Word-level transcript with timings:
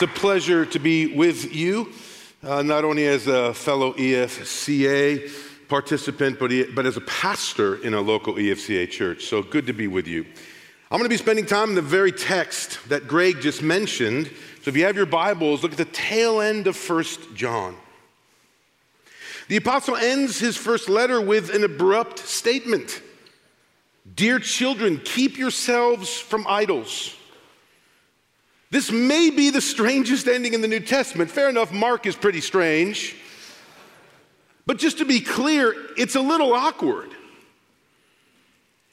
It's 0.00 0.04
a 0.04 0.20
pleasure 0.20 0.64
to 0.64 0.78
be 0.78 1.16
with 1.16 1.52
you, 1.52 1.92
uh, 2.44 2.62
not 2.62 2.84
only 2.84 3.08
as 3.08 3.26
a 3.26 3.52
fellow 3.52 3.94
EFCA 3.94 5.28
participant, 5.66 6.38
but, 6.38 6.52
but 6.76 6.86
as 6.86 6.96
a 6.96 7.00
pastor 7.00 7.84
in 7.84 7.94
a 7.94 8.00
local 8.00 8.34
EFCA 8.34 8.88
church. 8.88 9.24
So 9.24 9.42
good 9.42 9.66
to 9.66 9.72
be 9.72 9.88
with 9.88 10.06
you. 10.06 10.24
I'm 10.92 10.98
going 10.98 11.02
to 11.02 11.08
be 11.08 11.16
spending 11.16 11.46
time 11.46 11.70
in 11.70 11.74
the 11.74 11.82
very 11.82 12.12
text 12.12 12.78
that 12.90 13.08
Greg 13.08 13.40
just 13.40 13.60
mentioned. 13.60 14.30
So 14.62 14.68
if 14.68 14.76
you 14.76 14.84
have 14.84 14.94
your 14.94 15.04
Bibles, 15.04 15.64
look 15.64 15.72
at 15.72 15.78
the 15.78 15.84
tail 15.86 16.40
end 16.40 16.68
of 16.68 16.76
First 16.76 17.34
John. 17.34 17.74
The 19.48 19.56
apostle 19.56 19.96
ends 19.96 20.38
his 20.38 20.56
first 20.56 20.88
letter 20.88 21.20
with 21.20 21.52
an 21.52 21.64
abrupt 21.64 22.20
statement 22.20 23.02
Dear 24.14 24.38
children, 24.38 25.00
keep 25.04 25.36
yourselves 25.36 26.16
from 26.20 26.46
idols. 26.48 27.17
This 28.70 28.90
may 28.92 29.30
be 29.30 29.50
the 29.50 29.60
strangest 29.60 30.26
ending 30.26 30.52
in 30.52 30.60
the 30.60 30.68
New 30.68 30.80
Testament. 30.80 31.30
Fair 31.30 31.48
enough, 31.48 31.72
Mark 31.72 32.06
is 32.06 32.16
pretty 32.16 32.40
strange. 32.40 33.16
But 34.66 34.76
just 34.76 34.98
to 34.98 35.06
be 35.06 35.20
clear, 35.20 35.74
it's 35.96 36.14
a 36.14 36.20
little 36.20 36.52
awkward. 36.52 37.08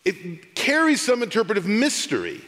It 0.05 0.55
carries 0.55 1.01
some 1.01 1.21
interpretive 1.23 1.67
mystery. 1.67 2.41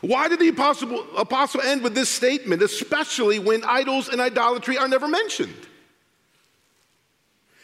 Why 0.00 0.28
did 0.28 0.38
the 0.38 0.48
apostle, 0.48 1.04
apostle 1.16 1.60
end 1.60 1.82
with 1.82 1.94
this 1.94 2.08
statement, 2.08 2.62
especially 2.62 3.38
when 3.38 3.64
idols 3.64 4.08
and 4.08 4.20
idolatry 4.20 4.78
are 4.78 4.88
never 4.88 5.08
mentioned? 5.08 5.54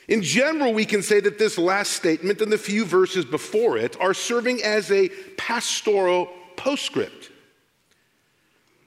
In 0.09 0.23
general, 0.23 0.75
we 0.75 0.85
can 0.85 1.03
say 1.03 1.21
that 1.21 1.39
this 1.39 1.57
last 1.57 1.93
statement 1.93 2.41
and 2.41 2.51
the 2.51 2.59
few 2.59 2.85
verses 2.85 3.25
before 3.25 3.79
it 3.79 3.99
are 4.01 4.13
serving 4.13 4.63
as 4.63 4.91
a 4.91 5.09
pastoral 5.37 6.29
postscript. 6.57 7.30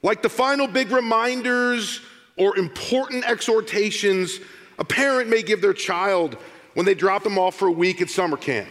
Like 0.04 0.20
the 0.20 0.28
final 0.28 0.68
big 0.68 0.90
reminders 0.90 2.02
or 2.36 2.58
important 2.58 3.24
exhortations 3.24 4.38
a 4.78 4.84
parent 4.84 5.30
may 5.30 5.42
give 5.42 5.62
their 5.62 5.72
child 5.72 6.36
when 6.74 6.84
they 6.84 6.94
drop 6.94 7.24
them 7.24 7.38
off 7.38 7.54
for 7.54 7.68
a 7.68 7.72
week 7.72 8.02
at 8.02 8.10
summer 8.10 8.36
camp. 8.36 8.68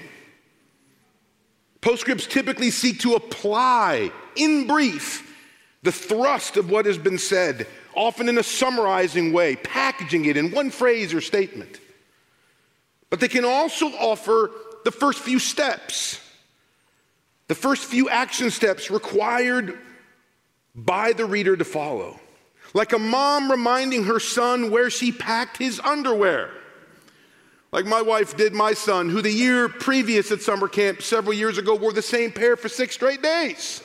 Postscripts 1.81 2.27
typically 2.27 2.69
seek 2.69 2.99
to 2.99 3.15
apply, 3.15 4.11
in 4.35 4.67
brief, 4.67 5.35
the 5.81 5.91
thrust 5.91 6.55
of 6.55 6.69
what 6.69 6.85
has 6.85 6.99
been 6.99 7.17
said, 7.17 7.65
often 7.95 8.29
in 8.29 8.37
a 8.37 8.43
summarizing 8.43 9.33
way, 9.33 9.55
packaging 9.55 10.25
it 10.25 10.37
in 10.37 10.51
one 10.51 10.69
phrase 10.69 11.15
or 11.15 11.21
statement. 11.21 11.79
But 13.09 13.19
they 13.19 13.27
can 13.27 13.43
also 13.43 13.87
offer 13.87 14.51
the 14.85 14.91
first 14.91 15.17
few 15.17 15.39
steps, 15.39 16.19
the 17.47 17.55
first 17.55 17.85
few 17.85 18.07
action 18.07 18.51
steps 18.51 18.91
required 18.91 19.79
by 20.75 21.13
the 21.13 21.25
reader 21.25 21.55
to 21.55 21.65
follow. 21.65 22.19
Like 22.73 22.93
a 22.93 22.99
mom 22.99 23.51
reminding 23.51 24.05
her 24.05 24.19
son 24.19 24.71
where 24.71 24.89
she 24.89 25.11
packed 25.11 25.57
his 25.57 25.79
underwear. 25.79 26.49
Like 27.71 27.85
my 27.85 28.01
wife 28.01 28.37
did 28.37 28.53
my 28.53 28.73
son, 28.73 29.09
who 29.09 29.21
the 29.21 29.31
year 29.31 29.67
previous 29.67 30.31
at 30.31 30.41
summer 30.41 30.67
camp 30.67 31.01
several 31.01 31.33
years 31.33 31.57
ago 31.57 31.75
wore 31.75 31.93
the 31.93 32.01
same 32.01 32.31
pair 32.31 32.55
for 32.55 32.69
six 32.69 32.93
straight 32.95 33.21
days. 33.21 33.81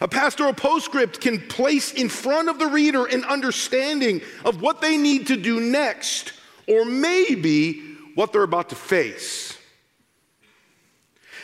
A 0.00 0.08
pastoral 0.08 0.52
postscript 0.52 1.20
can 1.20 1.40
place 1.40 1.92
in 1.92 2.08
front 2.08 2.48
of 2.48 2.58
the 2.58 2.66
reader 2.66 3.04
an 3.04 3.24
understanding 3.24 4.22
of 4.44 4.60
what 4.60 4.80
they 4.80 4.96
need 4.96 5.26
to 5.28 5.36
do 5.36 5.60
next, 5.60 6.32
or 6.66 6.84
maybe 6.84 7.80
what 8.14 8.32
they're 8.32 8.42
about 8.42 8.70
to 8.70 8.74
face. 8.74 9.56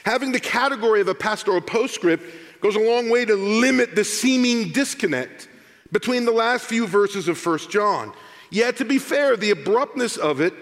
Having 0.05 0.33
the 0.33 0.41
category 0.41 1.01
of 1.03 1.09
a 1.09 1.15
pastoral 1.15 1.61
postscript 1.61 2.25
goes 2.61 2.77
a 2.77 2.81
long 2.81 3.09
way 3.11 3.25
to 3.25 3.35
limit 3.35 3.95
the 3.95 4.05
seeming 4.05 4.71
disconnect 4.71 5.49
between 5.93 6.25
the 6.25 6.33
last 6.33 6.67
few 6.67 6.87
verses 6.87 7.29
of 7.29 7.45
1 7.45 7.59
John. 7.71 8.13
Yet, 8.51 8.77
to 8.77 8.85
be 8.85 8.99
fair, 8.99 9.37
the 9.37 9.51
abruptness 9.51 10.17
of 10.17 10.41
it 10.41 10.55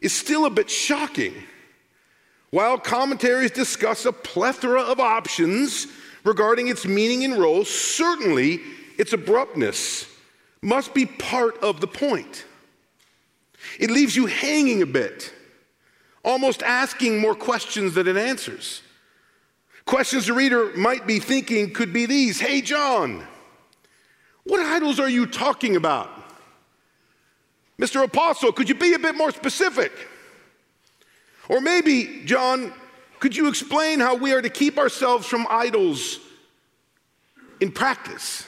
is 0.00 0.12
still 0.12 0.44
a 0.44 0.50
bit 0.50 0.70
shocking. 0.70 1.34
While 2.50 2.78
commentaries 2.78 3.50
discuss 3.50 4.04
a 4.04 4.12
plethora 4.12 4.82
of 4.82 5.00
options 5.00 5.86
regarding 6.24 6.68
its 6.68 6.86
meaning 6.86 7.24
and 7.24 7.34
role, 7.34 7.64
certainly 7.64 8.60
its 8.96 9.12
abruptness 9.12 10.06
must 10.62 10.94
be 10.94 11.06
part 11.06 11.58
of 11.58 11.80
the 11.80 11.86
point. 11.86 12.44
It 13.78 13.90
leaves 13.90 14.16
you 14.16 14.26
hanging 14.26 14.82
a 14.82 14.86
bit, 14.86 15.32
almost 16.24 16.62
asking 16.62 17.20
more 17.20 17.34
questions 17.34 17.94
than 17.94 18.08
it 18.08 18.16
answers. 18.16 18.82
Questions 19.88 20.26
the 20.26 20.34
reader 20.34 20.70
might 20.76 21.06
be 21.06 21.18
thinking 21.18 21.72
could 21.72 21.94
be 21.94 22.04
these 22.04 22.38
Hey, 22.38 22.60
John, 22.60 23.26
what 24.44 24.60
idols 24.60 25.00
are 25.00 25.08
you 25.08 25.24
talking 25.24 25.76
about? 25.76 26.10
Mr. 27.80 28.04
Apostle, 28.04 28.52
could 28.52 28.68
you 28.68 28.74
be 28.74 28.92
a 28.92 28.98
bit 28.98 29.14
more 29.14 29.30
specific? 29.30 29.90
Or 31.48 31.62
maybe, 31.62 32.20
John, 32.26 32.74
could 33.18 33.34
you 33.34 33.48
explain 33.48 33.98
how 33.98 34.14
we 34.14 34.34
are 34.34 34.42
to 34.42 34.50
keep 34.50 34.76
ourselves 34.76 35.26
from 35.26 35.46
idols 35.48 36.18
in 37.58 37.72
practice? 37.72 38.46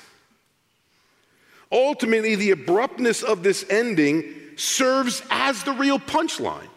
Ultimately, 1.73 2.35
the 2.35 2.51
abruptness 2.51 3.23
of 3.23 3.43
this 3.43 3.65
ending 3.71 4.35
serves 4.57 5.23
as 5.31 5.63
the 5.63 5.73
real 5.73 5.99
punchline. 5.99 6.69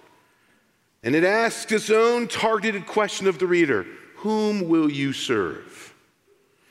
And 1.03 1.15
it 1.15 1.25
asks 1.25 1.69
its 1.69 1.89
own 1.89 2.29
targeted 2.29 2.87
question 2.87 3.27
of 3.27 3.39
the 3.39 3.45
reader 3.45 3.85
whom 4.23 4.69
will 4.69 4.89
you 4.89 5.11
serve? 5.11 5.93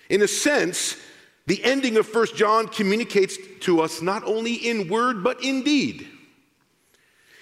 In 0.08 0.22
a 0.22 0.28
sense, 0.28 0.96
the 1.46 1.62
ending 1.62 1.98
of 1.98 2.12
1 2.12 2.28
John 2.34 2.66
communicates 2.66 3.36
to 3.60 3.82
us 3.82 4.00
not 4.00 4.24
only 4.24 4.54
in 4.54 4.88
word, 4.88 5.22
but 5.22 5.44
in 5.44 5.62
deed. 5.62 6.08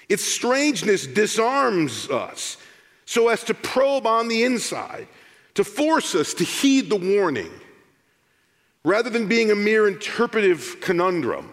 Its 0.09 0.25
strangeness 0.25 1.06
disarms 1.06 2.10
us 2.10 2.56
so 3.04 3.28
as 3.28 3.44
to 3.44 3.54
probe 3.54 4.04
on 4.04 4.26
the 4.26 4.43
inside, 4.43 5.06
to 5.54 5.62
force 5.62 6.16
us 6.16 6.34
to 6.34 6.44
heed 6.44 6.91
the 6.91 6.97
warning, 6.97 7.53
rather 8.84 9.10
than 9.10 9.28
being 9.28 9.53
a 9.53 9.54
mere 9.54 9.87
interpretive 9.87 10.77
conundrum. 10.81 11.48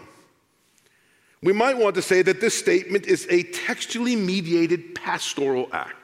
We 1.43 1.53
might 1.53 1.77
want 1.77 1.93
to 1.93 2.01
say 2.01 2.23
that 2.23 2.41
this 2.41 2.57
statement 2.57 3.05
is 3.05 3.27
a 3.29 3.43
textually 3.43 4.15
mediated 4.15 4.95
pastoral 4.95 5.69
act 5.71 5.96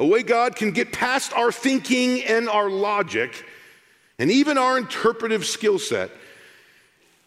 a 0.00 0.06
way 0.06 0.22
God 0.22 0.56
can 0.56 0.70
get 0.70 0.92
past 0.92 1.34
our 1.34 1.52
thinking 1.52 2.24
and 2.24 2.48
our 2.48 2.70
logic 2.70 3.44
and 4.18 4.30
even 4.30 4.56
our 4.56 4.78
interpretive 4.78 5.44
skill 5.44 5.78
set 5.78 6.10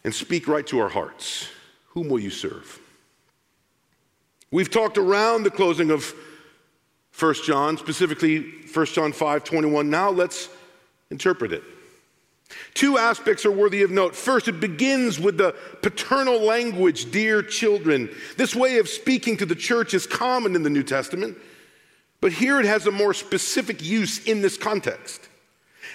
and 0.04 0.14
speak 0.14 0.48
right 0.48 0.66
to 0.68 0.80
our 0.80 0.90
hearts. 0.90 1.48
Whom 1.90 2.10
will 2.10 2.20
you 2.20 2.32
serve? 2.32 2.80
We've 4.50 4.72
talked 4.72 4.98
around 4.98 5.44
the 5.44 5.52
closing 5.52 5.92
of 5.92 6.14
1 7.18 7.36
John, 7.46 7.78
specifically 7.78 8.42
1 8.74 8.86
John 8.88 9.14
5 9.14 9.44
21. 9.44 9.90
Now 9.92 10.10
let's 10.10 10.50
interpret 11.12 11.54
it. 11.54 11.64
Two 12.74 12.98
aspects 12.98 13.46
are 13.46 13.52
worthy 13.52 13.84
of 13.84 13.92
note. 13.92 14.16
First, 14.16 14.48
it 14.48 14.60
begins 14.60 15.20
with 15.20 15.38
the 15.38 15.56
paternal 15.84 16.42
language, 16.42 17.12
dear 17.12 17.44
children. 17.44 18.10
This 18.36 18.56
way 18.56 18.80
of 18.80 18.90
speaking 18.90 19.38
to 19.38 19.46
the 19.46 19.56
church 19.56 19.94
is 19.94 20.08
common 20.08 20.56
in 20.56 20.64
the 20.64 20.70
New 20.72 20.84
Testament. 20.84 21.38
But 22.24 22.32
here 22.32 22.58
it 22.58 22.66
has 22.66 22.88
a 22.88 22.92
more 22.92 23.14
specific 23.14 23.84
use 23.84 24.24
in 24.24 24.42
this 24.42 24.56
context. 24.56 25.28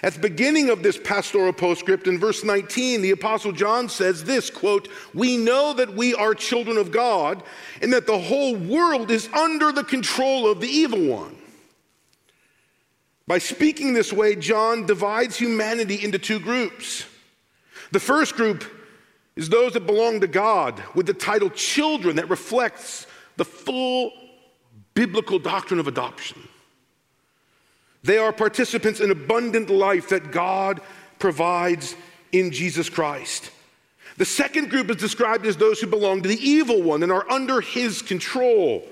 At 0.03 0.13
the 0.13 0.19
beginning 0.19 0.69
of 0.69 0.83
this 0.83 0.95
pastoral 0.95 1.51
postscript 1.51 2.05
in 2.05 2.19
verse 2.19 2.43
19, 2.43 3.01
the 3.01 3.09
apostle 3.09 3.51
John 3.51 3.89
says 3.89 4.25
this, 4.25 4.51
quote, 4.51 4.89
"We 5.15 5.37
know 5.37 5.73
that 5.73 5.95
we 5.95 6.13
are 6.13 6.35
children 6.35 6.77
of 6.77 6.91
God 6.91 7.41
and 7.81 7.91
that 7.93 8.05
the 8.05 8.19
whole 8.19 8.55
world 8.55 9.09
is 9.09 9.27
under 9.33 9.71
the 9.71 9.83
control 9.83 10.47
of 10.47 10.61
the 10.61 10.69
evil 10.69 11.03
one." 11.03 11.35
By 13.25 13.39
speaking 13.39 13.93
this 13.93 14.13
way, 14.13 14.35
John 14.35 14.85
divides 14.85 15.37
humanity 15.37 15.95
into 16.03 16.19
two 16.19 16.37
groups. 16.37 17.05
The 17.91 17.99
first 17.99 18.35
group 18.35 18.65
is 19.35 19.49
those 19.49 19.73
that 19.73 19.87
belong 19.87 20.19
to 20.19 20.27
God 20.27 20.83
with 20.93 21.07
the 21.07 21.13
title 21.15 21.49
children 21.49 22.17
that 22.17 22.29
reflects 22.29 23.07
the 23.35 23.45
full 23.45 24.28
biblical 24.99 25.39
doctrine 25.39 25.79
of 25.79 25.87
adoption. 25.87 26.45
They 28.03 28.17
are 28.17 28.33
participants 28.33 28.99
in 28.99 29.11
abundant 29.11 29.69
life 29.69 30.09
that 30.09 30.29
God 30.29 30.81
provides 31.19 31.95
in 32.33 32.51
Jesus 32.51 32.89
Christ. 32.89 33.49
The 34.17 34.25
second 34.25 34.69
group 34.69 34.89
is 34.89 34.97
described 34.97 35.45
as 35.45 35.55
those 35.55 35.79
who 35.79 35.87
belong 35.87 36.21
to 36.23 36.27
the 36.27 36.45
evil 36.45 36.81
one 36.81 37.01
and 37.01 37.13
are 37.13 37.25
under 37.31 37.61
his 37.61 38.01
control. 38.01 38.85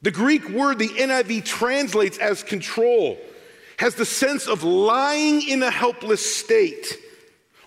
The 0.00 0.10
Greek 0.10 0.48
word 0.48 0.78
the 0.78 0.88
NIV 0.88 1.44
translates 1.44 2.16
as 2.16 2.42
control 2.42 3.18
has 3.76 3.96
the 3.96 4.06
sense 4.06 4.48
of 4.48 4.62
lying 4.62 5.46
in 5.46 5.62
a 5.62 5.70
helpless 5.70 6.24
state 6.38 6.86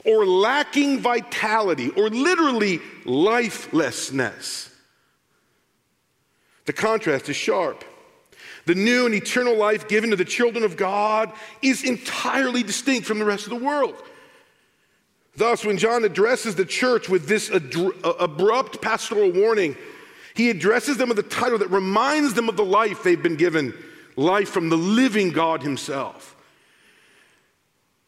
or 0.03 0.25
lacking 0.25 0.99
vitality 0.99 1.91
or 1.91 2.09
literally 2.09 2.81
lifelessness. 3.05 4.70
The 6.65 6.73
contrast 6.73 7.29
is 7.29 7.35
sharp. 7.35 7.83
The 8.65 8.75
new 8.75 9.05
and 9.05 9.15
eternal 9.15 9.55
life 9.55 9.87
given 9.87 10.11
to 10.11 10.15
the 10.15 10.25
children 10.25 10.63
of 10.63 10.77
God 10.77 11.31
is 11.61 11.83
entirely 11.83 12.63
distinct 12.63 13.07
from 13.07 13.19
the 13.19 13.25
rest 13.25 13.45
of 13.45 13.49
the 13.49 13.65
world. 13.65 13.95
Thus, 15.35 15.65
when 15.65 15.77
John 15.77 16.03
addresses 16.03 16.55
the 16.55 16.65
church 16.65 17.09
with 17.09 17.27
this 17.27 17.49
ad- 17.49 17.73
uh, 18.03 18.09
abrupt 18.19 18.81
pastoral 18.81 19.31
warning, 19.31 19.75
he 20.35 20.49
addresses 20.49 20.97
them 20.97 21.09
with 21.09 21.19
a 21.19 21.23
title 21.23 21.57
that 21.59 21.71
reminds 21.71 22.33
them 22.33 22.49
of 22.49 22.57
the 22.57 22.65
life 22.65 23.03
they've 23.03 23.21
been 23.21 23.37
given 23.37 23.73
life 24.15 24.49
from 24.49 24.69
the 24.69 24.77
living 24.77 25.31
God 25.31 25.63
Himself. 25.63 26.35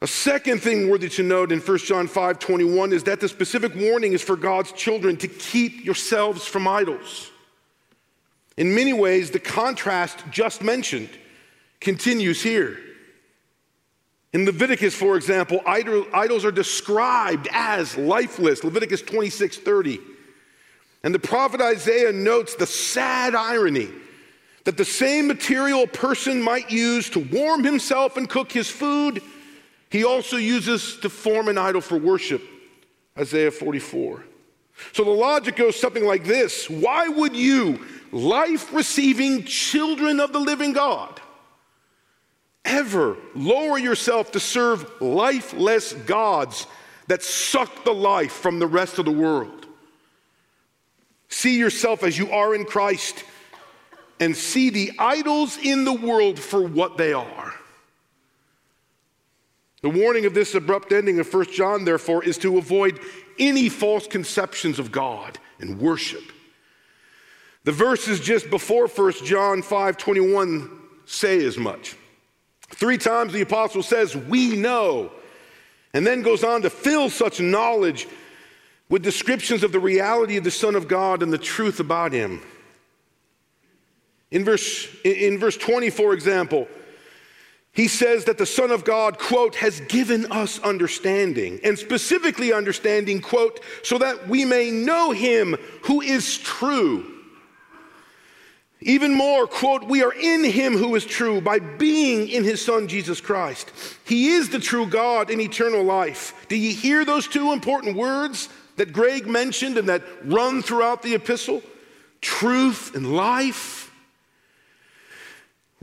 A 0.02 0.08
second 0.08 0.62
thing 0.62 0.90
worthy 0.90 1.08
to 1.10 1.24
note 1.24 1.52
in 1.52 1.60
1 1.60 1.78
John 1.80 2.08
5 2.08 2.40
21 2.40 2.92
is 2.92 3.04
that 3.04 3.22
the 3.22 3.30
specific 3.30 3.74
warning 3.74 4.12
is 4.12 4.22
for 4.22 4.36
God's 4.36 4.74
children 4.74 5.16
to 5.18 5.30
keep 5.30 5.86
yourselves 5.86 6.46
from 6.46 6.68
idols. 6.68 7.32
In 8.58 8.76
many 8.76 8.94
ways, 8.94 9.32
the 9.32 9.40
contrast 9.40 10.24
just 10.30 10.62
mentioned 10.62 11.10
continues 11.80 12.42
here. 12.42 12.80
In 14.32 14.46
Leviticus, 14.46 14.96
for 14.96 15.16
example, 15.16 15.62
idols 15.66 16.46
are 16.46 16.52
described 16.52 17.48
as 17.52 17.96
lifeless, 17.98 18.64
Leviticus 18.64 19.02
26 19.02 19.58
30. 19.58 20.00
And 21.04 21.14
the 21.14 21.20
prophet 21.20 21.62
Isaiah 21.62 22.12
notes 22.12 22.56
the 22.56 22.66
sad 22.66 23.36
irony 23.36 23.90
that 24.64 24.78
the 24.78 24.86
same 24.86 25.28
material 25.28 25.84
a 25.84 25.88
person 25.88 26.42
might 26.42 26.72
use 26.72 27.10
to 27.12 27.20
warm 27.20 27.64
himself 27.64 28.16
and 28.18 28.30
cook 28.30 28.52
his 28.52 28.70
food, 28.70 29.22
he 29.90 30.04
also 30.04 30.38
uses 30.38 30.98
to 31.02 31.10
form 31.10 31.50
an 31.50 31.58
idol 31.58 31.82
for 31.82 31.98
worship. 31.98 32.42
Isaiah 33.18 33.52
44. 33.52 34.24
So 34.94 35.04
the 35.04 35.12
logic 35.12 35.56
goes 35.56 35.80
something 35.80 36.06
like 36.06 36.24
this 36.24 36.70
Why 36.70 37.08
would 37.08 37.36
you, 37.36 37.86
life 38.14 38.72
receiving 38.74 39.44
children 39.44 40.20
of 40.20 40.32
the 40.32 40.40
living 40.40 40.72
God, 40.74 41.20
ever 42.64 43.18
lower 43.36 43.78
yourself 43.78 44.32
to 44.34 44.40
serve 44.40 45.02
lifeless 45.02 45.94
gods 45.94 46.68
that 47.08 47.24
suck 47.24 47.84
the 47.84 47.94
life 47.94 48.32
from 48.32 48.60
the 48.60 48.68
rest 48.68 49.00
of 49.00 49.06
the 49.06 49.12
world? 49.12 49.66
See 51.28 51.58
yourself 51.58 52.04
as 52.04 52.18
you 52.18 52.32
are 52.32 52.54
in 52.54 52.64
Christ 52.64 53.24
and 54.20 54.38
see 54.38 54.70
the 54.70 54.92
idols 55.00 55.58
in 55.58 55.84
the 55.84 55.94
world 55.94 56.40
for 56.40 56.62
what 56.62 56.98
they 56.98 57.12
are. 57.12 57.54
The 59.82 59.90
warning 59.90 60.26
of 60.26 60.34
this 60.34 60.56
abrupt 60.56 60.94
ending 60.94 61.20
of 61.20 61.34
1 61.34 61.52
John, 61.52 61.84
therefore, 61.84 62.24
is 62.24 62.38
to 62.38 62.58
avoid 62.58 63.00
any 63.40 63.68
false 63.68 64.08
conceptions 64.08 64.80
of 64.80 64.92
God 64.92 65.40
and 65.60 65.80
worship. 65.80 66.24
The 67.64 67.72
verses 67.72 68.20
just 68.20 68.50
before 68.50 68.88
1 68.88 69.14
John 69.24 69.62
5 69.62 69.98
21 69.98 70.80
say 71.06 71.44
as 71.46 71.58
much. 71.58 71.96
Three 72.70 72.98
times 72.98 73.34
the 73.34 73.42
apostle 73.42 73.84
says, 73.84 74.16
We 74.16 74.56
know, 74.56 75.12
and 75.94 76.06
then 76.06 76.22
goes 76.22 76.44
on 76.44 76.64
to 76.64 76.70
fill 76.70 77.10
such 77.10 77.40
knowledge 77.40 78.08
with 78.90 79.04
descriptions 79.04 79.64
of 79.64 79.72
the 79.72 79.80
reality 79.80 80.38
of 80.38 80.44
the 80.44 80.52
Son 80.52 80.76
of 80.76 80.88
God 80.88 81.24
and 81.24 81.32
the 81.32 81.38
truth 81.38 81.80
about 81.80 82.12
him. 82.12 82.42
In 84.32 84.44
verse, 84.44 84.88
in 85.06 85.38
verse 85.38 85.56
20, 85.56 85.90
for 85.92 86.14
example, 86.14 86.68
he 87.72 87.88
says 87.88 88.26
that 88.26 88.38
the 88.38 88.46
Son 88.46 88.72
of 88.72 88.84
God, 88.84 89.18
quote, 89.18 89.56
has 89.56 89.80
given 89.82 90.32
us 90.32 90.60
understanding, 90.60 91.60
and 91.64 91.78
specifically 91.78 92.52
understanding, 92.52 93.22
quote, 93.22 93.62
so 93.84 93.98
that 94.00 94.28
we 94.28 94.44
may 94.44 94.70
know 94.70 95.12
him 95.12 95.56
who 95.84 96.02
is 96.02 96.38
true 96.40 97.13
even 98.86 99.14
more, 99.14 99.48
quote, 99.48 99.84
we 99.84 100.04
are 100.04 100.14
in 100.14 100.44
him 100.44 100.78
who 100.78 100.96
is 100.96 101.06
true 101.06 101.42
by 101.42 101.60
being 101.60 102.28
in 102.28 102.44
his 102.44 102.64
son 102.64 102.88
Jesus 102.88 103.22
Christ. 103.22 103.72
He 104.06 104.30
is 104.30 104.50
the 104.50 104.60
true 104.60 104.86
God 104.86 105.30
in 105.30 105.40
eternal 105.40 105.84
life. 105.84 106.46
Do 106.50 106.58
you 106.58 106.74
hear 106.74 107.06
those 107.06 107.28
two 107.28 107.52
important 107.52 107.96
words 107.96 108.50
that 108.76 108.92
Greg 108.92 109.28
mentioned 109.28 109.78
and 109.78 109.90
that 109.90 110.04
run 110.26 110.62
throughout 110.62 111.02
the 111.02 111.16
epistle? 111.16 111.62
Truth 112.22 112.96
and 112.96 113.16
life. 113.16 113.92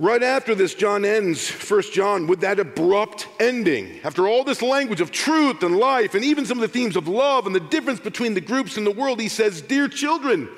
Right 0.00 0.22
after 0.22 0.54
this, 0.54 0.74
John 0.74 1.04
ends 1.04 1.46
First 1.46 1.92
John 1.92 2.26
with 2.26 2.40
that 2.40 2.58
abrupt 2.58 3.28
ending. 3.38 4.00
After 4.02 4.26
all 4.26 4.44
this 4.44 4.62
language 4.62 5.02
of 5.02 5.12
truth 5.12 5.62
and 5.62 5.76
life, 5.76 6.14
and 6.14 6.24
even 6.24 6.46
some 6.46 6.56
of 6.56 6.62
the 6.62 6.68
themes 6.68 6.96
of 6.96 7.06
love 7.06 7.46
and 7.46 7.54
the 7.54 7.60
difference 7.60 8.00
between 8.00 8.32
the 8.32 8.40
groups 8.40 8.78
in 8.78 8.84
the 8.84 8.90
world, 8.90 9.20
he 9.20 9.28
says, 9.28 9.60
Dear 9.60 9.88
children, 9.88 10.48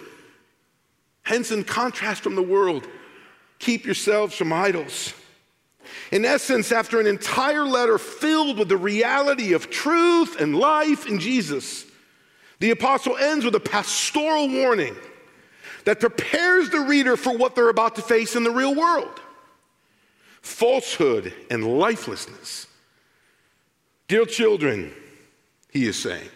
Hence, 1.22 1.50
in 1.50 1.64
contrast 1.64 2.22
from 2.22 2.34
the 2.34 2.42
world, 2.42 2.86
keep 3.58 3.84
yourselves 3.84 4.34
from 4.34 4.52
idols. 4.52 5.14
In 6.10 6.24
essence, 6.24 6.72
after 6.72 7.00
an 7.00 7.06
entire 7.06 7.64
letter 7.64 7.98
filled 7.98 8.58
with 8.58 8.68
the 8.68 8.76
reality 8.76 9.52
of 9.52 9.70
truth 9.70 10.40
and 10.40 10.56
life 10.56 11.06
in 11.06 11.18
Jesus, 11.18 11.86
the 12.60 12.70
apostle 12.70 13.16
ends 13.16 13.44
with 13.44 13.54
a 13.54 13.60
pastoral 13.60 14.48
warning 14.48 14.96
that 15.84 16.00
prepares 16.00 16.70
the 16.70 16.80
reader 16.80 17.16
for 17.16 17.36
what 17.36 17.54
they're 17.54 17.68
about 17.68 17.96
to 17.96 18.02
face 18.02 18.36
in 18.36 18.44
the 18.44 18.50
real 18.50 18.74
world 18.74 19.20
falsehood 20.42 21.32
and 21.50 21.78
lifelessness. 21.78 22.66
Dear 24.08 24.26
children, 24.26 24.92
he 25.70 25.86
is 25.86 25.96
saying, 25.96 26.28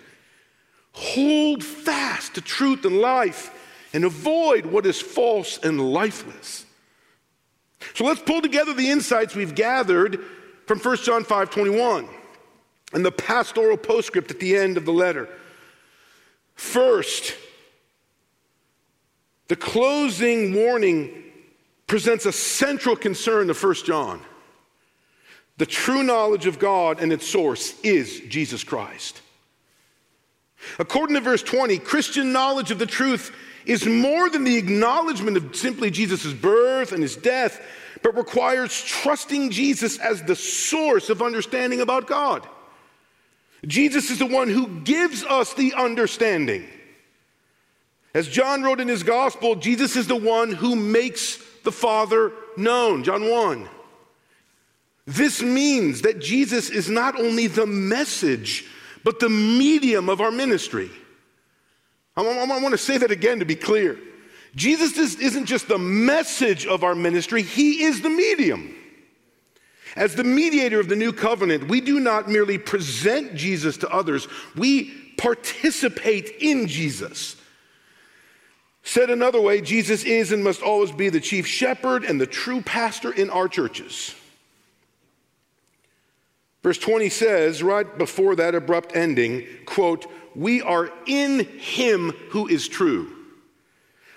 hold 0.93 1.63
fast 1.63 2.37
to 2.37 2.41
truth 2.41 2.85
and 2.85 2.99
life 2.99 3.51
and 3.97 4.05
avoid 4.05 4.67
what 4.67 4.85
is 4.85 5.01
false 5.01 5.57
and 5.57 5.81
lifeless. 5.81 6.67
So 7.95 8.05
let's 8.05 8.21
pull 8.21 8.43
together 8.43 8.75
the 8.75 8.91
insights 8.91 9.35
we've 9.35 9.55
gathered 9.55 10.21
from 10.67 10.79
1 10.81 10.99
John 10.99 11.25
5 11.25 11.49
21 11.49 12.07
and 12.93 13.07
the 13.07 13.11
pastoral 13.11 13.79
postscript 13.79 14.31
at 14.31 14.39
the 14.39 14.55
end 14.55 14.77
of 14.77 14.85
the 14.85 14.93
letter. 14.93 15.31
First, 16.57 17.37
the 19.49 19.57
closing 19.57 20.53
warning 20.53 21.23
presents 21.87 22.27
a 22.27 22.33
central 22.33 22.97
concern 22.97 23.47
to 23.47 23.55
1 23.55 23.75
John. 23.87 24.21
The 25.57 25.65
true 25.65 26.03
knowledge 26.03 26.45
of 26.45 26.59
God 26.59 27.01
and 27.01 27.15
its 27.15 27.27
source 27.27 27.81
is 27.81 28.21
Jesus 28.29 28.63
Christ. 28.63 29.23
According 30.79 31.15
to 31.15 31.23
verse 31.23 31.43
20, 31.43 31.79
Christian 31.79 32.31
knowledge 32.31 32.71
of 32.71 32.79
the 32.79 32.85
truth 32.85 33.35
is 33.67 33.85
more 33.85 34.31
than 34.31 34.45
the 34.45 34.57
acknowledgement 34.57 35.37
of 35.37 35.55
simply 35.55 35.91
Jesus' 35.91 36.33
birth 36.33 36.93
and 36.93 37.03
his 37.03 37.17
death, 37.17 37.61
but 38.03 38.17
requires 38.17 38.83
trusting 38.83 39.51
Jesus 39.51 39.99
as 39.99 40.23
the 40.23 40.37
source 40.37 41.11
of 41.11 41.21
understanding 41.21 41.81
about 41.81 42.07
God. 42.07 42.47
Jesus 43.67 44.11
is 44.11 44.19
the 44.19 44.27
one 44.27 44.49
who 44.49 44.81
gives 44.81 45.25
us 45.25 45.55
the 45.55 45.75
understanding. 45.75 46.67
As 48.15 48.29
John 48.29 48.63
wrote 48.63 48.81
in 48.81 48.89
his 48.89 49.03
gospel, 49.03 49.57
Jesus 49.57 49.97
is 49.97 50.07
the 50.07 50.17
one 50.17 50.53
who 50.53 50.77
makes 50.77 51.39
the 51.65 51.73
Father 51.73 52.33
known. 52.57 53.03
John 53.03 53.29
1. 53.29 53.69
This 55.07 55.43
means 55.43 56.03
that 56.03 56.21
Jesus 56.21 56.71
is 56.71 56.89
not 56.89 57.19
only 57.19 57.47
the 57.47 57.67
message, 57.67 58.65
but 59.05 59.21
the 59.21 59.29
medium 59.29 60.09
of 60.09 60.21
our 60.21 60.31
ministry. 60.31 60.91
I, 62.17 62.23
want 62.23 62.73
to 62.73 62.79
say 62.79 62.97
that 62.99 63.11
again 63.11 63.41
to 63.41 63.45
be 63.45 63.57
clear. 63.57 63.99
Jesus 64.55 64.97
isn't 65.17 65.45
just 65.45 65.69
the 65.69 65.79
message 65.79 66.67
of 66.67 66.83
our 66.83 66.95
ministry, 66.95 67.43
He 67.43 67.85
is 67.85 68.01
the 68.01 68.11
medium. 68.11 68.75
As 69.97 70.15
the 70.15 70.25
mediator 70.25 70.79
of 70.79 70.89
the 70.89 70.97
new 70.97 71.13
covenant, 71.13 71.69
we 71.69 71.81
do 71.81 72.01
not 72.01 72.29
merely 72.29 72.59
present 72.59 73.35
Jesus 73.35 73.79
to 73.79 73.89
others, 73.89 74.29
we 74.55 74.93
participate 75.17 76.29
in 76.41 76.67
Jesus. 76.67 77.37
Said 78.83 79.11
another 79.11 79.41
way, 79.41 79.61
Jesus 79.61 80.05
is 80.05 80.33
and 80.33 80.45
must 80.45 80.63
always 80.63 80.93
be 80.93 81.09
the 81.09 81.21
chief 81.21 81.47
shepherd 81.47 82.05
and 82.05 82.21
the 82.21 82.27
true 82.27 82.61
pastor 82.61 83.11
in 83.11 83.31
our 83.31 83.49
churches. 83.49 84.15
Verse 86.63 86.79
20 86.79 87.09
says, 87.09 87.63
right 87.63 87.99
before 87.99 88.37
that 88.37 88.55
abrupt 88.55 88.95
ending, 88.95 89.47
quote, 89.67 90.07
we 90.37 90.63
are 90.63 90.93
in 91.07 91.41
Him 91.59 92.11
who 92.31 92.47
is 92.47 92.69
true. 92.69 93.13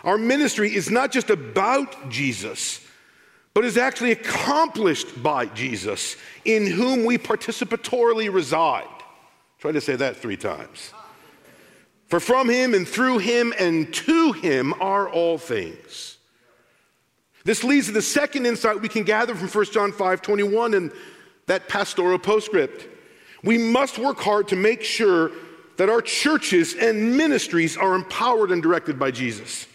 Our 0.04 0.18
ministry 0.18 0.74
is 0.76 0.90
not 0.90 1.12
just 1.12 1.30
about 1.30 2.10
Jesus, 2.10 2.86
but 3.54 3.66
is 3.66 3.78
actually 3.78 4.12
accomplished 4.12 5.22
by 5.22 5.46
Jesus, 5.48 6.16
in 6.46 6.68
whom 6.68 7.06
we 7.06 7.18
participatorily 7.18 8.32
reside. 8.32 8.88
Try 9.60 9.72
to 9.72 9.82
say 9.82 9.96
that 9.98 10.18
three 10.18 10.38
times. 10.38 10.94
For 12.08 12.20
from 12.20 12.50
him 12.50 12.74
and 12.74 12.88
through 12.88 13.20
him 13.20 13.54
and 13.60 13.94
to 13.94 14.32
him 14.32 14.74
are 14.82 15.08
all 15.08 15.38
things. 15.38 16.18
This 17.44 17.64
leads 17.64 17.88
to 17.88 17.92
the 17.94 18.02
second 18.02 18.46
insight 18.46 18.82
we 18.82 18.90
can 18.90 19.04
gather 19.04 19.36
from 19.36 19.48
1 19.48 19.66
John 19.66 19.92
5 19.92 20.22
21 20.22 20.74
and 20.74 20.92
that 21.46 21.68
pastoral 21.68 22.18
postscript. 22.18 22.88
We 23.44 23.58
must 23.58 23.98
work 24.00 24.20
hard 24.20 24.48
to 24.50 24.56
make 24.56 24.84
sure 24.84 25.32
that 25.80 25.88
our 25.88 26.02
churches 26.02 26.76
and 26.76 27.16
ministries 27.16 27.78
are 27.78 27.96
empowered 27.96 28.52
and 28.52 28.62
directed 28.62 29.00
by 29.00 29.10
Jesus. 29.10 29.66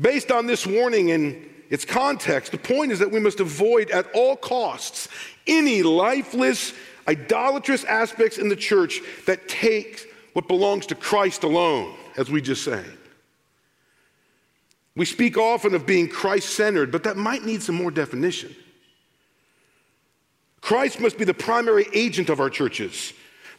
Based 0.00 0.30
on 0.30 0.46
this 0.46 0.64
warning, 0.64 1.10
and 1.10 1.50
its 1.70 1.84
context, 1.84 2.52
the 2.52 2.58
point 2.58 2.92
is 2.92 3.00
that 3.00 3.10
we 3.10 3.18
must 3.18 3.40
avoid 3.40 3.90
at 3.90 4.06
all 4.14 4.36
costs 4.36 5.08
any 5.48 5.82
lifeless, 5.82 6.72
idolatrous 7.08 7.82
aspects 7.82 8.38
in 8.38 8.48
the 8.48 8.54
church 8.54 9.00
that 9.26 9.48
take 9.48 10.08
what 10.34 10.46
belongs 10.46 10.86
to 10.86 10.94
Christ 10.94 11.42
alone, 11.42 11.96
as 12.16 12.30
we 12.30 12.40
just 12.40 12.62
sang. 12.62 12.96
We 14.94 15.04
speak 15.04 15.36
often 15.36 15.74
of 15.74 15.84
being 15.84 16.06
Christ 16.06 16.50
centered, 16.50 16.92
but 16.92 17.02
that 17.02 17.16
might 17.16 17.44
need 17.44 17.60
some 17.60 17.74
more 17.74 17.90
definition. 17.90 18.54
Christ 20.60 21.00
must 21.00 21.18
be 21.18 21.24
the 21.24 21.34
primary 21.34 21.88
agent 21.92 22.28
of 22.28 22.38
our 22.38 22.50
churches, 22.50 23.12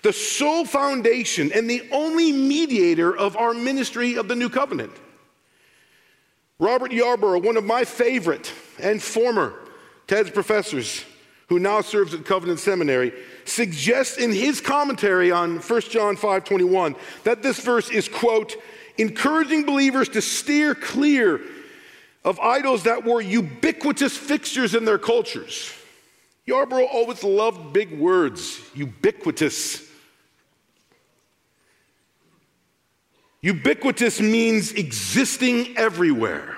the 0.06 0.14
sole 0.14 0.66
foundation, 0.66 1.52
and 1.52 1.68
the 1.68 1.82
only 1.92 2.32
mediator 2.32 3.18
of 3.18 3.36
our 3.36 3.56
ministry 3.56 4.18
of 4.18 4.28
the 4.28 4.36
new 4.36 4.50
covenant. 4.50 4.92
Robert 6.60 6.92
Yarbrough, 6.92 7.44
one 7.44 7.58
of 7.58 7.64
my 7.64 7.84
favorite 7.84 8.54
and 8.80 9.02
former 9.02 9.56
TEDS 10.06 10.30
professors, 10.30 11.04
who 11.48 11.58
now 11.58 11.82
serves 11.82 12.14
at 12.14 12.24
Covenant 12.24 12.60
Seminary, 12.60 13.14
suggests 13.46 14.18
in 14.18 14.32
his 14.32 14.62
commentary 14.62 15.32
on 15.32 15.58
1 15.58 15.90
John 15.90 16.16
5:21 16.16 16.96
that 17.24 17.42
this 17.42 17.60
verse 17.60 17.90
is 17.90 18.08
quote 18.08 18.58
encouraging 19.00 19.64
believers 19.64 20.08
to 20.10 20.22
steer 20.22 20.76
clear 20.76 21.42
of 22.24 22.40
idols 22.40 22.84
that 22.84 23.04
were 23.04 23.22
ubiquitous 23.22 24.16
fixtures 24.16 24.76
in 24.76 24.86
their 24.86 25.00
cultures. 25.00 25.72
Yarbrough 26.48 26.88
always 26.94 27.24
loved 27.24 27.74
big 27.74 27.98
words, 27.98 28.62
ubiquitous. 28.76 29.85
Ubiquitous 33.46 34.20
means 34.20 34.72
existing 34.72 35.78
everywhere. 35.78 36.58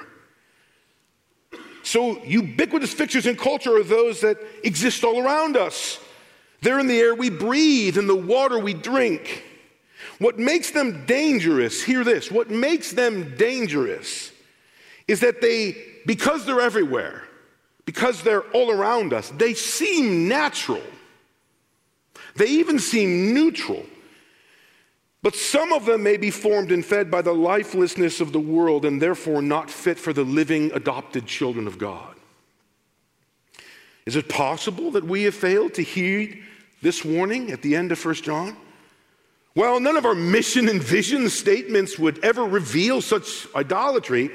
So, 1.83 2.23
ubiquitous 2.23 2.93
fixtures 2.93 3.25
in 3.25 3.35
culture 3.35 3.75
are 3.75 3.83
those 3.83 4.21
that 4.21 4.37
exist 4.63 5.03
all 5.03 5.21
around 5.21 5.57
us. 5.57 5.99
They're 6.61 6.79
in 6.79 6.87
the 6.87 6.97
air 6.97 7.13
we 7.13 7.29
breathe, 7.29 7.97
in 7.97 8.07
the 8.07 8.15
water 8.15 8.57
we 8.57 8.73
drink. 8.73 9.43
What 10.19 10.39
makes 10.39 10.71
them 10.71 11.05
dangerous, 11.05 11.83
hear 11.83 12.05
this, 12.05 12.31
what 12.31 12.49
makes 12.49 12.93
them 12.93 13.35
dangerous 13.35 14.31
is 15.09 15.19
that 15.19 15.41
they, 15.41 15.75
because 16.05 16.45
they're 16.45 16.61
everywhere, 16.61 17.23
because 17.83 18.23
they're 18.23 18.49
all 18.51 18.71
around 18.71 19.11
us, 19.11 19.29
they 19.31 19.55
seem 19.55 20.29
natural. 20.29 20.83
They 22.37 22.47
even 22.47 22.79
seem 22.79 23.33
neutral. 23.33 23.85
But 25.23 25.35
some 25.35 25.73
of 25.73 25.85
them 25.85 26.03
may 26.03 26.17
be 26.17 26.31
formed 26.31 26.71
and 26.71 26.85
fed 26.85 27.09
by 27.09 27.21
the 27.21 27.33
lifelessness 27.33 28.21
of 28.21 28.31
the 28.31 28.39
world 28.39 28.85
and 28.85 29.01
therefore 29.01 29.41
not 29.41 29.69
fit 29.69 29.97
for 29.97 30.13
the 30.13 30.23
living, 30.23 30.71
adopted 30.73 31.25
children 31.25 31.67
of 31.67 31.77
God. 31.77 32.15
Is 34.05 34.15
it 34.15 34.29
possible 34.29 34.91
that 34.91 35.03
we 35.03 35.23
have 35.23 35.35
failed 35.35 35.73
to 35.73 35.81
heed 35.81 36.43
this 36.81 37.03
warning 37.03 37.51
at 37.51 37.61
the 37.61 37.75
end 37.75 37.91
of 37.91 38.03
1 38.03 38.15
John? 38.15 38.55
Well, 39.53 39.79
none 39.79 39.97
of 39.97 40.05
our 40.05 40.15
mission 40.15 40.69
and 40.69 40.81
vision 40.81 41.29
statements 41.29 41.97
would 41.97 42.23
ever 42.23 42.43
reveal 42.43 43.01
such 43.01 43.47
idolatry. 43.55 44.29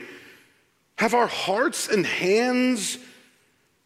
Have 0.99 1.15
our 1.15 1.29
hearts 1.29 1.89
and 1.89 2.05
hands 2.05 2.99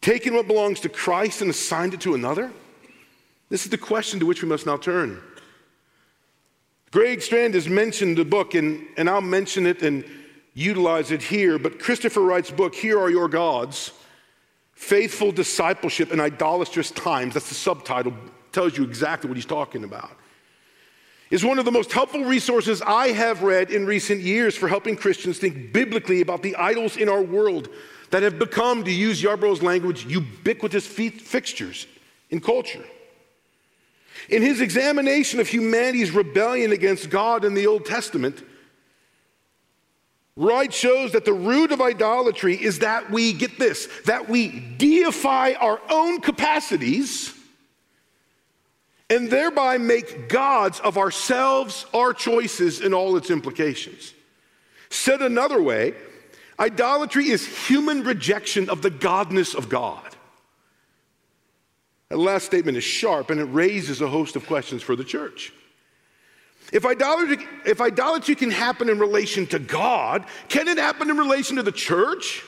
taken 0.01 0.33
what 0.33 0.47
belongs 0.47 0.79
to 0.81 0.89
Christ 0.89 1.41
and 1.41 1.51
assigned 1.51 1.93
it 1.93 2.01
to 2.01 2.15
another? 2.15 2.51
This 3.49 3.63
is 3.63 3.69
the 3.69 3.77
question 3.77 4.19
to 4.19 4.25
which 4.25 4.41
we 4.41 4.49
must 4.49 4.65
now 4.65 4.77
turn. 4.77 5.21
Greg 6.91 7.21
Strand 7.21 7.53
has 7.53 7.67
mentioned 7.67 8.17
the 8.17 8.25
book, 8.25 8.53
and, 8.53 8.85
and 8.95 9.09
I'll 9.09 9.21
mention 9.21 9.65
it 9.65 9.81
and 9.81 10.05
utilize 10.53 11.11
it 11.11 11.21
here, 11.21 11.59
but 11.59 11.79
Christopher 11.79 12.21
Wright's 12.21 12.49
book, 12.49 12.73
Here 12.73 12.99
Are 12.99 13.09
Your 13.09 13.27
Gods 13.27 13.91
Faithful 14.73 15.31
Discipleship 15.31 16.11
in 16.11 16.19
Idolatrous 16.19 16.91
Times, 16.91 17.33
that's 17.33 17.49
the 17.49 17.55
subtitle, 17.55 18.13
tells 18.51 18.77
you 18.77 18.83
exactly 18.83 19.27
what 19.27 19.35
he's 19.35 19.45
talking 19.45 19.83
about, 19.83 20.11
is 21.29 21.43
one 21.43 21.59
of 21.59 21.65
the 21.65 21.71
most 21.71 21.91
helpful 21.91 22.23
resources 22.23 22.81
I 22.81 23.09
have 23.09 23.43
read 23.43 23.69
in 23.69 23.85
recent 23.85 24.21
years 24.21 24.55
for 24.55 24.67
helping 24.67 24.95
Christians 24.95 25.39
think 25.39 25.73
biblically 25.73 26.21
about 26.21 26.41
the 26.41 26.55
idols 26.55 26.95
in 26.95 27.09
our 27.09 27.21
world 27.21 27.69
that 28.11 28.23
have 28.23 28.39
become, 28.39 28.83
to 28.85 28.91
use 28.91 29.21
Yarbrough's 29.21 29.61
language, 29.61 30.05
ubiquitous 30.05 30.87
fixtures 30.87 31.85
in 32.29 32.39
culture. 32.39 32.85
In 34.29 34.41
his 34.41 34.61
examination 34.61 35.39
of 35.39 35.47
humanity's 35.47 36.11
rebellion 36.11 36.71
against 36.71 37.09
God 37.09 37.45
in 37.45 37.53
the 37.53 37.67
Old 37.67 37.85
Testament, 37.85 38.43
Wright 40.35 40.71
shows 40.71 41.13
that 41.13 41.25
the 41.25 41.33
root 41.33 41.71
of 41.71 41.81
idolatry 41.81 42.55
is 42.55 42.79
that 42.79 43.09
we, 43.09 43.33
get 43.33 43.57
this, 43.57 43.87
that 44.05 44.29
we 44.29 44.59
deify 44.77 45.53
our 45.53 45.81
own 45.89 46.21
capacities 46.21 47.33
and 49.09 49.31
thereby 49.31 49.77
make 49.77 50.29
gods 50.29 50.79
of 50.81 50.97
ourselves, 50.97 51.85
our 51.93 52.13
choices, 52.13 52.81
and 52.81 52.93
all 52.93 53.17
its 53.17 53.31
implications. 53.31 54.13
Said 54.89 55.21
another 55.21 55.61
way, 55.61 55.93
idolatry 56.59 57.29
is 57.29 57.67
human 57.67 58.03
rejection 58.03 58.69
of 58.69 58.81
the 58.81 58.91
godness 58.91 59.55
of 59.55 59.69
God. 59.69 60.16
That 62.09 62.17
last 62.17 62.45
statement 62.45 62.77
is 62.77 62.83
sharp 62.83 63.29
and 63.29 63.39
it 63.39 63.45
raises 63.45 64.01
a 64.01 64.07
host 64.07 64.35
of 64.35 64.45
questions 64.47 64.81
for 64.81 64.95
the 64.95 65.03
church. 65.03 65.51
If 66.71 66.85
idolatry, 66.85 67.45
if 67.65 67.79
idolatry 67.79 68.35
can 68.35 68.51
happen 68.51 68.89
in 68.89 68.99
relation 68.99 69.47
to 69.47 69.59
God, 69.59 70.25
can 70.49 70.67
it 70.67 70.77
happen 70.77 71.09
in 71.09 71.17
relation 71.17 71.57
to 71.57 71.63
the 71.63 71.71
church? 71.71 72.43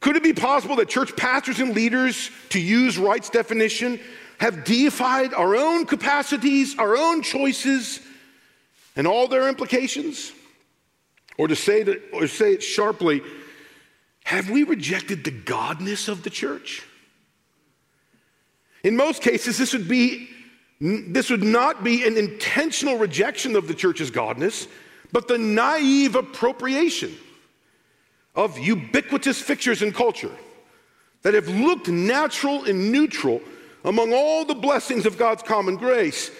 Could 0.00 0.16
it 0.16 0.22
be 0.22 0.32
possible 0.32 0.76
that 0.76 0.88
church 0.88 1.14
pastors 1.16 1.60
and 1.60 1.74
leaders, 1.74 2.30
to 2.50 2.60
use 2.60 2.98
Wright's 2.98 3.28
definition, 3.28 4.00
have 4.38 4.64
deified 4.64 5.34
our 5.34 5.54
own 5.56 5.84
capacities, 5.84 6.78
our 6.78 6.96
own 6.96 7.22
choices, 7.22 8.00
and 8.96 9.06
all 9.06 9.28
their 9.28 9.48
implications? 9.48 10.32
Or 11.36 11.48
to 11.48 11.56
say, 11.56 11.82
it, 11.82 12.02
or 12.12 12.26
say 12.26 12.52
it 12.54 12.62
sharply, 12.62 13.22
have 14.24 14.50
we 14.50 14.62
rejected 14.62 15.24
the 15.24 15.30
godness 15.30 16.08
of 16.08 16.22
the 16.22 16.30
church? 16.30 16.82
In 18.82 18.96
most 18.96 19.22
cases, 19.22 19.58
this 19.58 19.72
would 19.72 19.88
be 19.88 20.28
this 20.80 21.28
would 21.28 21.42
not 21.42 21.84
be 21.84 22.06
an 22.06 22.16
intentional 22.16 22.96
rejection 22.96 23.54
of 23.54 23.68
the 23.68 23.74
church's 23.74 24.10
godness, 24.10 24.66
but 25.12 25.28
the 25.28 25.36
naive 25.36 26.16
appropriation 26.16 27.14
of 28.34 28.58
ubiquitous 28.58 29.42
fixtures 29.42 29.82
in 29.82 29.92
culture 29.92 30.34
that 31.20 31.34
have 31.34 31.48
looked 31.48 31.88
natural 31.88 32.64
and 32.64 32.90
neutral 32.90 33.42
among 33.84 34.14
all 34.14 34.46
the 34.46 34.54
blessings 34.54 35.04
of 35.04 35.18
God's 35.18 35.42
common 35.42 35.76
grace, 35.76 36.30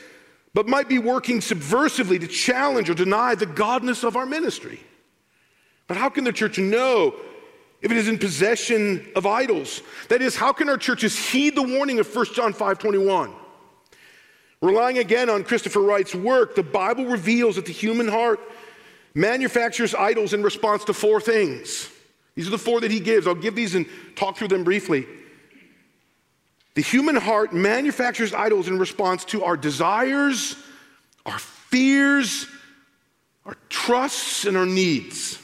but 0.54 0.66
might 0.66 0.88
be 0.88 0.98
working 0.98 1.40
subversively 1.40 2.18
to 2.18 2.26
challenge 2.26 2.88
or 2.88 2.94
deny 2.94 3.34
the 3.34 3.46
godness 3.46 4.04
of 4.04 4.16
our 4.16 4.26
ministry. 4.26 4.80
But 5.86 5.98
how 5.98 6.08
can 6.08 6.24
the 6.24 6.32
church 6.32 6.58
know 6.58 7.14
if 7.82 7.90
it 7.90 7.96
is 7.96 8.08
in 8.08 8.18
possession 8.18 9.06
of 9.16 9.26
idols? 9.26 9.82
That 10.08 10.22
is, 10.22 10.36
how 10.36 10.52
can 10.52 10.68
our 10.68 10.76
churches 10.76 11.16
heed 11.16 11.54
the 11.54 11.62
warning 11.62 11.98
of 11.98 12.14
1 12.14 12.26
John 12.34 12.52
5 12.52 12.78
21? 12.78 13.32
Relying 14.62 14.98
again 14.98 15.30
on 15.30 15.42
Christopher 15.42 15.80
Wright's 15.80 16.14
work, 16.14 16.54
the 16.54 16.62
Bible 16.62 17.06
reveals 17.06 17.56
that 17.56 17.64
the 17.64 17.72
human 17.72 18.08
heart 18.08 18.40
manufactures 19.14 19.94
idols 19.94 20.34
in 20.34 20.42
response 20.42 20.84
to 20.84 20.92
four 20.92 21.20
things. 21.20 21.88
These 22.34 22.46
are 22.46 22.50
the 22.50 22.58
four 22.58 22.80
that 22.80 22.90
he 22.90 23.00
gives. 23.00 23.26
I'll 23.26 23.34
give 23.34 23.54
these 23.54 23.74
and 23.74 23.86
talk 24.16 24.36
through 24.36 24.48
them 24.48 24.64
briefly. 24.64 25.06
The 26.74 26.82
human 26.82 27.16
heart 27.16 27.52
manufactures 27.52 28.32
idols 28.32 28.68
in 28.68 28.78
response 28.78 29.24
to 29.26 29.44
our 29.44 29.56
desires, 29.56 30.56
our 31.26 31.38
fears, 31.38 32.46
our 33.44 33.56
trusts, 33.68 34.44
and 34.44 34.56
our 34.56 34.66
needs. 34.66 35.38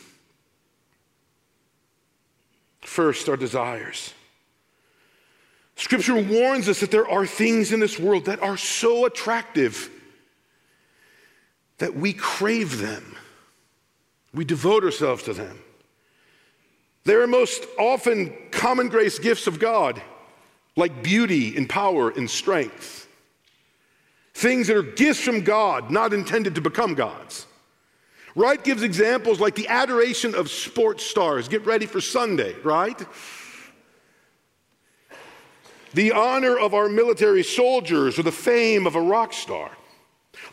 First, 2.97 3.29
our 3.29 3.37
desires. 3.37 4.15
Scripture 5.75 6.15
warns 6.15 6.67
us 6.67 6.81
that 6.81 6.91
there 6.91 7.07
are 7.07 7.27
things 7.27 7.71
in 7.71 7.79
this 7.79 7.99
world 7.99 8.25
that 8.25 8.43
are 8.43 8.57
so 8.57 9.05
attractive 9.05 9.91
that 11.77 11.95
we 11.95 12.15
crave 12.15 12.79
them. 12.79 13.15
We 14.33 14.47
devote 14.47 14.83
ourselves 14.83 15.25
to 15.25 15.35
them. 15.35 15.59
They 17.05 17.13
are 17.17 17.27
most 17.27 17.67
often 17.79 18.35
common 18.51 18.89
grace 18.89 19.19
gifts 19.19 19.47
of 19.47 19.59
God, 19.59 20.01
like 20.75 21.03
beauty 21.03 21.55
and 21.55 21.69
power 21.69 22.09
and 22.09 22.31
strength. 22.31 23.07
Things 24.33 24.69
that 24.69 24.77
are 24.79 24.83
gifts 24.83 25.21
from 25.21 25.43
God, 25.43 25.91
not 25.91 26.15
intended 26.15 26.55
to 26.55 26.63
become 26.63 26.95
gods. 26.95 27.45
Wright 28.37 28.63
gives 28.63 28.85
examples 28.85 29.41
like 29.41 29.57
the 29.57 29.67
adoration 29.67 30.35
of 30.37 30.49
sports 30.51 31.05
stars. 31.05 31.49
Get 31.49 31.67
ready 31.67 31.87
for 31.87 32.01
Sunday, 32.01 32.55
right? 32.63 33.01
the 35.95 36.13
honor 36.13 36.59
of 36.59 36.75
our 36.75 36.91
military 36.91 37.43
soldiers, 37.43 38.19
or 38.19 38.23
the 38.23 38.31
fame 38.31 38.87
of 38.87 38.97
a 38.97 39.01
rock 39.01 39.33
star. 39.33 39.71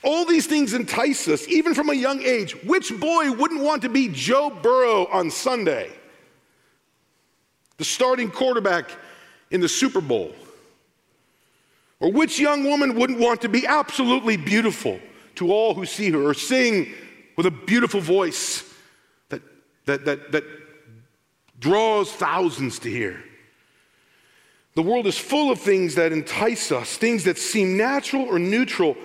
All 0.02 0.24
these 0.24 0.48
things 0.48 0.74
entice 0.74 1.28
us, 1.28 1.46
even 1.50 1.74
from 1.74 1.90
a 1.90 1.94
young 1.94 2.22
age. 2.24 2.56
Which 2.64 2.98
boy 2.98 3.30
wouldn't 3.30 3.62
want 3.62 3.82
to 3.82 3.90
be 3.90 4.08
Joe 4.08 4.50
Burrow 4.50 5.06
on 5.08 5.30
Sunday? 5.30 5.92
the 7.78 7.84
starting 7.84 8.30
quarterback 8.30 8.90
in 9.52 9.60
the 9.60 9.68
Super 9.68 10.00
Bowl? 10.00 10.34
Or 12.00 12.12
which 12.12 12.40
young 12.40 12.64
woman 12.64 12.96
wouldn't 12.96 13.20
want 13.20 13.42
to 13.42 13.50
be 13.50 13.68
absolutely 13.68 14.38
beautiful 14.38 15.00
to 15.36 15.52
all 15.52 15.74
who 15.74 15.86
see 15.86 16.10
her 16.12 16.22
or 16.22 16.34
sing 16.34 16.94
with 17.36 17.46
a 17.46 17.52
beautiful 17.52 18.02
voice 18.02 18.64
that, 19.30 19.42
that, 19.86 20.06
that, 20.06 20.32
that 20.32 20.44
draws 21.60 22.12
thousands 22.12 22.80
to 22.80 22.90
hear? 22.90 23.24
The 24.76 24.82
world 24.82 25.06
is 25.06 25.18
full 25.18 25.52
of 25.52 25.60
things 25.60 25.96
that 25.96 26.12
entice 26.12 26.72
us, 26.72 26.98
things 26.98 27.26
that 27.26 27.38
seem 27.38 27.78
natural 27.78 28.24
or 28.24 28.40
neutral 28.40 28.98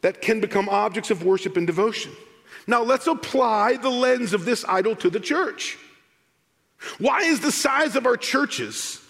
that 0.00 0.22
can 0.22 0.40
become 0.40 0.68
objects 0.68 1.10
of 1.10 1.24
worship 1.24 1.56
and 1.56 1.66
devotion. 1.66 2.12
Now, 2.66 2.82
let's 2.82 3.06
apply 3.06 3.78
the 3.78 3.90
lens 3.90 4.32
of 4.32 4.44
this 4.44 4.64
idol 4.68 4.94
to 4.96 5.10
the 5.10 5.18
church. 5.18 5.76
Why 6.98 7.22
is 7.22 7.40
the 7.40 7.50
size 7.50 7.96
of 7.96 8.06
our 8.06 8.16
churches 8.16 9.02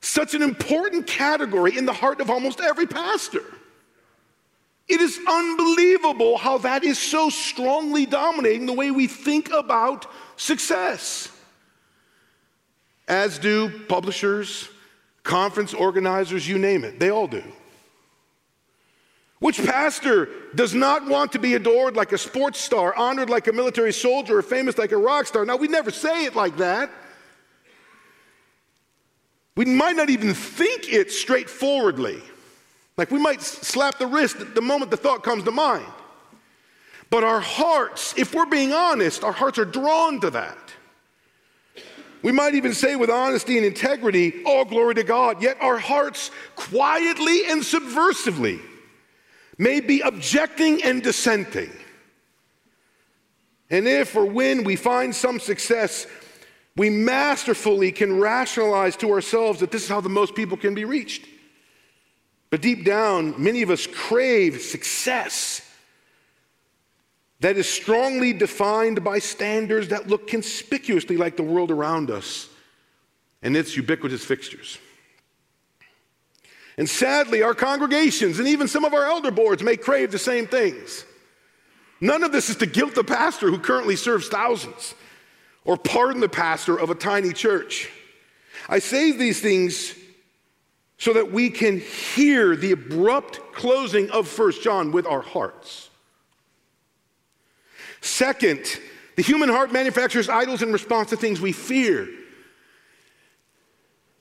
such 0.00 0.34
an 0.34 0.42
important 0.42 1.06
category 1.06 1.76
in 1.76 1.84
the 1.84 1.92
heart 1.92 2.20
of 2.20 2.30
almost 2.30 2.60
every 2.60 2.86
pastor? 2.86 3.44
It 4.88 5.00
is 5.00 5.20
unbelievable 5.28 6.38
how 6.38 6.58
that 6.58 6.82
is 6.82 6.98
so 6.98 7.28
strongly 7.28 8.06
dominating 8.06 8.66
the 8.66 8.72
way 8.72 8.90
we 8.90 9.06
think 9.06 9.50
about 9.52 10.06
success. 10.36 11.30
As 13.06 13.38
do 13.38 13.70
publishers, 13.86 14.68
conference 15.22 15.74
organizers, 15.74 16.48
you 16.48 16.58
name 16.58 16.84
it, 16.84 16.98
they 16.98 17.10
all 17.10 17.26
do. 17.26 17.42
Which 19.40 19.64
pastor 19.64 20.30
does 20.54 20.74
not 20.74 21.06
want 21.06 21.32
to 21.32 21.38
be 21.38 21.54
adored 21.54 21.94
like 21.94 22.12
a 22.12 22.18
sports 22.18 22.58
star, 22.58 22.94
honored 22.96 23.30
like 23.30 23.46
a 23.46 23.52
military 23.52 23.92
soldier, 23.92 24.38
or 24.38 24.42
famous 24.42 24.78
like 24.78 24.92
a 24.92 24.96
rock 24.96 25.26
star? 25.26 25.44
Now, 25.44 25.56
we 25.56 25.68
never 25.68 25.90
say 25.90 26.24
it 26.24 26.34
like 26.34 26.56
that. 26.56 26.90
We 29.54 29.64
might 29.64 29.96
not 29.96 30.10
even 30.10 30.34
think 30.34 30.92
it 30.92 31.12
straightforwardly. 31.12 32.20
Like 32.98 33.12
we 33.12 33.20
might 33.20 33.40
slap 33.40 33.98
the 33.98 34.08
wrist 34.08 34.36
the 34.54 34.60
moment 34.60 34.90
the 34.90 34.96
thought 34.96 35.22
comes 35.22 35.44
to 35.44 35.52
mind. 35.52 35.86
But 37.10 37.24
our 37.24 37.40
hearts, 37.40 38.12
if 38.18 38.34
we're 38.34 38.44
being 38.44 38.72
honest, 38.72 39.24
our 39.24 39.32
hearts 39.32 39.58
are 39.58 39.64
drawn 39.64 40.20
to 40.20 40.30
that. 40.30 40.58
We 42.22 42.32
might 42.32 42.56
even 42.56 42.74
say 42.74 42.96
with 42.96 43.08
honesty 43.08 43.56
and 43.56 43.64
integrity, 43.64 44.42
all 44.44 44.64
glory 44.64 44.96
to 44.96 45.04
God, 45.04 45.40
yet 45.40 45.56
our 45.60 45.78
hearts 45.78 46.32
quietly 46.56 47.46
and 47.48 47.62
subversively 47.62 48.60
may 49.56 49.78
be 49.78 50.00
objecting 50.00 50.82
and 50.82 51.00
dissenting. 51.00 51.70
And 53.70 53.86
if 53.86 54.16
or 54.16 54.26
when 54.26 54.64
we 54.64 54.74
find 54.74 55.14
some 55.14 55.38
success, 55.38 56.08
we 56.76 56.90
masterfully 56.90 57.92
can 57.92 58.18
rationalize 58.18 58.96
to 58.96 59.12
ourselves 59.12 59.60
that 59.60 59.70
this 59.70 59.84
is 59.84 59.88
how 59.88 60.00
the 60.00 60.08
most 60.08 60.34
people 60.34 60.56
can 60.56 60.74
be 60.74 60.84
reached. 60.84 61.26
But 62.50 62.62
deep 62.62 62.84
down, 62.84 63.34
many 63.42 63.62
of 63.62 63.70
us 63.70 63.86
crave 63.86 64.60
success 64.60 65.62
that 67.40 67.56
is 67.56 67.68
strongly 67.68 68.32
defined 68.32 69.04
by 69.04 69.18
standards 69.18 69.88
that 69.88 70.08
look 70.08 70.26
conspicuously 70.26 71.16
like 71.16 71.36
the 71.36 71.42
world 71.42 71.70
around 71.70 72.10
us 72.10 72.48
and 73.42 73.56
its 73.56 73.76
ubiquitous 73.76 74.24
fixtures. 74.24 74.78
And 76.76 76.88
sadly, 76.88 77.42
our 77.42 77.54
congregations 77.54 78.38
and 78.38 78.48
even 78.48 78.68
some 78.68 78.84
of 78.84 78.94
our 78.94 79.04
elder 79.04 79.30
boards 79.30 79.62
may 79.62 79.76
crave 79.76 80.10
the 80.10 80.18
same 80.18 80.46
things. 80.46 81.04
None 82.00 82.22
of 82.22 82.32
this 82.32 82.48
is 82.48 82.56
to 82.56 82.66
guilt 82.66 82.94
the 82.94 83.04
pastor 83.04 83.50
who 83.50 83.58
currently 83.58 83.96
serves 83.96 84.28
thousands 84.28 84.94
or 85.64 85.76
pardon 85.76 86.20
the 86.20 86.28
pastor 86.28 86.78
of 86.78 86.90
a 86.90 86.94
tiny 86.94 87.32
church. 87.32 87.90
I 88.68 88.78
say 88.78 89.12
these 89.12 89.40
things 89.40 89.94
so 90.98 91.12
that 91.12 91.30
we 91.30 91.48
can 91.48 91.78
hear 91.78 92.56
the 92.56 92.72
abrupt 92.72 93.40
closing 93.54 94.10
of 94.10 94.28
First 94.28 94.62
John 94.62 94.90
with 94.90 95.06
our 95.06 95.22
hearts. 95.22 95.88
Second, 98.00 98.64
the 99.16 99.22
human 99.22 99.48
heart 99.48 99.72
manufactures 99.72 100.28
idols 100.28 100.62
in 100.62 100.72
response 100.72 101.10
to 101.10 101.16
things 101.16 101.40
we 101.40 101.52
fear. 101.52 102.08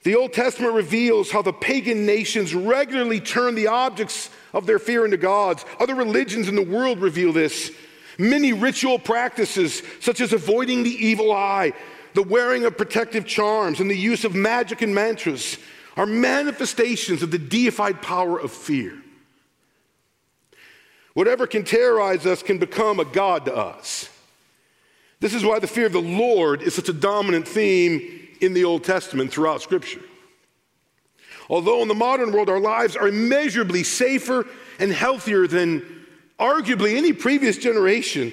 The 0.04 0.16
Old 0.16 0.34
Testament 0.34 0.74
reveals 0.74 1.32
how 1.32 1.42
the 1.42 1.52
pagan 1.52 2.06
nations 2.06 2.56
regularly 2.56 3.20
turn 3.20 3.56
the 3.56 3.68
objects 3.68 4.30
of 4.54 4.66
their 4.66 4.80
fear 4.80 5.04
into 5.04 5.18
gods. 5.18 5.66
Other 5.80 5.96
religions 5.96 6.48
in 6.48 6.56
the 6.56 6.64
world 6.64 7.00
reveal 7.00 7.34
this. 7.34 7.72
Many 8.18 8.54
ritual 8.54 9.00
practices, 9.00 9.84
such 10.00 10.22
as 10.22 10.32
avoiding 10.32 10.84
the 10.84 11.06
evil 11.06 11.32
eye, 11.32 11.74
the 12.14 12.24
wearing 12.24 12.66
of 12.66 12.78
protective 12.78 13.26
charms, 13.26 13.80
and 13.80 13.92
the 13.92 13.98
use 13.98 14.24
of 14.24 14.34
magic 14.34 14.82
and 14.82 14.96
mantras, 14.96 15.58
are 15.98 16.06
manifestations 16.06 17.24
of 17.24 17.32
the 17.32 17.40
deified 17.40 18.02
power 18.02 18.40
of 18.40 18.52
fear. 18.52 18.94
Whatever 21.16 21.48
can 21.48 21.64
terrorize 21.64 22.28
us 22.28 22.44
can 22.44 22.60
become 22.60 23.00
a 23.00 23.06
God 23.06 23.46
to 23.46 23.56
us. 23.56 24.08
This 25.20 25.34
is 25.34 25.44
why 25.44 25.58
the 25.58 25.66
fear 25.66 25.88
of 25.88 25.94
the 25.94 26.00
Lord 26.00 26.62
is 26.62 26.76
such 26.76 26.90
a 26.90 26.94
dominant 26.94 27.48
theme 27.48 28.28
in 28.40 28.54
the 28.54 28.64
Old 28.64 28.84
Testament 28.84 29.32
throughout 29.32 29.64
Scripture. 29.64 30.04
Although 31.50 31.82
in 31.82 31.88
the 31.88 31.96
modern 31.96 32.32
world 32.32 32.50
our 32.50 32.60
lives 32.60 32.96
are 32.96 33.08
immeasurably 33.08 33.84
safer 33.84 34.46
and 34.80 34.92
healthier 34.92 35.48
than 35.48 36.06
arguably 36.40 36.96
any 36.96 37.14
previous 37.14 37.58
generation, 37.58 38.32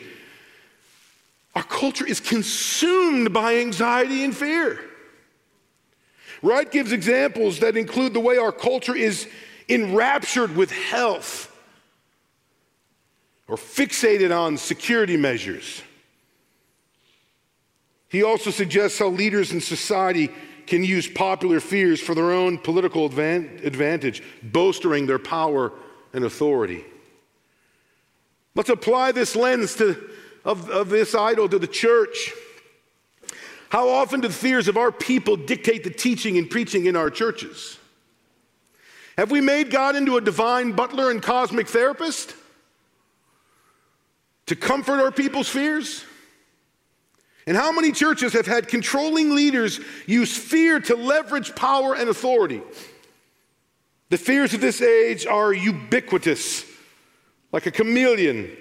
our 1.54 1.62
culture 1.62 2.06
is 2.06 2.20
consumed 2.20 3.32
by 3.32 3.56
anxiety 3.56 4.24
and 4.24 4.36
fear. 4.36 4.78
Wright 6.44 6.70
gives 6.70 6.92
examples 6.92 7.60
that 7.60 7.74
include 7.74 8.12
the 8.12 8.20
way 8.20 8.36
our 8.36 8.52
culture 8.52 8.94
is 8.94 9.26
enraptured 9.66 10.54
with 10.54 10.70
health 10.70 11.50
or 13.48 13.56
fixated 13.56 14.30
on 14.30 14.58
security 14.58 15.16
measures. 15.16 15.80
He 18.10 18.22
also 18.22 18.50
suggests 18.50 18.98
how 18.98 19.08
leaders 19.08 19.52
in 19.52 19.62
society 19.62 20.28
can 20.66 20.84
use 20.84 21.08
popular 21.08 21.60
fears 21.60 21.98
for 21.98 22.14
their 22.14 22.30
own 22.30 22.58
political 22.58 23.06
advantage, 23.06 24.22
bolstering 24.42 25.06
their 25.06 25.18
power 25.18 25.72
and 26.12 26.26
authority. 26.26 26.84
Let's 28.54 28.68
apply 28.68 29.12
this 29.12 29.34
lens 29.34 29.76
to, 29.76 30.10
of, 30.44 30.68
of 30.68 30.90
this 30.90 31.14
idol 31.14 31.48
to 31.48 31.58
the 31.58 31.66
church. 31.66 32.32
How 33.70 33.88
often 33.88 34.20
do 34.20 34.28
the 34.28 34.34
fears 34.34 34.68
of 34.68 34.76
our 34.76 34.92
people 34.92 35.36
dictate 35.36 35.84
the 35.84 35.90
teaching 35.90 36.38
and 36.38 36.48
preaching 36.48 36.86
in 36.86 36.96
our 36.96 37.10
churches? 37.10 37.78
Have 39.16 39.30
we 39.30 39.40
made 39.40 39.70
God 39.70 39.96
into 39.96 40.16
a 40.16 40.20
divine 40.20 40.72
butler 40.72 41.10
and 41.10 41.22
cosmic 41.22 41.68
therapist 41.68 42.34
to 44.46 44.56
comfort 44.56 45.00
our 45.00 45.12
people's 45.12 45.48
fears? 45.48 46.04
And 47.46 47.56
how 47.56 47.72
many 47.72 47.92
churches 47.92 48.32
have 48.32 48.46
had 48.46 48.68
controlling 48.68 49.34
leaders 49.34 49.78
use 50.06 50.36
fear 50.36 50.80
to 50.80 50.96
leverage 50.96 51.54
power 51.54 51.94
and 51.94 52.08
authority? 52.08 52.62
The 54.10 54.18
fears 54.18 54.54
of 54.54 54.60
this 54.60 54.80
age 54.80 55.26
are 55.26 55.52
ubiquitous, 55.52 56.64
like 57.52 57.66
a 57.66 57.70
chameleon. 57.70 58.56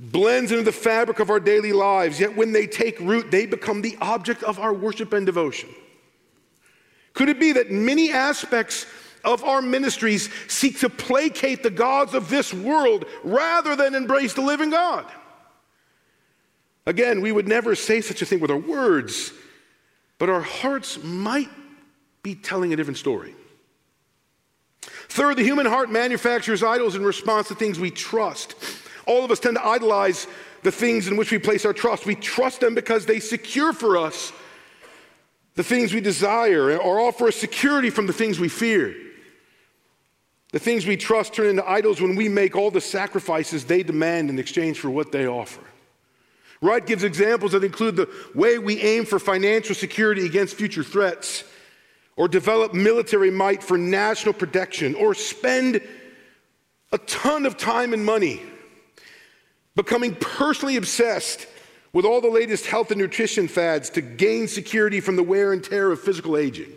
Blends 0.00 0.50
into 0.50 0.64
the 0.64 0.72
fabric 0.72 1.20
of 1.20 1.28
our 1.28 1.40
daily 1.40 1.72
lives, 1.72 2.18
yet 2.18 2.34
when 2.34 2.52
they 2.52 2.66
take 2.66 2.98
root, 3.00 3.30
they 3.30 3.44
become 3.44 3.82
the 3.82 3.96
object 4.00 4.42
of 4.42 4.58
our 4.58 4.72
worship 4.72 5.12
and 5.12 5.26
devotion. 5.26 5.68
Could 7.12 7.28
it 7.28 7.38
be 7.38 7.52
that 7.52 7.70
many 7.70 8.10
aspects 8.10 8.86
of 9.22 9.44
our 9.44 9.60
ministries 9.60 10.30
seek 10.48 10.80
to 10.80 10.88
placate 10.88 11.62
the 11.62 11.70
gods 11.70 12.14
of 12.14 12.30
this 12.30 12.54
world 12.54 13.04
rather 13.22 13.76
than 13.76 13.94
embrace 13.94 14.32
the 14.32 14.40
living 14.40 14.70
God? 14.70 15.04
Again, 16.86 17.20
we 17.20 17.30
would 17.30 17.46
never 17.46 17.74
say 17.74 18.00
such 18.00 18.22
a 18.22 18.26
thing 18.26 18.40
with 18.40 18.50
our 18.50 18.56
words, 18.56 19.32
but 20.18 20.30
our 20.30 20.40
hearts 20.40 21.02
might 21.02 21.50
be 22.22 22.34
telling 22.34 22.72
a 22.72 22.76
different 22.76 22.98
story. 22.98 23.34
Third, 24.82 25.36
the 25.36 25.44
human 25.44 25.66
heart 25.66 25.90
manufactures 25.90 26.62
idols 26.62 26.96
in 26.96 27.04
response 27.04 27.48
to 27.48 27.54
things 27.54 27.78
we 27.78 27.90
trust. 27.90 28.54
All 29.06 29.24
of 29.24 29.30
us 29.30 29.40
tend 29.40 29.56
to 29.56 29.66
idolize 29.66 30.26
the 30.62 30.72
things 30.72 31.08
in 31.08 31.16
which 31.16 31.30
we 31.30 31.38
place 31.38 31.64
our 31.64 31.72
trust. 31.72 32.06
We 32.06 32.14
trust 32.14 32.60
them 32.60 32.74
because 32.74 33.06
they 33.06 33.20
secure 33.20 33.72
for 33.72 33.96
us 33.96 34.32
the 35.54 35.64
things 35.64 35.92
we 35.92 36.00
desire 36.00 36.78
or 36.78 37.00
offer 37.00 37.28
us 37.28 37.36
security 37.36 37.90
from 37.90 38.06
the 38.06 38.12
things 38.12 38.38
we 38.38 38.48
fear. 38.48 38.94
The 40.52 40.58
things 40.58 40.86
we 40.86 40.96
trust 40.96 41.32
turn 41.32 41.48
into 41.48 41.68
idols 41.68 42.00
when 42.00 42.14
we 42.14 42.28
make 42.28 42.56
all 42.56 42.70
the 42.70 42.80
sacrifices 42.80 43.64
they 43.64 43.82
demand 43.82 44.30
in 44.30 44.38
exchange 44.38 44.78
for 44.78 44.90
what 44.90 45.10
they 45.10 45.26
offer. 45.26 45.62
Wright 46.60 46.86
gives 46.86 47.02
examples 47.02 47.52
that 47.52 47.64
include 47.64 47.96
the 47.96 48.08
way 48.34 48.58
we 48.58 48.80
aim 48.80 49.04
for 49.04 49.18
financial 49.18 49.74
security 49.74 50.26
against 50.26 50.54
future 50.54 50.84
threats, 50.84 51.42
or 52.14 52.28
develop 52.28 52.72
military 52.74 53.30
might 53.30 53.62
for 53.62 53.76
national 53.76 54.34
protection, 54.34 54.94
or 54.94 55.14
spend 55.14 55.80
a 56.92 56.98
ton 56.98 57.46
of 57.46 57.56
time 57.56 57.92
and 57.94 58.04
money 58.04 58.42
becoming 59.74 60.14
personally 60.16 60.76
obsessed 60.76 61.46
with 61.92 62.04
all 62.04 62.20
the 62.20 62.28
latest 62.28 62.66
health 62.66 62.90
and 62.90 63.00
nutrition 63.00 63.48
fads 63.48 63.90
to 63.90 64.00
gain 64.00 64.48
security 64.48 65.00
from 65.00 65.16
the 65.16 65.22
wear 65.22 65.52
and 65.52 65.62
tear 65.62 65.90
of 65.90 66.00
physical 66.00 66.36
aging. 66.36 66.72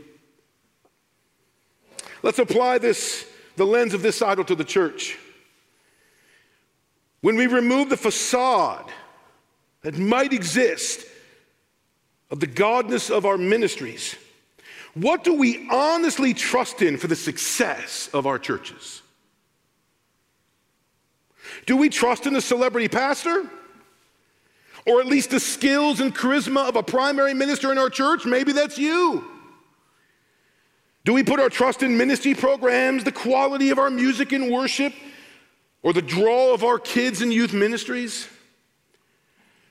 Let's 2.21 2.39
apply 2.39 2.79
this, 2.79 3.25
the 3.55 3.65
lens 3.65 3.93
of 3.93 4.01
this 4.01 4.21
idol 4.21 4.43
to 4.45 4.55
the 4.55 4.63
church. 4.63 5.17
When 7.21 7.35
we 7.35 7.47
remove 7.47 7.89
the 7.89 7.97
facade 7.97 8.91
that 9.81 9.97
might 9.97 10.33
exist 10.33 11.05
of 12.29 12.39
the 12.39 12.47
godness 12.47 13.09
of 13.09 13.25
our 13.25 13.37
ministries, 13.37 14.15
what 14.95 15.23
do 15.23 15.33
we 15.33 15.67
honestly 15.69 16.33
trust 16.33 16.81
in 16.81 16.97
for 16.97 17.07
the 17.07 17.15
success 17.15 18.09
of 18.13 18.25
our 18.25 18.39
churches? 18.39 19.01
Do 21.65 21.77
we 21.77 21.89
trust 21.89 22.25
in 22.25 22.33
the 22.33 22.41
celebrity 22.41 22.87
pastor? 22.87 23.49
Or 24.85 24.99
at 24.99 25.07
least 25.07 25.31
the 25.31 25.39
skills 25.39 25.99
and 25.99 26.15
charisma 26.15 26.69
of 26.69 26.75
a 26.75 26.83
primary 26.83 27.33
minister 27.33 27.71
in 27.71 27.77
our 27.77 27.89
church? 27.89 28.25
Maybe 28.25 28.51
that's 28.51 28.77
you. 28.77 29.25
Do 31.05 31.13
we 31.13 31.23
put 31.23 31.39
our 31.39 31.49
trust 31.49 31.83
in 31.83 31.97
ministry 31.97 32.33
programs, 32.33 33.03
the 33.03 33.11
quality 33.11 33.69
of 33.69 33.79
our 33.79 33.89
music 33.89 34.31
and 34.31 34.51
worship, 34.51 34.93
or 35.83 35.93
the 35.93 36.01
draw 36.01 36.53
of 36.53 36.63
our 36.63 36.79
kids 36.79 37.21
and 37.21 37.33
youth 37.33 37.53
ministries? 37.53 38.27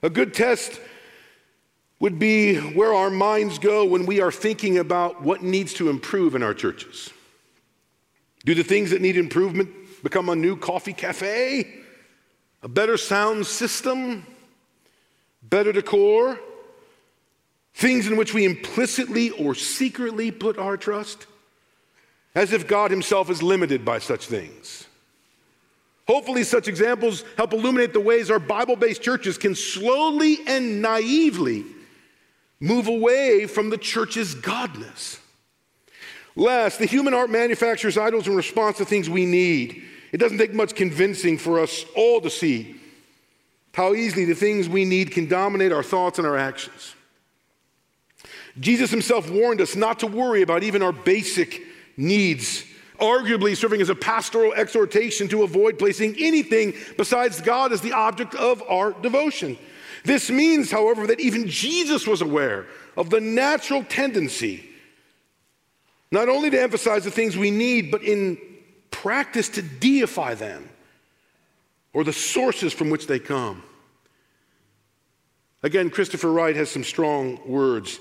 A 0.02 0.10
good 0.10 0.34
test 0.34 0.80
would 1.98 2.18
be 2.18 2.56
where 2.58 2.92
our 2.92 3.10
minds 3.10 3.58
go 3.58 3.84
when 3.84 4.06
we 4.06 4.20
are 4.20 4.30
thinking 4.30 4.78
about 4.78 5.22
what 5.22 5.42
needs 5.42 5.72
to 5.74 5.88
improve 5.88 6.34
in 6.34 6.42
our 6.42 6.54
churches. 6.54 7.10
Do 8.44 8.54
the 8.54 8.62
things 8.62 8.90
that 8.90 9.00
need 9.00 9.16
improvement 9.16 9.70
become 10.04 10.28
a 10.28 10.36
new 10.36 10.54
coffee 10.54 10.92
cafe, 10.92 11.80
a 12.62 12.68
better 12.68 12.96
sound 12.96 13.46
system, 13.46 14.24
better 15.42 15.72
decor, 15.72 16.38
things 17.72 18.06
in 18.06 18.16
which 18.16 18.34
we 18.34 18.44
implicitly 18.44 19.30
or 19.30 19.54
secretly 19.54 20.30
put 20.30 20.58
our 20.58 20.76
trust, 20.76 21.26
as 22.34 22.52
if 22.52 22.68
God 22.68 22.90
Himself 22.90 23.30
is 23.30 23.42
limited 23.42 23.84
by 23.84 23.98
such 23.98 24.26
things? 24.26 24.86
Hopefully, 26.06 26.44
such 26.44 26.68
examples 26.68 27.24
help 27.38 27.54
illuminate 27.54 27.94
the 27.94 28.00
ways 28.00 28.30
our 28.30 28.38
Bible 28.38 28.76
based 28.76 29.00
churches 29.02 29.38
can 29.38 29.54
slowly 29.54 30.38
and 30.46 30.82
naively 30.82 31.64
move 32.60 32.88
away 32.88 33.46
from 33.46 33.70
the 33.70 33.78
church's 33.78 34.34
godness. 34.34 35.18
Last, 36.36 36.78
the 36.78 36.86
human 36.86 37.14
art 37.14 37.30
manufactures 37.30 37.96
idols 37.96 38.26
in 38.26 38.36
response 38.36 38.76
to 38.78 38.84
things 38.84 39.08
we 39.08 39.24
need. 39.24 39.82
It 40.14 40.18
doesn't 40.18 40.38
take 40.38 40.54
much 40.54 40.76
convincing 40.76 41.38
for 41.38 41.58
us 41.58 41.84
all 41.96 42.20
to 42.20 42.30
see 42.30 42.76
how 43.72 43.94
easily 43.94 44.24
the 44.24 44.36
things 44.36 44.68
we 44.68 44.84
need 44.84 45.10
can 45.10 45.26
dominate 45.26 45.72
our 45.72 45.82
thoughts 45.82 46.20
and 46.20 46.28
our 46.28 46.36
actions. 46.36 46.94
Jesus 48.60 48.92
himself 48.92 49.28
warned 49.28 49.60
us 49.60 49.74
not 49.74 49.98
to 49.98 50.06
worry 50.06 50.42
about 50.42 50.62
even 50.62 50.82
our 50.82 50.92
basic 50.92 51.62
needs, 51.96 52.62
arguably 53.00 53.56
serving 53.56 53.80
as 53.80 53.88
a 53.88 53.94
pastoral 53.96 54.54
exhortation 54.54 55.26
to 55.26 55.42
avoid 55.42 55.80
placing 55.80 56.14
anything 56.20 56.74
besides 56.96 57.40
God 57.40 57.72
as 57.72 57.80
the 57.80 57.90
object 57.90 58.36
of 58.36 58.62
our 58.68 58.92
devotion. 58.92 59.58
This 60.04 60.30
means, 60.30 60.70
however, 60.70 61.08
that 61.08 61.18
even 61.18 61.48
Jesus 61.48 62.06
was 62.06 62.22
aware 62.22 62.66
of 62.96 63.10
the 63.10 63.20
natural 63.20 63.82
tendency 63.82 64.70
not 66.12 66.28
only 66.28 66.50
to 66.50 66.62
emphasize 66.62 67.02
the 67.02 67.10
things 67.10 67.36
we 67.36 67.50
need, 67.50 67.90
but 67.90 68.04
in 68.04 68.38
practice 68.94 69.48
to 69.50 69.62
deify 69.62 70.34
them 70.34 70.68
or 71.92 72.04
the 72.04 72.12
sources 72.12 72.72
from 72.72 72.90
which 72.90 73.06
they 73.06 73.18
come. 73.18 73.62
Again, 75.62 75.90
Christopher 75.90 76.30
Wright 76.30 76.54
has 76.54 76.70
some 76.70 76.84
strong 76.84 77.40
words. 77.46 77.98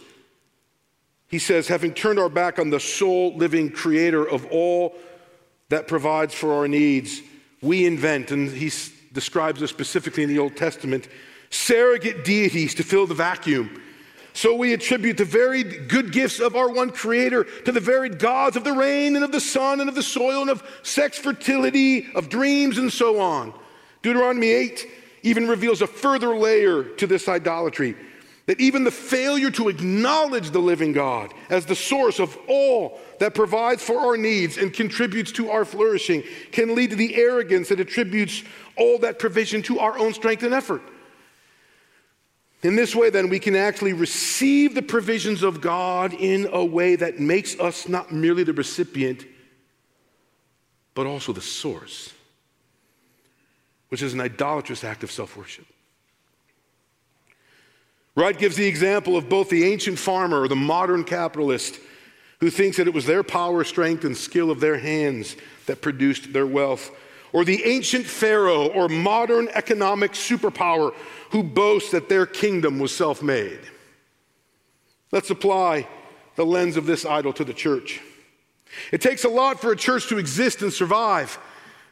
He 1.27 1.39
says, 1.39 1.67
having 1.67 1.93
turned 1.93 2.19
our 2.19 2.29
back 2.29 2.59
on 2.59 2.69
the 2.69 2.79
sole 2.79 3.35
living 3.35 3.71
creator 3.71 4.27
of 4.27 4.45
all 4.51 4.95
that 5.69 5.87
provides 5.87 6.33
for 6.33 6.53
our 6.53 6.67
needs, 6.67 7.21
we 7.61 7.85
invent, 7.85 8.31
and 8.31 8.49
he 8.49 8.71
describes 9.13 9.59
this 9.59 9.69
specifically 9.69 10.23
in 10.23 10.29
the 10.29 10.39
Old 10.39 10.55
Testament, 10.55 11.07
surrogate 11.49 12.23
deities 12.23 12.75
to 12.75 12.83
fill 12.83 13.07
the 13.07 13.15
vacuum. 13.15 13.81
So 14.33 14.55
we 14.55 14.73
attribute 14.73 15.17
the 15.17 15.25
very 15.25 15.63
good 15.63 16.11
gifts 16.11 16.39
of 16.39 16.55
our 16.55 16.69
one 16.69 16.89
creator 16.89 17.43
to 17.43 17.71
the 17.71 17.79
varied 17.79 18.17
gods 18.17 18.57
of 18.57 18.63
the 18.63 18.73
rain 18.73 19.15
and 19.15 19.23
of 19.23 19.31
the 19.31 19.39
sun 19.39 19.79
and 19.79 19.87
of 19.87 19.95
the 19.95 20.03
soil 20.03 20.41
and 20.41 20.49
of 20.49 20.63
sex 20.81 21.19
fertility, 21.19 22.07
of 22.15 22.29
dreams, 22.29 22.79
and 22.79 22.91
so 22.91 23.19
on. 23.19 23.53
Deuteronomy 24.01 24.49
8 24.49 24.87
even 25.21 25.47
reveals 25.47 25.81
a 25.81 25.87
further 25.87 26.35
layer 26.35 26.83
to 26.83 27.07
this 27.07 27.29
idolatry 27.29 27.95
that 28.45 28.59
even 28.59 28.83
the 28.83 28.91
failure 28.91 29.49
to 29.51 29.69
acknowledge 29.69 30.49
the 30.49 30.59
living 30.59 30.91
God 30.91 31.33
as 31.49 31.65
the 31.65 31.75
source 31.75 32.19
of 32.19 32.37
all 32.47 32.99
that 33.19 33.33
provides 33.33 33.81
for 33.81 33.99
our 33.99 34.17
needs 34.17 34.57
and 34.57 34.73
contributes 34.73 35.31
to 35.33 35.49
our 35.49 35.63
flourishing 35.63 36.23
can 36.51 36.75
lead 36.75 36.89
to 36.89 36.95
the 36.97 37.15
arrogance 37.15 37.69
that 37.69 37.79
attributes 37.79 38.43
all 38.75 38.97
that 38.99 39.17
provision 39.17 39.61
to 39.63 39.79
our 39.79 39.97
own 39.97 40.13
strength 40.13 40.43
and 40.43 40.53
effort. 40.53 40.81
In 42.63 42.77
this 42.77 42.95
way, 42.95 43.09
then, 43.09 43.27
we 43.27 43.39
can 43.39 43.55
actually 43.57 43.91
receive 43.91 44.73
the 44.73 44.81
provisions 44.81 45.43
of 45.43 45.59
God 45.59 46.13
in 46.13 46.47
a 46.51 46.63
way 46.63 46.95
that 46.95 47.19
makes 47.19 47.59
us 47.59 47.89
not 47.89 48.11
merely 48.11 48.43
the 48.43 48.53
recipient, 48.53 49.25
but 50.95 51.05
also 51.05 51.33
the 51.33 51.41
source, 51.41 52.13
which 53.89 54.01
is 54.01 54.13
an 54.13 54.21
idolatrous 54.21 54.85
act 54.85 55.03
of 55.03 55.11
self 55.11 55.35
worship. 55.35 55.65
Wright 58.15 58.37
gives 58.37 58.55
the 58.55 58.67
example 58.67 59.17
of 59.17 59.27
both 59.27 59.49
the 59.49 59.65
ancient 59.65 59.99
farmer 59.99 60.41
or 60.41 60.47
the 60.47 60.55
modern 60.55 61.03
capitalist 61.03 61.79
who 62.39 62.49
thinks 62.49 62.77
that 62.77 62.87
it 62.87 62.93
was 62.93 63.05
their 63.05 63.23
power, 63.23 63.63
strength, 63.63 64.05
and 64.05 64.15
skill 64.15 64.51
of 64.51 64.59
their 64.59 64.77
hands 64.77 65.35
that 65.65 65.81
produced 65.81 66.31
their 66.31 66.45
wealth, 66.45 66.91
or 67.33 67.43
the 67.43 67.65
ancient 67.65 68.05
pharaoh 68.05 68.67
or 68.67 68.87
modern 68.87 69.49
economic 69.49 70.13
superpower 70.13 70.93
who 71.31 71.43
boast 71.43 71.91
that 71.91 72.07
their 72.07 72.27
kingdom 72.27 72.79
was 72.79 72.95
self 72.95 73.21
made. 73.21 73.59
Let's 75.11 75.31
apply 75.31 75.87
the 76.35 76.45
lens 76.45 76.77
of 76.77 76.85
this 76.85 77.05
idol 77.05 77.33
to 77.33 77.43
the 77.43 77.53
church. 77.53 77.99
It 78.91 79.01
takes 79.01 79.23
a 79.23 79.29
lot 79.29 79.59
for 79.59 79.71
a 79.71 79.75
church 79.75 80.07
to 80.09 80.17
exist 80.17 80.61
and 80.61 80.71
survive. 80.71 81.37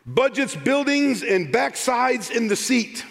Budgets, 0.05 0.55
buildings, 0.55 1.21
and 1.21 1.53
backsides 1.53 2.31
in 2.31 2.47
the 2.47 2.55
seat 2.55 3.05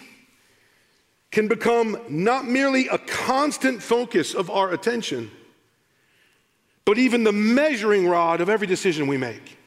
can 1.31 1.47
become 1.47 1.97
not 2.09 2.45
merely 2.45 2.87
a 2.89 2.97
constant 2.97 3.81
focus 3.81 4.33
of 4.33 4.49
our 4.49 4.71
attention, 4.71 5.31
but 6.83 6.97
even 6.97 7.23
the 7.23 7.31
measuring 7.31 8.07
rod 8.07 8.41
of 8.41 8.49
every 8.49 8.67
decision 8.67 9.07
we 9.07 9.15
make. 9.15 9.57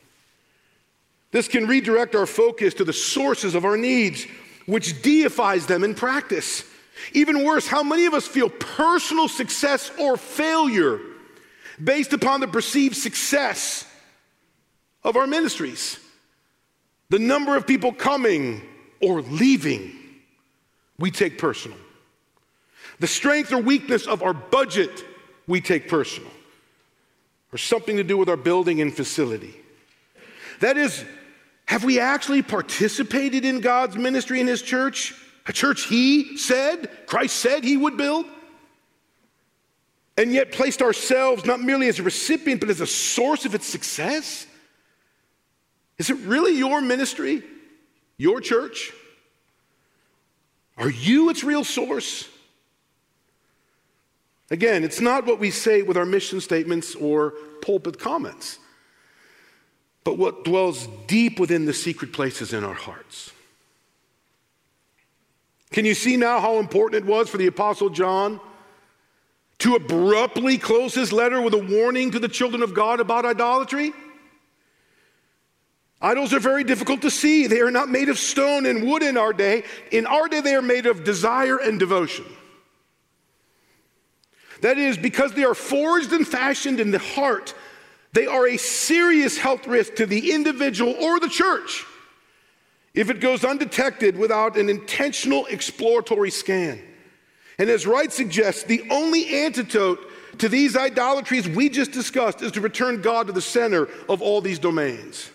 This 1.35 1.49
can 1.49 1.67
redirect 1.67 2.15
our 2.15 2.27
focus 2.27 2.75
to 2.75 2.85
the 2.85 2.93
sources 2.93 3.57
of 3.57 3.65
our 3.65 3.77
needs 3.77 4.25
which 4.67 5.03
deifies 5.03 5.67
them 5.67 5.83
in 5.83 5.97
practice. 5.97 6.63
Even 7.13 7.43
worse, 7.43 7.67
how 7.67 7.83
many 7.83 8.07
of 8.07 8.15
us 8.15 8.25
feel 8.25 8.49
personal 8.49 9.27
success 9.27 9.91
or 9.99 10.17
failure 10.17 11.01
based 11.83 12.13
upon 12.13 12.39
the 12.39 12.47
perceived 12.47 12.95
success 12.95 13.85
of 15.03 15.17
our 15.17 15.27
ministries? 15.27 15.99
The 17.11 17.19
number 17.19 17.57
of 17.57 17.67
people 17.67 17.93
coming 17.93 18.63
or 19.01 19.21
leaving, 19.21 19.91
we 21.01 21.11
take 21.11 21.37
personal. 21.37 21.79
The 23.01 23.09
strength 23.09 23.53
or 23.53 23.59
weakness 23.59 24.07
of 24.07 24.23
our 24.23 24.35
budget, 24.35 25.05
we 25.49 25.61
take 25.61 25.89
personal. 25.89 26.31
Or 27.53 27.59
something 27.59 27.97
to 27.97 28.05
do 28.05 28.17
with 28.17 28.29
our 28.29 28.37
building 28.37 28.81
and 28.81 28.95
facility. 28.95 29.57
That 30.61 30.77
is 30.77 31.05
have 31.67 31.85
we 31.85 31.99
actually 31.99 32.43
participated 32.43 33.45
in 33.45 33.61
God's 33.61 33.97
ministry 33.97 34.41
in 34.41 34.47
His 34.47 34.63
church? 34.63 35.15
A 35.47 35.53
church 35.53 35.85
He 35.85 36.37
said, 36.37 36.91
Christ 37.07 37.37
said 37.37 37.65
He 37.65 37.77
would 37.77 37.97
build? 37.97 38.27
And 40.17 40.33
yet 40.33 40.53
placed 40.53 40.83
ourselves 40.83 41.45
not 41.45 41.61
merely 41.61 41.89
as 41.89 41.99
a 41.99 42.03
recipient, 42.03 42.61
but 42.61 42.71
as 42.71 42.81
a 42.81 42.87
source 42.87 43.45
of 43.45 43.55
its 43.55 43.67
success? 43.67 44.47
Is 45.99 46.11
it 46.11 46.19
really 46.19 46.57
your 46.57 46.81
ministry? 46.81 47.43
Your 48.17 48.41
church? 48.41 48.93
Are 50.77 50.91
you 50.91 51.31
its 51.31 51.43
real 51.43 51.65
source? 51.65 52.29
Again, 54.51 54.85
it's 54.85 55.01
not 55.01 55.27
what 55.27 55.39
we 55.39 55.51
say 55.51 55.83
with 55.83 55.97
our 55.97 56.05
mission 56.05 56.41
statements 56.41 56.95
or 56.95 57.33
pulpit 57.63 57.99
comments 57.99 58.59
but 60.05 60.19
what 60.19 60.45
dwells 60.45 60.87
deep 61.07 61.41
within 61.41 61.65
the 61.65 61.73
secret 61.73 62.13
places 62.13 62.53
in 62.53 62.63
our 62.63 62.75
hearts. 62.75 63.33
Can 65.73 65.85
you 65.85 65.95
see 65.95 66.17
now 66.17 66.39
how 66.41 66.59
important 66.59 67.03
it 67.03 67.11
was 67.11 67.29
for 67.29 67.39
the 67.39 67.47
Apostle 67.47 67.91
John 67.91 68.39
to 69.59 69.75
abruptly 69.75 70.59
close 70.59 70.95
his 70.95 71.13
letter 71.13 71.41
with 71.41 71.55
a 71.55 71.59
warning 71.59 72.11
to 72.13 72.19
the 72.19 72.29
children 72.29 72.63
of 72.63 72.75
God 72.75 73.01
about 73.01 73.25
idolatry? 73.25 73.93
Idols 76.01 76.35
are 76.35 76.39
very 76.39 76.65
difficult 76.65 77.01
to 77.03 77.11
see. 77.11 77.47
They 77.47 77.61
are 77.61 77.71
not 77.71 77.89
made 77.89 78.11
of 78.11 78.19
stone 78.19 78.67
and 78.67 78.87
wood 78.87 79.03
in 79.03 79.17
our 79.17 79.33
day. 79.33 79.65
In 79.91 80.07
our 80.07 80.29
day, 80.29 80.43
they 80.43 80.55
are 80.55 80.63
made 80.63 80.85
of 80.85 81.03
desire 81.03 81.57
and 81.57 81.79
devotion. 81.79 82.27
That 84.61 84.77
is, 84.77 84.99
because 84.99 85.33
they 85.33 85.45
are 85.45 85.55
forged 85.55 86.13
and 86.13 86.29
fashioned 86.29 86.79
in 86.79 86.91
the 86.91 86.99
heart, 86.99 87.55
they 88.15 88.27
are 88.27 88.47
a 88.47 88.57
serious 88.57 89.37
health 89.37 89.67
risk 89.67 89.97
to 89.97 90.07
the 90.07 90.33
individual 90.33 90.95
or 91.01 91.19
the 91.19 91.29
church 91.29 91.85
if 92.95 93.11
it 93.11 93.21
goes 93.21 93.45
undetected 93.45 94.17
without 94.17 94.57
an 94.57 94.69
intentional 94.69 95.47
exploratory 95.47 96.31
scan. 96.31 96.81
And 97.59 97.69
as 97.69 97.89
Wright 97.89 98.13
suggests, 98.13 98.63
the 98.63 98.85
only 98.89 99.45
antidote 99.45 99.99
to 100.39 100.49
these 100.49 100.77
idolatries 100.77 101.49
we 101.49 101.69
just 101.69 101.91
discussed 101.91 102.41
is 102.41 102.53
to 102.53 102.61
return 102.61 103.03
God 103.03 103.27
to 103.27 103.33
the 103.33 103.43
center 103.43 103.89
of 104.09 104.23
all 104.23 104.41
these 104.41 104.61
domains. 104.61 105.31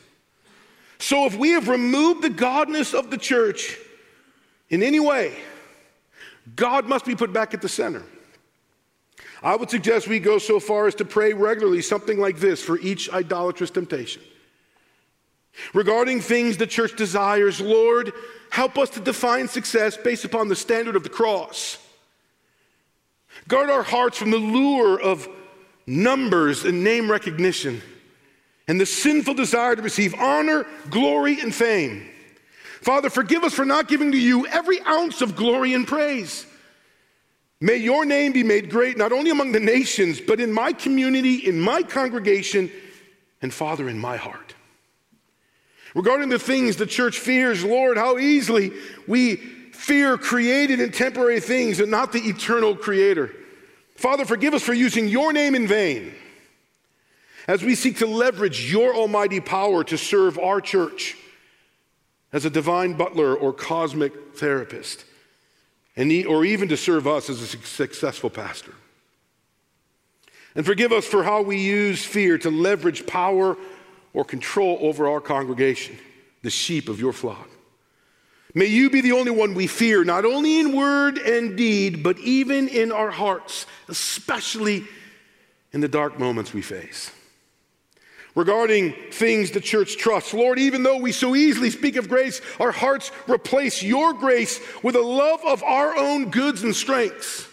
So 1.00 1.26
if 1.26 1.36
we 1.36 1.50
have 1.50 1.68
removed 1.68 2.22
the 2.22 2.30
godness 2.30 2.98
of 2.98 3.12
the 3.12 3.18
church 3.18 3.78
in 4.70 4.84
any 4.84 5.02
way, 5.02 5.38
God 6.56 6.86
must 6.86 7.06
be 7.06 7.16
put 7.16 7.34
back 7.34 7.54
at 7.54 7.62
the 7.62 7.70
center. 7.70 8.04
I 9.42 9.56
would 9.56 9.70
suggest 9.70 10.08
we 10.08 10.20
go 10.20 10.38
so 10.38 10.60
far 10.60 10.88
as 10.88 10.96
to 10.96 11.06
pray 11.06 11.34
regularly 11.34 11.82
something 11.82 12.20
like 12.20 12.40
this 12.40 12.62
for 12.62 12.78
each 12.80 13.12
idolatrous 13.12 13.72
temptation. 13.72 14.22
Regarding 15.74 16.20
things 16.22 16.58
the 16.58 16.68
church 16.68 16.96
desires, 16.96 17.60
Lord, 17.62 18.12
help 18.50 18.78
us 18.78 18.90
to 18.92 19.00
define 19.00 19.48
success 19.48 19.98
based 19.98 20.26
upon 20.26 20.48
the 20.48 20.56
standard 20.56 20.96
of 20.96 21.04
the 21.04 21.10
cross. 21.10 21.78
Guard 23.48 23.70
our 23.70 23.84
hearts 23.84 24.18
from 24.18 24.32
the 24.32 24.38
lure 24.38 25.00
of 25.00 25.28
numbers 25.88 26.66
and 26.66 26.84
name 26.84 27.10
recognition 27.10 27.82
and 28.68 28.80
the 28.80 28.86
sinful 28.86 29.34
desire 29.34 29.76
to 29.76 29.82
receive 29.82 30.14
honor, 30.16 30.66
glory, 30.90 31.40
and 31.42 31.54
fame. 31.54 32.08
Father, 32.82 33.10
forgive 33.10 33.44
us 33.44 33.54
for 33.54 33.66
not 33.66 33.88
giving 33.88 34.12
to 34.12 34.18
you 34.18 34.46
every 34.48 34.80
ounce 34.82 35.22
of 35.22 35.36
glory 35.36 35.74
and 35.74 35.88
praise. 35.88 36.46
May 37.62 37.78
your 37.78 38.06
name 38.06 38.32
be 38.32 38.44
made 38.44 38.70
great, 38.70 38.98
not 38.98 39.12
only 39.12 39.32
among 39.32 39.52
the 39.52 39.60
nations, 39.60 40.22
but 40.22 40.40
in 40.40 40.52
my 40.54 40.72
community, 40.72 41.36
in 41.36 41.60
my 41.60 41.84
congregation, 41.84 42.72
and 43.42 43.54
Father, 43.54 43.90
in 43.90 44.00
my 44.00 44.16
heart. 44.16 44.56
Regarding 45.94 46.30
the 46.30 46.40
things 46.40 46.78
the 46.78 46.86
church 46.86 47.20
fears, 47.20 47.64
Lord, 47.64 47.98
how 47.98 48.18
easily 48.18 48.72
we 49.08 49.38
fear 49.74 50.18
created 50.18 50.80
and 50.80 50.94
temporary 50.94 51.40
things 51.40 51.80
and 51.80 51.92
not 51.92 52.12
the 52.12 52.20
eternal 52.20 52.76
creator. 52.76 53.32
Father, 53.96 54.24
forgive 54.24 54.54
us 54.54 54.62
for 54.62 54.74
using 54.74 55.08
your 55.08 55.34
name 55.34 55.56
in 55.56 55.68
vain 55.68 56.14
as 57.48 57.64
we 57.64 57.76
seek 57.76 57.98
to 57.98 58.06
leverage 58.06 58.72
your 58.72 58.96
almighty 58.96 59.40
power 59.40 59.84
to 59.84 59.98
serve 59.98 60.38
our 60.38 60.62
church 60.62 61.18
as 62.32 62.46
a 62.46 62.50
divine 62.50 62.94
butler 62.94 63.36
or 63.36 63.52
cosmic 63.52 64.36
therapist 64.36 65.04
and 66.00 66.26
or 66.26 66.46
even 66.46 66.70
to 66.70 66.78
serve 66.78 67.08
us 67.08 67.30
as 67.30 67.42
a 67.42 67.46
successful 67.46 68.30
pastor. 68.30 68.74
And 70.56 70.66
forgive 70.66 70.94
us 70.94 71.06
for 71.06 71.24
how 71.24 71.42
we 71.42 71.58
use 71.58 72.04
fear 72.04 72.38
to 72.38 72.50
leverage 72.50 73.06
power 73.06 73.58
or 74.14 74.24
control 74.24 74.80
over 74.82 75.10
our 75.10 75.20
congregation, 75.20 75.98
the 76.42 76.50
sheep 76.50 76.88
of 76.88 77.02
your 77.02 77.12
flock. 77.12 77.50
May 78.56 78.68
you 78.68 78.90
be 78.90 79.02
the 79.02 79.12
only 79.12 79.32
one 79.32 79.54
we 79.54 79.68
fear, 79.68 80.06
not 80.06 80.24
only 80.24 80.60
in 80.60 80.74
word 80.74 81.18
and 81.18 81.58
deed, 81.58 82.02
but 82.02 82.18
even 82.20 82.70
in 82.70 82.94
our 82.94 83.12
hearts, 83.12 83.66
especially 83.90 84.86
in 85.74 85.82
the 85.82 85.90
dark 85.90 86.18
moments 86.18 86.54
we 86.54 86.62
face 86.62 87.12
regarding 88.36 88.94
things 89.12 89.52
the 89.52 89.60
church 89.60 89.98
trusts. 89.98 90.34
Lord, 90.34 90.60
even 90.60 90.84
though 90.84 90.98
we 90.98 91.12
so 91.12 91.36
easily 91.36 91.70
speak 91.70 91.96
of 91.96 92.10
grace, 92.10 92.42
our 92.60 92.72
hearts 92.72 93.12
replace 93.28 93.84
your 93.84 94.14
grace 94.14 94.60
with 94.84 94.96
a 94.96 95.02
love 95.02 95.42
of 95.46 95.64
our 95.64 95.98
own 95.98 96.30
goods 96.30 96.64
and 96.64 96.76
strengths. 96.76 97.48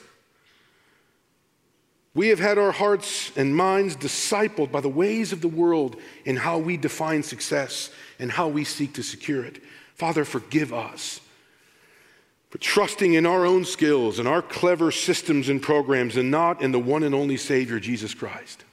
We 2.14 2.28
have 2.28 2.38
had 2.38 2.56
our 2.56 2.72
hearts 2.72 3.30
and 3.36 3.54
minds 3.54 3.94
discipled 3.94 4.72
by 4.72 4.80
the 4.80 4.88
ways 4.88 5.32
of 5.32 5.42
the 5.42 5.48
world 5.48 5.96
in 6.24 6.36
how 6.36 6.58
we 6.58 6.78
define 6.78 7.22
success 7.22 7.90
and 8.18 8.32
how 8.32 8.48
we 8.48 8.64
seek 8.64 8.94
to 8.94 9.02
secure 9.02 9.44
it. 9.44 9.62
Father, 9.94 10.24
forgive 10.24 10.72
us 10.72 11.20
for 12.50 12.58
trusting 12.58 13.14
in 13.14 13.26
our 13.26 13.44
own 13.44 13.64
skills 13.64 14.18
and 14.18 14.28
our 14.28 14.40
clever 14.40 14.90
systems 14.90 15.48
and 15.48 15.60
programs 15.60 16.16
and 16.16 16.30
not 16.30 16.62
in 16.62 16.72
the 16.72 16.78
one 16.78 17.02
and 17.02 17.14
only 17.14 17.36
Savior, 17.36 17.80
Jesus 17.80 18.14
Christ. 18.14 18.64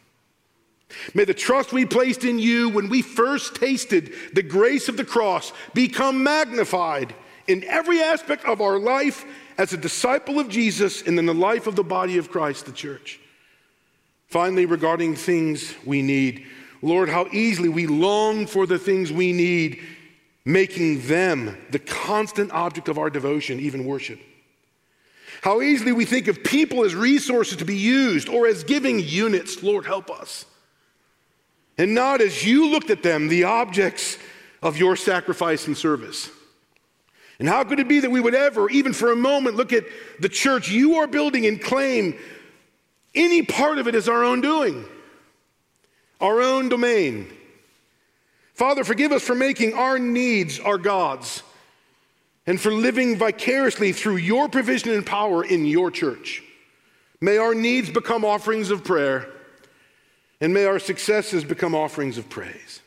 May 1.14 1.26
the 1.26 1.34
trust 1.34 1.74
we 1.74 1.86
placed 1.86 2.24
in 2.24 2.40
you 2.40 2.70
when 2.70 2.90
we 2.90 3.02
first 3.02 3.56
tasted 3.56 4.14
the 4.34 4.44
grace 4.44 4.90
of 4.90 4.98
the 4.98 5.06
cross 5.06 5.52
become 5.74 6.24
magnified 6.24 7.14
in 7.48 7.64
every 7.66 8.02
aspect 8.02 8.46
of 8.46 8.62
our 8.62 8.80
life 8.80 9.26
as 9.58 9.74
a 9.74 9.78
disciple 9.78 10.40
of 10.40 10.50
Jesus 10.50 11.02
and 11.02 11.18
in 11.20 11.26
the 11.26 11.34
life 11.34 11.68
of 11.68 11.76
the 11.76 11.84
body 11.84 12.18
of 12.18 12.32
Christ, 12.32 12.66
the 12.66 12.72
church. 12.72 13.20
Finally, 14.28 14.66
regarding 14.66 15.16
things 15.16 15.74
we 15.86 16.02
need, 16.02 16.46
Lord, 16.82 17.08
how 17.08 17.28
easily 17.32 17.70
we 17.70 17.88
long 17.88 18.48
for 18.48 18.66
the 18.66 18.80
things 18.80 19.12
we 19.12 19.32
need, 19.32 19.82
making 20.44 21.08
them 21.08 21.58
the 21.72 21.80
constant 21.80 22.52
object 22.52 22.90
of 22.90 22.98
our 22.98 23.10
devotion, 23.10 23.60
even 23.60 23.86
worship. 23.86 24.20
How 25.42 25.62
easily 25.62 25.92
we 25.92 26.06
think 26.06 26.28
of 26.28 26.44
people 26.44 26.84
as 26.84 26.96
resources 26.96 27.58
to 27.58 27.66
be 27.66 27.76
used 27.76 28.30
or 28.30 28.48
as 28.48 28.64
giving 28.64 29.00
units. 29.00 29.62
Lord, 29.62 29.86
help 29.86 30.10
us 30.10 30.46
and 31.84 31.94
not 31.94 32.22
as 32.22 32.46
you 32.46 32.72
looked 32.72 32.90
at 32.92 33.04
them, 33.04 33.28
the 33.28 33.44
objects 33.44 34.18
of 34.62 34.78
your 34.78 34.96
sacrifice 34.96 35.68
and 35.68 35.78
service. 35.78 36.30
And 37.40 37.50
how 37.50 37.66
could 37.66 37.78
it 37.78 37.90
be 37.90 38.00
that 38.00 38.10
we 38.10 38.22
would 38.22 38.34
ever, 38.34 38.70
even 38.70 38.94
for 38.94 39.12
a 39.12 39.18
moment, 39.18 39.58
look 39.58 39.74
at 39.74 39.84
the 40.18 40.30
church 40.30 40.72
you 40.72 40.96
are 40.96 41.08
building 41.08 41.46
and 41.46 41.62
claim 41.62 42.18
any 43.14 43.42
part 43.42 43.80
of 43.80 43.90
it 43.90 43.96
as 43.96 44.08
our 44.08 44.24
own 44.24 44.40
doing, 44.40 44.86
our 46.22 46.40
own 46.40 46.70
domain? 46.70 47.30
Father, 48.54 48.86
forgive 48.86 49.12
us 49.12 49.22
for 49.22 49.36
making 49.36 49.74
our 49.74 50.00
needs 50.00 50.62
our 50.62 50.78
gods 50.78 51.44
and 52.48 52.62
for 52.62 52.72
living 52.72 53.18
vicariously 53.18 53.92
through 53.92 54.16
your 54.16 54.48
provision 54.48 54.92
and 54.92 55.06
power 55.06 55.44
in 55.44 55.66
your 55.66 55.92
church. 55.92 56.44
May 57.20 57.40
our 57.40 57.54
needs 57.54 57.90
become 57.90 58.24
offerings 58.24 58.72
of 58.72 58.86
prayer 58.86 59.33
and 60.44 60.54
may 60.54 60.66
our 60.66 60.78
successes 60.78 61.46
become 61.46 61.74
offerings 61.74 62.18
of 62.18 62.30
praise. 62.30 62.82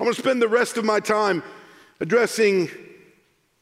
I 0.00 0.02
want 0.02 0.16
to 0.16 0.22
spend 0.22 0.40
the 0.40 0.48
rest 0.48 0.78
of 0.78 0.84
my 0.86 0.98
time 0.98 1.42
addressing 2.00 2.70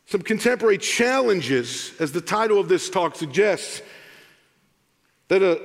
some 0.07 0.23
contemporary 0.23 0.79
challenges, 0.79 1.93
as 1.99 2.13
the 2.13 2.21
title 2.21 2.61
of 2.61 2.69
this 2.69 2.89
talk 2.89 3.17
suggests, 3.17 3.83
that, 5.27 5.43
a, 5.43 5.61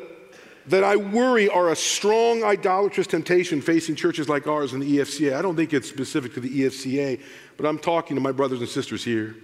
that 0.66 0.84
I 0.84 0.96
worry 0.96 1.48
are 1.48 1.70
a 1.70 1.76
strong 1.76 2.44
idolatrous 2.44 3.06
temptation 3.06 3.62
facing 3.62 3.94
churches 3.94 4.28
like 4.28 4.48
ours 4.48 4.74
in 4.74 4.80
the 4.80 4.98
EFCA. 4.98 5.38
I 5.38 5.44
don't 5.44 5.56
think 5.56 5.74
it's 5.74 5.88
specific 5.88 6.34
to 6.34 6.40
the 6.40 6.62
EFCA, 6.62 7.22
but 7.56 7.68
I'm 7.68 7.78
talking 7.78 8.16
to 8.16 8.22
my 8.22 8.32
brothers 8.32 8.62
and 8.62 8.70
sisters 8.70 9.04
here. 9.04 9.36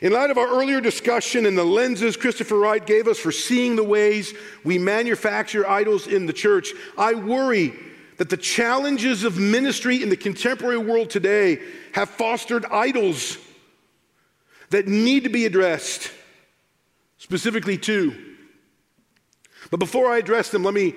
In 0.00 0.12
light 0.12 0.30
of 0.30 0.38
our 0.38 0.48
earlier 0.48 0.80
discussion 0.80 1.46
and 1.46 1.56
the 1.56 1.64
lenses 1.64 2.16
Christopher 2.16 2.58
Wright 2.58 2.84
gave 2.84 3.06
us 3.06 3.18
for 3.18 3.32
seeing 3.32 3.76
the 3.76 3.84
ways 3.84 4.34
we 4.64 4.78
manufacture 4.78 5.68
idols 5.68 6.06
in 6.06 6.26
the 6.26 6.32
church, 6.32 6.72
I 6.98 7.14
worry 7.14 7.72
that 8.16 8.30
the 8.30 8.36
challenges 8.36 9.24
of 9.24 9.38
ministry 9.38 10.02
in 10.02 10.08
the 10.08 10.16
contemporary 10.16 10.78
world 10.78 11.10
today 11.10 11.60
have 11.92 12.10
fostered 12.10 12.64
idols 12.66 13.38
that 14.70 14.88
need 14.88 15.24
to 15.24 15.30
be 15.30 15.46
addressed, 15.46 16.10
specifically 17.18 17.78
two. 17.78 18.34
But 19.70 19.78
before 19.78 20.10
I 20.10 20.18
address 20.18 20.50
them, 20.50 20.64
let 20.64 20.74
me 20.74 20.94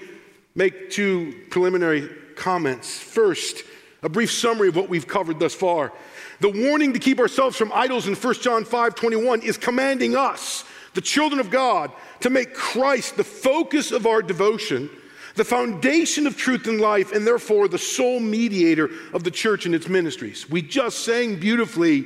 make 0.55 0.89
two 0.89 1.45
preliminary 1.49 2.10
comments. 2.36 2.99
First, 2.99 3.63
a 4.03 4.10
brief 4.10 4.31
summary 4.31 4.69
of 4.69 4.75
what 4.75 4.89
we've 4.89 5.07
covered 5.07 5.39
thus 5.39 5.53
far. 5.53 5.93
The 6.39 6.50
warning 6.50 6.93
to 6.93 7.00
keep 7.00 7.19
ourselves 7.19 7.58
from 7.58 7.71
idols 7.73 8.08
in 8.08 8.15
1 8.15 8.34
John 8.36 8.63
5 8.63 8.95
21 8.95 9.41
is 9.41 9.58
commanding 9.58 10.15
us, 10.15 10.63
the 10.93 11.02
children 11.02 11.39
of 11.39 11.50
God, 11.50 11.91
to 12.21 12.30
make 12.30 12.54
Christ 12.54 13.17
the 13.17 13.23
focus 13.23 13.91
of 13.91 14.06
our 14.06 14.21
devotion, 14.21 14.89
the 15.36 15.43
foundation 15.43 16.28
of 16.28 16.38
truth 16.38 16.67
and 16.67 16.80
life, 16.80 17.12
and 17.12 17.26
therefore 17.26 17.67
the 17.67 17.80
sole 17.80 18.19
mediator 18.19 18.89
of 19.13 19.23
the 19.23 19.32
church 19.32 19.65
and 19.65 19.73
its 19.73 19.88
ministries. 19.88 20.50
We 20.50 20.62
just 20.62 21.00
sang 21.00 21.39
beautifully. 21.39 22.06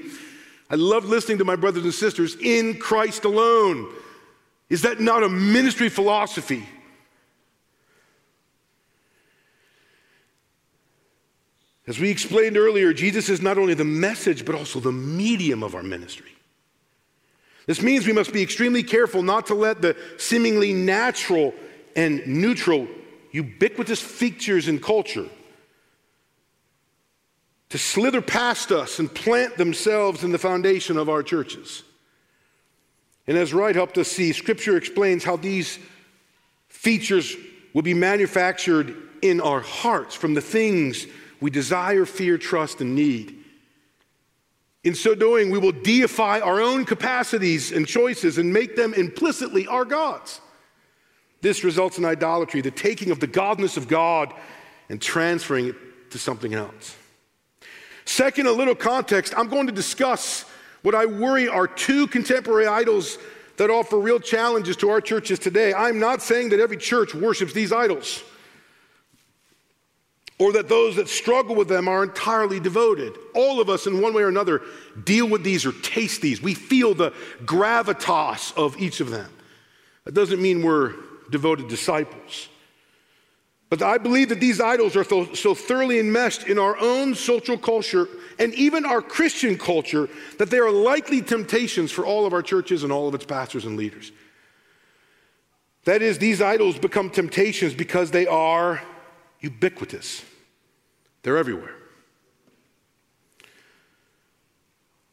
I 0.70 0.76
love 0.76 1.06
listening 1.06 1.40
to 1.40 1.46
my 1.46 1.58
brothers 1.58 1.84
and 1.84 1.94
sisters 1.94 2.38
in 2.40 2.80
Christ 2.80 3.26
alone. 3.26 3.94
Is 4.70 4.84
that 4.84 5.02
not 5.02 5.24
a 5.24 5.30
ministry 5.30 5.90
philosophy? 5.90 6.66
As 11.88 12.00
we 12.00 12.10
explained 12.10 12.58
earlier, 12.58 12.94
Jesus 12.94 13.30
is 13.30 13.42
not 13.42 13.58
only 13.58 13.74
the 13.74 13.84
message, 13.84 14.46
but 14.46 14.56
also 14.56 14.80
the 14.80 14.92
medium 14.92 15.64
of 15.64 15.74
our 15.76 15.84
ministry. 15.84 16.32
This 17.66 17.82
means 17.82 18.06
we 18.06 18.14
must 18.14 18.34
be 18.34 18.42
extremely 18.42 18.84
careful 18.84 19.24
not 19.24 19.48
to 19.48 19.56
let 19.56 19.82
the 19.82 19.96
seemingly 20.18 20.74
natural 20.74 21.54
and 21.96 22.26
neutral, 22.28 22.88
ubiquitous 23.32 24.02
features 24.02 24.68
in 24.68 24.80
culture 24.80 25.28
to 27.72 27.78
slither 27.78 28.22
past 28.22 28.72
us 28.72 29.00
and 29.00 29.14
plant 29.14 29.56
themselves 29.56 30.26
in 30.26 30.34
the 30.34 30.38
foundation 30.38 30.98
of 30.98 31.08
our 31.08 31.24
churches. 31.24 31.84
And 33.28 33.38
as 33.38 33.54
Wright 33.54 33.76
helped 33.76 33.98
us 33.98 34.10
see, 34.10 34.34
Scripture 34.34 34.76
explains 34.76 35.24
how 35.24 35.38
these 35.38 35.80
features 36.68 37.34
will 37.74 37.82
be 37.82 37.94
manufactured 37.94 38.94
in 39.22 39.40
our 39.40 39.62
hearts 39.62 40.16
from 40.16 40.34
the 40.34 40.42
things 40.42 41.08
we 41.42 41.50
desire, 41.50 42.06
fear, 42.06 42.38
trust, 42.38 42.80
and 42.80 42.96
need. 42.96 43.44
In 44.84 44.96
so 44.96 45.14
doing, 45.14 45.50
we 45.50 45.58
will 45.58 45.72
deify 45.72 46.40
our 46.40 46.62
own 46.62 46.86
capacities 46.86 47.72
and 47.72 47.88
choices 47.88 48.38
and 48.38 48.54
make 48.54 48.76
them 48.76 48.94
implicitly 48.94 49.68
our 49.68 49.84
gods. 49.84 50.40
This 51.42 51.64
results 51.64 51.98
in 51.98 52.06
idolatry, 52.06 52.62
the 52.62 52.72
taking 52.72 53.12
of 53.12 53.20
the 53.20 53.28
godness 53.28 53.76
of 53.76 53.88
God 53.88 54.34
and 54.90 55.02
transferring 55.02 55.68
it 55.68 56.12
to 56.12 56.20
something 56.20 56.54
else. 56.54 56.96
Second, 58.06 58.48
a 58.48 58.52
little 58.52 58.76
context. 58.76 59.34
I'm 59.36 59.48
going 59.48 59.68
to 59.68 59.74
discuss 59.74 60.46
what 60.84 60.96
I 60.96 61.06
worry 61.06 61.48
are 61.48 61.68
two 61.68 62.08
contemporary 62.08 62.68
idols 62.68 63.18
that 63.58 63.70
offer 63.70 64.00
real 64.00 64.20
challenges 64.20 64.76
to 64.78 64.90
our 64.90 65.02
churches 65.02 65.40
today. 65.40 65.74
I'm 65.74 66.00
not 66.00 66.22
saying 66.22 66.50
that 66.50 66.60
every 66.60 66.78
church 66.78 67.14
worships 67.14 67.54
these 67.54 67.72
idols 67.72 68.24
or 70.42 70.52
that 70.54 70.68
those 70.68 70.96
that 70.96 71.08
struggle 71.08 71.54
with 71.54 71.68
them 71.68 71.88
are 71.88 72.02
entirely 72.02 72.60
devoted. 72.60 73.16
All 73.36 73.62
of 73.62 73.70
us, 73.70 73.86
in 73.86 74.02
one 74.02 74.12
way 74.12 74.24
or 74.24 74.28
another, 74.28 74.64
deal 75.04 75.30
with 75.30 75.44
these 75.44 75.68
or 75.68 75.72
taste 75.72 76.24
these. 76.24 76.42
We 76.42 76.56
feel 76.56 76.96
the 76.96 77.12
gravitas 77.46 78.52
of 78.58 78.76
each 78.82 79.02
of 79.02 79.12
them. 79.12 79.30
That 80.04 80.16
doesn't 80.16 80.42
mean 80.42 80.64
we're 80.64 80.96
devoted 81.30 81.68
disciples. 81.68 82.50
But 83.70 83.84
I 83.84 84.00
believe 84.00 84.30
that 84.30 84.40
these 84.40 84.60
idols 84.60 84.96
are 84.96 85.04
so, 85.04 85.54
thoroughly 85.54 86.00
enmeshed 86.00 86.48
in 86.48 86.58
our 86.58 86.76
own 86.80 87.14
social 87.14 87.56
culture 87.56 88.10
and 88.40 88.52
even 88.56 88.84
our 88.84 89.04
Christian 89.04 89.60
culture 89.60 90.10
that 90.40 90.50
they 90.50 90.58
are 90.58 90.72
likely 90.72 91.22
temptations 91.22 91.92
for 91.92 92.04
all 92.04 92.26
of 92.26 92.34
our 92.34 92.42
churches 92.42 92.82
and 92.82 92.92
all 92.92 93.08
of 93.08 93.14
its 93.14 93.26
pastors 93.26 93.66
and 93.66 93.78
leaders. 93.78 94.12
That 95.86 96.02
is, 96.02 96.18
these 96.18 96.42
idols 96.42 96.80
become 96.80 97.12
temptations 97.12 97.76
because 97.76 98.10
they 98.10 98.26
are 98.26 98.82
ubiquitous, 99.40 100.24
they're 101.24 101.38
everywhere. 101.38 101.76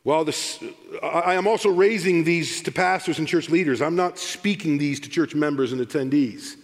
While 0.02 0.24
this, 0.24 0.62
I 1.02 1.34
am 1.34 1.46
also 1.46 1.68
raising 1.68 2.24
these 2.24 2.62
to 2.62 2.72
pastors 2.72 3.18
and 3.18 3.28
church 3.28 3.50
leaders. 3.50 3.82
I'm 3.82 3.96
not 3.96 4.18
speaking 4.18 4.78
these 4.78 5.00
to 5.00 5.08
church 5.10 5.34
members 5.34 5.72
and 5.72 5.86
attendees. 5.86 6.56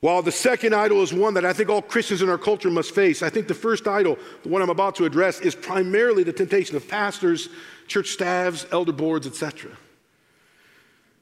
While 0.00 0.20
the 0.20 0.32
second 0.32 0.74
idol 0.74 1.00
is 1.00 1.14
one 1.14 1.34
that 1.34 1.46
I 1.46 1.52
think 1.52 1.70
all 1.70 1.80
Christians 1.80 2.22
in 2.22 2.28
our 2.28 2.36
culture 2.36 2.70
must 2.70 2.94
face, 2.94 3.22
I 3.22 3.30
think 3.30 3.48
the 3.48 3.54
first 3.54 3.86
idol, 3.86 4.18
the 4.42 4.48
one 4.48 4.60
I'm 4.60 4.68
about 4.68 4.96
to 4.96 5.06
address, 5.06 5.40
is 5.40 5.54
primarily 5.54 6.24
the 6.24 6.32
temptation 6.32 6.76
of 6.76 6.86
pastors, 6.88 7.48
church 7.86 8.08
staffs, 8.08 8.66
elder 8.70 8.92
boards, 8.92 9.26
etc. 9.26 9.70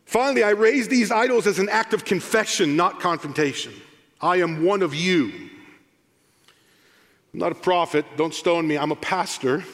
Finally, 0.05 0.43
I 0.43 0.51
raise 0.51 0.89
these 0.89 1.13
idols 1.13 1.47
as 1.47 1.59
an 1.59 1.69
act 1.69 1.95
of 1.95 2.05
confession, 2.05 2.75
not 2.75 3.01
confrontation. 3.01 3.73
I 4.21 4.39
am 4.39 4.65
one 4.65 4.83
of 4.83 4.95
you. 4.95 5.51
I'm 7.33 7.41
not 7.41 7.53
a 7.53 7.57
prophet, 7.57 8.05
don't 8.17 8.35
stone 8.35 8.69
me, 8.69 8.77
I'm 8.77 8.93
a 8.93 8.97
pastor. 8.97 9.65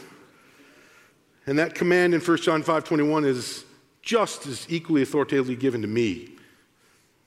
And 1.47 1.59
that 1.59 1.75
command 1.75 2.15
in 2.15 2.21
1 2.21 2.39
John 2.39 2.63
5:21 2.63 3.25
is 3.25 3.65
just 4.03 4.47
as 4.47 4.67
equally 4.69 5.03
authoritatively 5.03 5.57
given 5.57 5.83
to 5.83 5.89
me. 5.89 6.31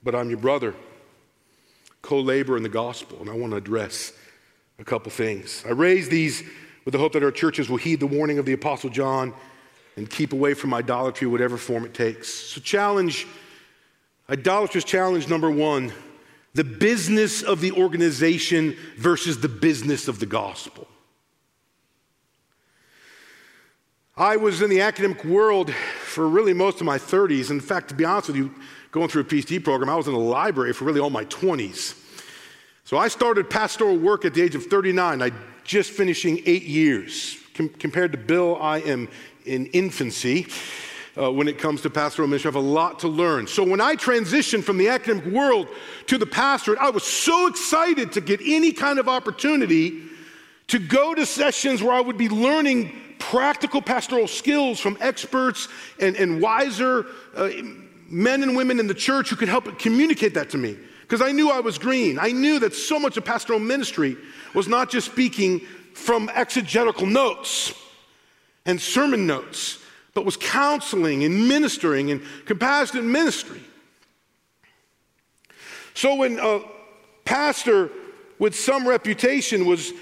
But 0.02 0.14
I'm 0.14 0.30
your 0.30 0.38
brother 0.38 0.74
co 2.00 2.18
labor 2.20 2.56
in 2.56 2.62
the 2.62 2.68
gospel, 2.68 3.18
and 3.20 3.28
I 3.28 3.34
want 3.34 3.50
to 3.50 3.56
address 3.56 4.12
a 4.78 4.84
couple 4.84 5.10
things. 5.10 5.64
I 5.66 5.70
raise 5.70 6.08
these 6.08 6.42
with 6.84 6.92
the 6.92 6.98
hope 6.98 7.12
that 7.12 7.22
our 7.22 7.30
churches 7.30 7.68
will 7.68 7.76
heed 7.76 8.00
the 8.00 8.06
warning 8.06 8.38
of 8.38 8.46
the 8.46 8.52
Apostle 8.52 8.90
John 8.90 9.34
and 9.96 10.08
keep 10.08 10.32
away 10.32 10.54
from 10.54 10.72
idolatry, 10.72 11.28
whatever 11.28 11.56
form 11.56 11.84
it 11.84 11.94
takes. 11.94 12.28
So, 12.28 12.60
challenge, 12.60 13.26
idolatrous 14.30 14.84
challenge 14.84 15.28
number 15.28 15.50
one 15.50 15.92
the 16.54 16.64
business 16.64 17.42
of 17.42 17.60
the 17.60 17.72
organization 17.72 18.76
versus 18.96 19.38
the 19.40 19.48
business 19.48 20.08
of 20.08 20.18
the 20.18 20.26
gospel. 20.26 20.86
I 24.16 24.36
was 24.36 24.60
in 24.60 24.68
the 24.68 24.82
academic 24.82 25.24
world 25.24 25.72
for 25.72 26.28
really 26.28 26.52
most 26.52 26.80
of 26.80 26.86
my 26.86 26.98
30s. 26.98 27.50
In 27.50 27.60
fact, 27.60 27.88
to 27.88 27.94
be 27.94 28.04
honest 28.04 28.28
with 28.28 28.36
you, 28.36 28.54
going 28.90 29.08
through 29.08 29.22
a 29.22 29.24
PhD 29.24 29.62
program, 29.64 29.88
I 29.88 29.96
was 29.96 30.06
in 30.06 30.12
the 30.12 30.18
library 30.18 30.74
for 30.74 30.84
really 30.84 31.00
all 31.00 31.08
my 31.08 31.24
20s. 31.26 31.98
So 32.84 32.98
I 32.98 33.08
started 33.08 33.48
pastoral 33.48 33.96
work 33.96 34.26
at 34.26 34.34
the 34.34 34.42
age 34.42 34.54
of 34.54 34.66
39. 34.66 35.22
I 35.22 35.30
just 35.64 35.92
finishing 35.92 36.42
eight 36.44 36.64
years. 36.64 37.38
Com- 37.54 37.70
compared 37.70 38.12
to 38.12 38.18
Bill, 38.18 38.58
I 38.60 38.78
am 38.80 39.08
in 39.46 39.66
infancy. 39.66 40.46
Uh, 41.14 41.30
when 41.30 41.46
it 41.46 41.58
comes 41.58 41.82
to 41.82 41.90
pastoral 41.90 42.26
ministry. 42.26 42.48
I 42.48 42.54
have 42.54 42.64
a 42.64 42.66
lot 42.66 43.00
to 43.00 43.08
learn. 43.08 43.46
So 43.46 43.62
when 43.62 43.82
I 43.82 43.96
transitioned 43.96 44.64
from 44.64 44.78
the 44.78 44.88
academic 44.88 45.26
world 45.26 45.68
to 46.06 46.16
the 46.16 46.24
pastorate, 46.24 46.78
I 46.78 46.88
was 46.88 47.02
so 47.04 47.48
excited 47.48 48.12
to 48.12 48.22
get 48.22 48.40
any 48.42 48.72
kind 48.72 48.98
of 48.98 49.10
opportunity 49.10 50.04
to 50.68 50.78
go 50.78 51.14
to 51.14 51.26
sessions 51.26 51.82
where 51.82 51.92
I 51.92 52.00
would 52.00 52.16
be 52.16 52.30
learning 52.30 52.98
practical 53.18 53.82
pastoral 53.82 54.26
skills 54.26 54.80
from 54.80 54.96
experts 55.02 55.68
and, 56.00 56.16
and 56.16 56.40
wiser 56.40 57.04
uh, 57.36 57.50
men 58.08 58.42
and 58.42 58.56
women 58.56 58.80
in 58.80 58.86
the 58.86 58.94
church 58.94 59.28
who 59.28 59.36
could 59.36 59.50
help 59.50 59.78
communicate 59.78 60.32
that 60.32 60.48
to 60.48 60.56
me. 60.56 60.78
Because 61.02 61.20
I 61.20 61.30
knew 61.30 61.50
I 61.50 61.60
was 61.60 61.76
green. 61.76 62.18
I 62.18 62.32
knew 62.32 62.58
that 62.60 62.74
so 62.74 62.98
much 62.98 63.18
of 63.18 63.24
pastoral 63.26 63.58
ministry 63.58 64.16
was 64.54 64.66
not 64.66 64.90
just 64.90 65.10
speaking 65.10 65.60
from 65.92 66.30
exegetical 66.34 67.06
notes 67.06 67.74
and 68.64 68.80
sermon 68.80 69.26
notes, 69.26 69.78
but 70.14 70.24
was 70.24 70.36
counseling 70.36 71.24
and 71.24 71.48
ministering 71.48 72.10
and 72.10 72.22
compassionate 72.44 73.04
ministry. 73.04 73.62
So 75.94 76.14
when 76.16 76.38
a 76.38 76.60
pastor 77.24 77.90
with 78.38 78.54
some 78.54 78.86
reputation 78.86 79.66
was 79.66 79.92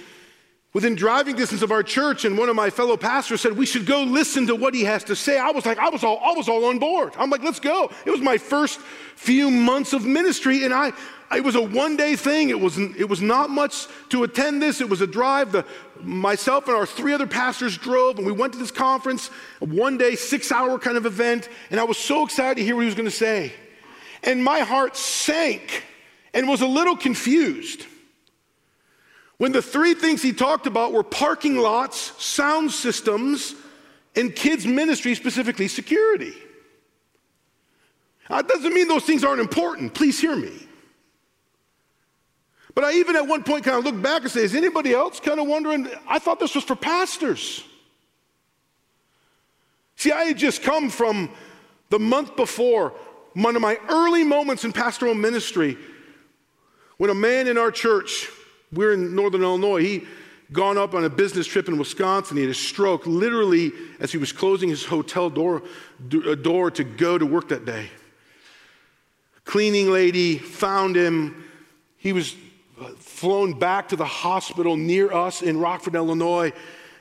within 0.72 0.94
driving 0.94 1.34
distance 1.34 1.62
of 1.62 1.72
our 1.72 1.82
church, 1.82 2.24
and 2.24 2.38
one 2.38 2.48
of 2.48 2.54
my 2.54 2.70
fellow 2.70 2.96
pastors 2.96 3.40
said 3.40 3.56
we 3.56 3.66
should 3.66 3.86
go 3.86 4.02
listen 4.02 4.46
to 4.46 4.54
what 4.54 4.72
he 4.72 4.84
has 4.84 5.02
to 5.04 5.16
say. 5.16 5.38
I 5.38 5.50
was 5.50 5.66
like, 5.66 5.78
I 5.78 5.88
was 5.88 6.04
all, 6.04 6.20
I 6.22 6.32
was 6.32 6.48
all 6.48 6.64
on 6.66 6.78
board. 6.78 7.12
I'm 7.18 7.28
like, 7.28 7.42
let's 7.42 7.58
go. 7.58 7.90
It 8.04 8.10
was 8.10 8.20
my 8.20 8.38
first 8.38 8.78
few 9.16 9.50
months 9.50 9.92
of 9.92 10.06
ministry, 10.06 10.64
and 10.64 10.72
I, 10.72 10.92
it 11.34 11.42
was 11.42 11.56
a 11.56 11.62
one 11.62 11.96
day 11.96 12.14
thing. 12.14 12.50
It 12.50 12.60
was, 12.60 12.78
it 12.78 13.08
was 13.08 13.20
not 13.20 13.50
much 13.50 13.88
to 14.10 14.22
attend 14.22 14.62
this. 14.62 14.80
It 14.80 14.88
was 14.88 15.00
a 15.00 15.06
drive. 15.08 15.50
The, 15.50 15.64
myself 16.02 16.68
and 16.68 16.76
our 16.76 16.86
three 16.86 17.12
other 17.12 17.26
pastors 17.26 17.76
drove, 17.76 18.18
and 18.18 18.26
we 18.26 18.32
went 18.32 18.52
to 18.52 18.58
this 18.58 18.70
conference, 18.70 19.30
a 19.60 19.64
one 19.64 19.98
day, 19.98 20.14
six 20.14 20.52
hour 20.52 20.78
kind 20.78 20.96
of 20.96 21.04
event, 21.04 21.48
and 21.70 21.80
I 21.80 21.84
was 21.84 21.98
so 21.98 22.24
excited 22.24 22.56
to 22.56 22.64
hear 22.64 22.76
what 22.76 22.82
he 22.82 22.86
was 22.86 22.94
going 22.94 23.10
to 23.10 23.14
say. 23.14 23.52
And 24.22 24.42
my 24.44 24.60
heart 24.60 24.96
sank 24.96 25.84
and 26.32 26.48
was 26.48 26.60
a 26.60 26.66
little 26.66 26.96
confused 26.96 27.86
when 29.40 29.52
the 29.52 29.62
three 29.62 29.94
things 29.94 30.20
he 30.20 30.34
talked 30.34 30.66
about 30.66 30.92
were 30.92 31.02
parking 31.02 31.56
lots, 31.56 32.12
sound 32.22 32.70
systems, 32.70 33.54
and 34.14 34.36
kids' 34.36 34.66
ministry, 34.66 35.14
specifically 35.14 35.66
security. 35.66 36.34
That 38.28 38.46
doesn't 38.46 38.74
mean 38.74 38.86
those 38.86 39.04
things 39.04 39.24
aren't 39.24 39.40
important. 39.40 39.94
Please 39.94 40.20
hear 40.20 40.36
me. 40.36 40.52
But 42.74 42.84
I 42.84 42.92
even 42.96 43.16
at 43.16 43.26
one 43.26 43.42
point 43.42 43.64
kind 43.64 43.78
of 43.78 43.84
look 43.84 44.02
back 44.02 44.20
and 44.20 44.30
say, 44.30 44.42
is 44.42 44.54
anybody 44.54 44.92
else 44.92 45.20
kind 45.20 45.40
of 45.40 45.46
wondering? 45.46 45.88
I 46.06 46.18
thought 46.18 46.38
this 46.38 46.54
was 46.54 46.64
for 46.64 46.76
pastors. 46.76 47.64
See, 49.96 50.12
I 50.12 50.24
had 50.24 50.36
just 50.36 50.62
come 50.62 50.90
from 50.90 51.30
the 51.88 51.98
month 51.98 52.36
before, 52.36 52.92
one 53.32 53.56
of 53.56 53.62
my 53.62 53.78
early 53.88 54.22
moments 54.22 54.66
in 54.66 54.72
pastoral 54.74 55.14
ministry, 55.14 55.78
when 56.98 57.08
a 57.08 57.14
man 57.14 57.48
in 57.48 57.56
our 57.56 57.70
church 57.70 58.28
we're 58.72 58.92
in 58.92 59.14
northern 59.14 59.42
Illinois. 59.42 59.82
He 59.82 60.06
gone 60.52 60.78
up 60.78 60.94
on 60.94 61.04
a 61.04 61.10
business 61.10 61.46
trip 61.46 61.68
in 61.68 61.78
Wisconsin. 61.78 62.36
He 62.36 62.42
had 62.42 62.50
a 62.50 62.54
stroke 62.54 63.06
literally 63.06 63.72
as 63.98 64.12
he 64.12 64.18
was 64.18 64.32
closing 64.32 64.68
his 64.68 64.84
hotel 64.84 65.30
door, 65.30 65.62
uh, 66.12 66.34
door 66.34 66.70
to 66.72 66.84
go 66.84 67.18
to 67.18 67.26
work 67.26 67.48
that 67.48 67.64
day. 67.64 67.90
Cleaning 69.44 69.90
lady 69.90 70.38
found 70.38 70.96
him. 70.96 71.44
He 71.96 72.12
was 72.12 72.34
uh, 72.80 72.90
flown 72.96 73.58
back 73.58 73.88
to 73.88 73.96
the 73.96 74.04
hospital 74.04 74.76
near 74.76 75.12
us 75.12 75.42
in 75.42 75.58
Rockford, 75.58 75.94
Illinois. 75.94 76.52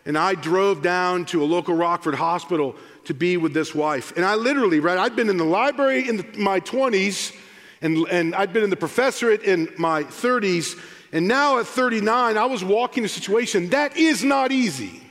And 0.05 0.17
I 0.17 0.33
drove 0.33 0.81
down 0.81 1.25
to 1.25 1.43
a 1.43 1.45
local 1.45 1.75
Rockford 1.75 2.15
hospital 2.15 2.75
to 3.05 3.13
be 3.13 3.37
with 3.37 3.53
this 3.53 3.75
wife. 3.75 4.15
And 4.15 4.25
I 4.25 4.35
literally, 4.35 4.79
right, 4.79 4.97
I'd 4.97 5.15
been 5.15 5.29
in 5.29 5.37
the 5.37 5.45
library 5.45 6.07
in 6.07 6.17
the, 6.17 6.25
my 6.37 6.59
20s, 6.59 7.35
and, 7.81 8.07
and 8.09 8.33
I'd 8.33 8.53
been 8.53 8.63
in 8.63 8.69
the 8.69 8.75
professorate 8.75 9.43
in 9.43 9.71
my 9.77 10.03
30s 10.03 10.79
and 11.11 11.27
now 11.27 11.59
at 11.59 11.67
39, 11.67 12.37
I 12.37 12.45
was 12.45 12.63
walking 12.63 13.03
a 13.03 13.07
situation 13.07 13.69
that 13.69 13.97
is 13.97 14.23
not 14.23 14.51
easy. 14.51 15.01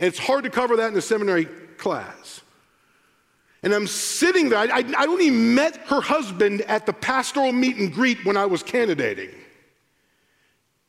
And 0.00 0.08
it's 0.08 0.18
hard 0.18 0.44
to 0.44 0.50
cover 0.50 0.76
that 0.76 0.92
in 0.92 0.98
a 0.98 1.02
seminary 1.02 1.46
class. 1.76 2.40
And 3.62 3.72
I'm 3.72 3.86
sitting 3.86 4.48
there. 4.48 4.58
I, 4.58 4.64
I, 4.66 4.84
I 4.96 5.06
only 5.06 5.30
met 5.30 5.76
her 5.88 6.00
husband 6.00 6.62
at 6.62 6.86
the 6.86 6.92
pastoral 6.92 7.52
meet 7.52 7.76
and 7.76 7.92
greet 7.92 8.24
when 8.24 8.36
I 8.36 8.46
was 8.46 8.62
candidating, 8.62 9.30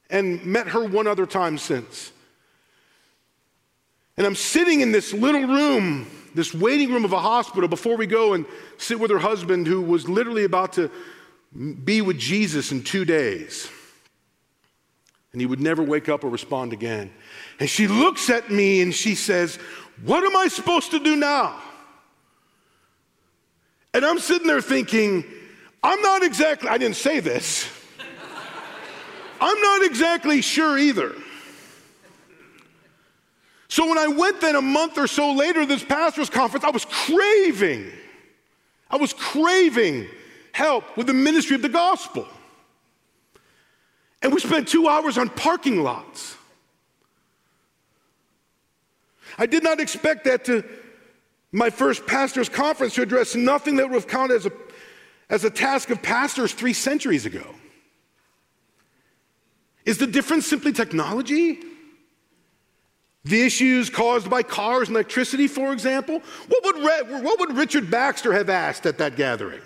and 0.10 0.44
met 0.46 0.68
her 0.68 0.84
one 0.88 1.08
other 1.08 1.26
time 1.26 1.58
since. 1.58 2.12
And 4.18 4.28
I'm 4.28 4.36
sitting 4.36 4.82
in 4.82 4.92
this 4.92 5.14
little 5.14 5.44
room 5.46 6.08
this 6.34 6.54
waiting 6.54 6.92
room 6.92 7.06
of 7.06 7.14
a 7.14 7.20
hospital 7.20 7.68
before 7.68 7.98
we 7.98 8.08
go 8.08 8.34
and 8.34 8.46
sit 8.78 9.00
with 9.00 9.12
her 9.12 9.20
husband, 9.20 9.68
who 9.68 9.82
was 9.82 10.08
literally 10.08 10.44
about 10.44 10.74
to 10.74 10.90
be 11.84 12.02
with 12.02 12.18
Jesus 12.18 12.72
in 12.72 12.84
two 12.84 13.06
days. 13.06 13.70
And 15.32 15.42
he 15.42 15.46
would 15.46 15.60
never 15.60 15.84
wake 15.84 16.10
up 16.10 16.24
or 16.24 16.30
respond 16.30 16.74
again. 16.74 17.12
And 17.60 17.70
she 17.70 17.88
looks 17.88 18.30
at 18.30 18.50
me 18.50 18.82
and 18.82 18.94
she 18.94 19.16
says, 19.16 19.58
What 20.04 20.24
am 20.24 20.36
I 20.36 20.48
supposed 20.48 20.92
to 20.92 21.00
do 21.00 21.16
now? 21.16 21.60
And 23.94 24.06
I'm 24.06 24.20
sitting 24.20 24.48
there 24.48 24.62
thinking, 24.62 25.24
I'm 25.84 26.02
not 26.02 26.24
exactly, 26.24 26.70
I 26.70 26.78
didn't 26.78 26.98
say 26.98 27.20
this. 27.20 27.70
I'm 29.42 29.62
not 29.62 29.84
exactly 29.84 30.42
sure 30.42 30.78
either. 30.78 31.14
So 33.68 33.88
when 33.88 34.00
I 34.00 34.08
went 34.08 34.42
then 34.42 34.56
a 34.56 34.62
month 34.62 34.98
or 34.98 35.06
so 35.08 35.34
later 35.34 35.62
to 35.62 35.66
this 35.66 35.84
pastor's 35.84 36.30
conference, 36.30 36.64
I 36.66 36.72
was 36.72 36.86
craving, 36.86 37.92
I 38.90 38.98
was 38.98 39.14
craving 39.14 40.08
help 40.52 40.98
with 40.98 41.08
the 41.08 41.14
ministry 41.14 41.56
of 41.56 41.62
the 41.62 41.70
gospel. 41.70 42.28
And 44.22 44.34
we 44.34 44.40
spent 44.40 44.68
two 44.68 44.88
hours 44.88 45.18
on 45.18 45.30
parking 45.30 45.82
lots. 45.82 46.36
I 49.38 49.46
did 49.46 49.64
not 49.64 49.80
expect 49.80 50.26
that 50.26 50.44
to 50.46 50.64
my 51.52 51.70
first 51.70 52.06
pastor's 52.06 52.50
conference 52.50 52.96
to 52.96 53.02
address 53.02 53.36
nothing 53.36 53.78
that 53.78 53.88
would 53.88 53.96
have 53.96 54.08
counted 54.08 54.36
as 54.36 54.46
a, 54.46 54.52
as 55.30 55.44
a 55.46 55.50
task 55.50 55.90
of 55.90 56.02
pastors 56.02 56.54
three 56.54 56.74
centuries 56.74 57.26
ago. 57.26 57.56
Is 59.86 59.98
the 59.98 60.08
difference 60.08 60.46
simply 60.46 60.74
technology? 60.74 61.60
The 63.24 63.42
issues 63.42 63.90
caused 63.90 64.30
by 64.30 64.44
cars 64.44 64.88
and 64.88 64.96
electricity, 64.96 65.48
for 65.48 65.74
example? 65.74 66.22
What 66.48 66.64
would, 66.66 67.24
what 67.24 67.40
would 67.40 67.58
Richard 67.58 67.90
Baxter 67.90 68.34
have 68.34 68.50
asked 68.50 68.86
at 68.86 68.98
that 68.98 69.16
gathering? 69.16 69.62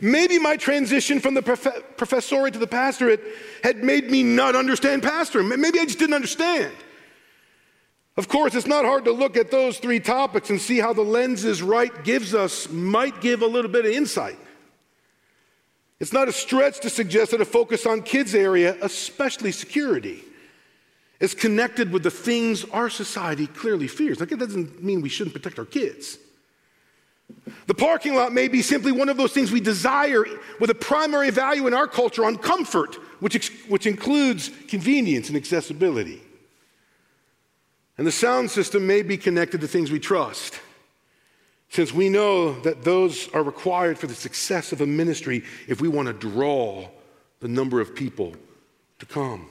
Maybe 0.00 0.38
my 0.38 0.56
transition 0.56 1.20
from 1.20 1.34
the 1.34 1.42
prof- 1.42 1.62
to 1.96 2.58
the 2.58 2.66
pastorate 2.66 3.20
had 3.62 3.82
made 3.82 4.10
me 4.10 4.22
not 4.22 4.54
understand 4.54 5.02
pastoring. 5.02 5.56
Maybe 5.58 5.78
I 5.78 5.84
just 5.84 5.98
didn't 5.98 6.14
understand. 6.14 6.72
Of 8.16 8.28
course, 8.28 8.54
it's 8.54 8.66
not 8.66 8.84
hard 8.84 9.04
to 9.04 9.12
look 9.12 9.36
at 9.36 9.50
those 9.50 9.78
three 9.78 10.00
topics 10.00 10.48
and 10.48 10.60
see 10.60 10.78
how 10.78 10.92
the 10.92 11.02
lenses 11.02 11.62
right 11.62 12.04
gives 12.04 12.34
us 12.34 12.68
might 12.70 13.20
give 13.20 13.42
a 13.42 13.46
little 13.46 13.70
bit 13.70 13.84
of 13.84 13.92
insight. 13.92 14.38
It's 16.00 16.12
not 16.12 16.28
a 16.28 16.32
stretch 16.32 16.80
to 16.80 16.90
suggest 16.90 17.30
that 17.30 17.40
a 17.40 17.46
focus 17.46 17.86
on 17.86 18.02
kids 18.02 18.34
area, 18.34 18.76
especially 18.82 19.52
security, 19.52 20.22
is 21.20 21.34
connected 21.34 21.90
with 21.90 22.02
the 22.02 22.10
things 22.10 22.64
our 22.66 22.90
society 22.90 23.46
clearly 23.46 23.88
fears. 23.88 24.20
Like 24.20 24.32
it 24.32 24.38
doesn't 24.38 24.82
mean 24.82 25.00
we 25.00 25.08
shouldn't 25.08 25.34
protect 25.34 25.58
our 25.58 25.64
kids. 25.64 26.18
The 27.66 27.74
parking 27.74 28.14
lot 28.14 28.32
may 28.32 28.48
be 28.48 28.62
simply 28.62 28.92
one 28.92 29.08
of 29.08 29.16
those 29.16 29.32
things 29.32 29.50
we 29.50 29.60
desire 29.60 30.24
with 30.60 30.70
a 30.70 30.74
primary 30.74 31.30
value 31.30 31.66
in 31.66 31.74
our 31.74 31.88
culture 31.88 32.24
on 32.24 32.36
comfort, 32.36 32.94
which, 33.20 33.52
which 33.68 33.86
includes 33.86 34.50
convenience 34.68 35.28
and 35.28 35.36
accessibility. 35.36 36.22
And 37.98 38.06
the 38.06 38.12
sound 38.12 38.50
system 38.50 38.86
may 38.86 39.02
be 39.02 39.16
connected 39.16 39.60
to 39.62 39.68
things 39.68 39.90
we 39.90 39.98
trust, 39.98 40.60
since 41.68 41.92
we 41.92 42.08
know 42.08 42.60
that 42.60 42.84
those 42.84 43.28
are 43.32 43.42
required 43.42 43.98
for 43.98 44.06
the 44.06 44.14
success 44.14 44.70
of 44.72 44.80
a 44.80 44.86
ministry 44.86 45.42
if 45.66 45.80
we 45.80 45.88
want 45.88 46.06
to 46.06 46.12
draw 46.12 46.88
the 47.40 47.48
number 47.48 47.80
of 47.80 47.94
people 47.94 48.34
to 48.98 49.06
come. 49.06 49.48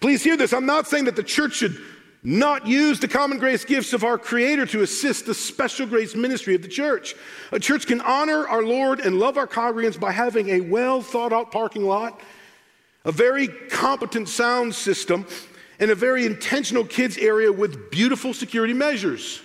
Please 0.00 0.24
hear 0.24 0.36
this. 0.36 0.52
I'm 0.52 0.66
not 0.66 0.86
saying 0.86 1.04
that 1.04 1.16
the 1.16 1.22
church 1.22 1.54
should 1.54 1.78
not 2.22 2.66
use 2.66 3.00
the 3.00 3.08
common 3.08 3.38
grace 3.38 3.64
gifts 3.64 3.92
of 3.92 4.04
our 4.04 4.18
Creator 4.18 4.66
to 4.66 4.82
assist 4.82 5.24
the 5.24 5.34
special 5.34 5.86
grace 5.86 6.14
ministry 6.14 6.54
of 6.54 6.62
the 6.62 6.68
church. 6.68 7.14
A 7.52 7.58
church 7.58 7.86
can 7.86 8.00
honor 8.02 8.46
our 8.46 8.62
Lord 8.62 9.00
and 9.00 9.18
love 9.18 9.38
our 9.38 9.46
congregants 9.46 9.98
by 9.98 10.12
having 10.12 10.50
a 10.50 10.60
well 10.60 11.00
thought 11.00 11.32
out 11.32 11.50
parking 11.50 11.84
lot, 11.84 12.20
a 13.04 13.12
very 13.12 13.48
competent 13.48 14.28
sound 14.28 14.74
system, 14.74 15.26
and 15.78 15.90
a 15.90 15.94
very 15.94 16.26
intentional 16.26 16.84
kids 16.84 17.16
area 17.16 17.50
with 17.50 17.90
beautiful 17.90 18.34
security 18.34 18.74
measures. 18.74 19.40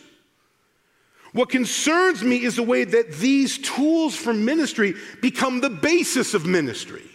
What 1.31 1.49
concerns 1.49 2.23
me 2.23 2.43
is 2.43 2.57
the 2.57 2.63
way 2.63 2.83
that 2.83 3.13
these 3.13 3.57
tools 3.57 4.15
for 4.15 4.33
ministry 4.33 4.95
become 5.21 5.61
the 5.61 5.69
basis 5.69 6.33
of 6.33 6.45
ministry, 6.45 7.09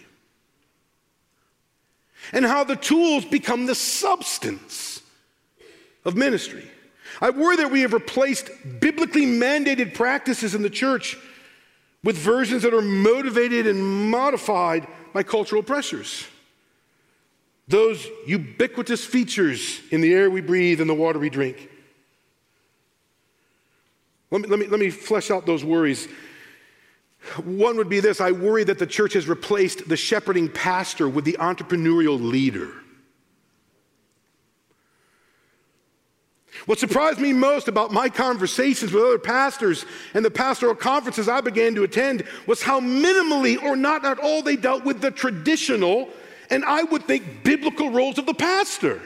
and 2.33 2.45
how 2.45 2.63
the 2.63 2.75
tools 2.75 3.25
become 3.25 3.67
the 3.67 3.75
substance 3.75 4.90
of 6.05 6.15
ministry. 6.15 6.65
I 7.19 7.29
worry 7.29 7.57
that 7.57 7.71
we 7.71 7.81
have 7.81 7.93
replaced 7.93 8.49
biblically 8.79 9.25
mandated 9.25 9.93
practices 9.93 10.55
in 10.55 10.61
the 10.61 10.69
church 10.69 11.17
with 12.03 12.17
versions 12.17 12.63
that 12.63 12.73
are 12.73 12.81
motivated 12.81 13.67
and 13.67 14.09
modified 14.09 14.87
by 15.13 15.23
cultural 15.23 15.61
pressures 15.61 16.25
those 17.71 18.05
ubiquitous 18.27 19.03
features 19.03 19.79
in 19.91 20.01
the 20.01 20.13
air 20.13 20.29
we 20.29 20.41
breathe 20.41 20.81
and 20.81 20.89
the 20.89 20.93
water 20.93 21.17
we 21.17 21.29
drink. 21.29 21.69
Let 24.29 24.41
me, 24.41 24.47
let 24.47 24.59
me, 24.59 24.67
let 24.67 24.79
me 24.79 24.89
flesh 24.89 25.31
out 25.31 25.45
those 25.45 25.63
worries. 25.63 26.07
One 27.43 27.77
would 27.77 27.89
be 27.89 27.99
this 27.99 28.21
I 28.21 28.31
worry 28.31 28.63
that 28.65 28.77
the 28.77 28.87
church 28.87 29.13
has 29.13 29.27
replaced 29.27 29.87
the 29.87 29.97
shepherding 29.97 30.49
pastor 30.49 31.07
with 31.07 31.25
the 31.25 31.37
entrepreneurial 31.39 32.21
leader. 32.21 32.71
What 36.65 36.79
surprised 36.79 37.19
me 37.19 37.33
most 37.33 37.67
about 37.67 37.91
my 37.91 38.09
conversations 38.09 38.91
with 38.91 39.03
other 39.03 39.17
pastors 39.17 39.85
and 40.13 40.23
the 40.23 40.31
pastoral 40.31 40.75
conferences 40.75 41.29
I 41.29 41.41
began 41.41 41.75
to 41.75 41.83
attend 41.83 42.23
was 42.45 42.61
how 42.61 42.79
minimally 42.79 43.61
or 43.61 43.75
not 43.75 44.05
at 44.05 44.19
all 44.19 44.41
they 44.41 44.57
dealt 44.57 44.83
with 44.83 45.01
the 45.01 45.11
traditional 45.11 46.09
and 46.49 46.65
I 46.65 46.83
would 46.83 47.05
think 47.05 47.43
biblical 47.43 47.89
roles 47.89 48.17
of 48.17 48.25
the 48.25 48.33
pastor 48.33 49.01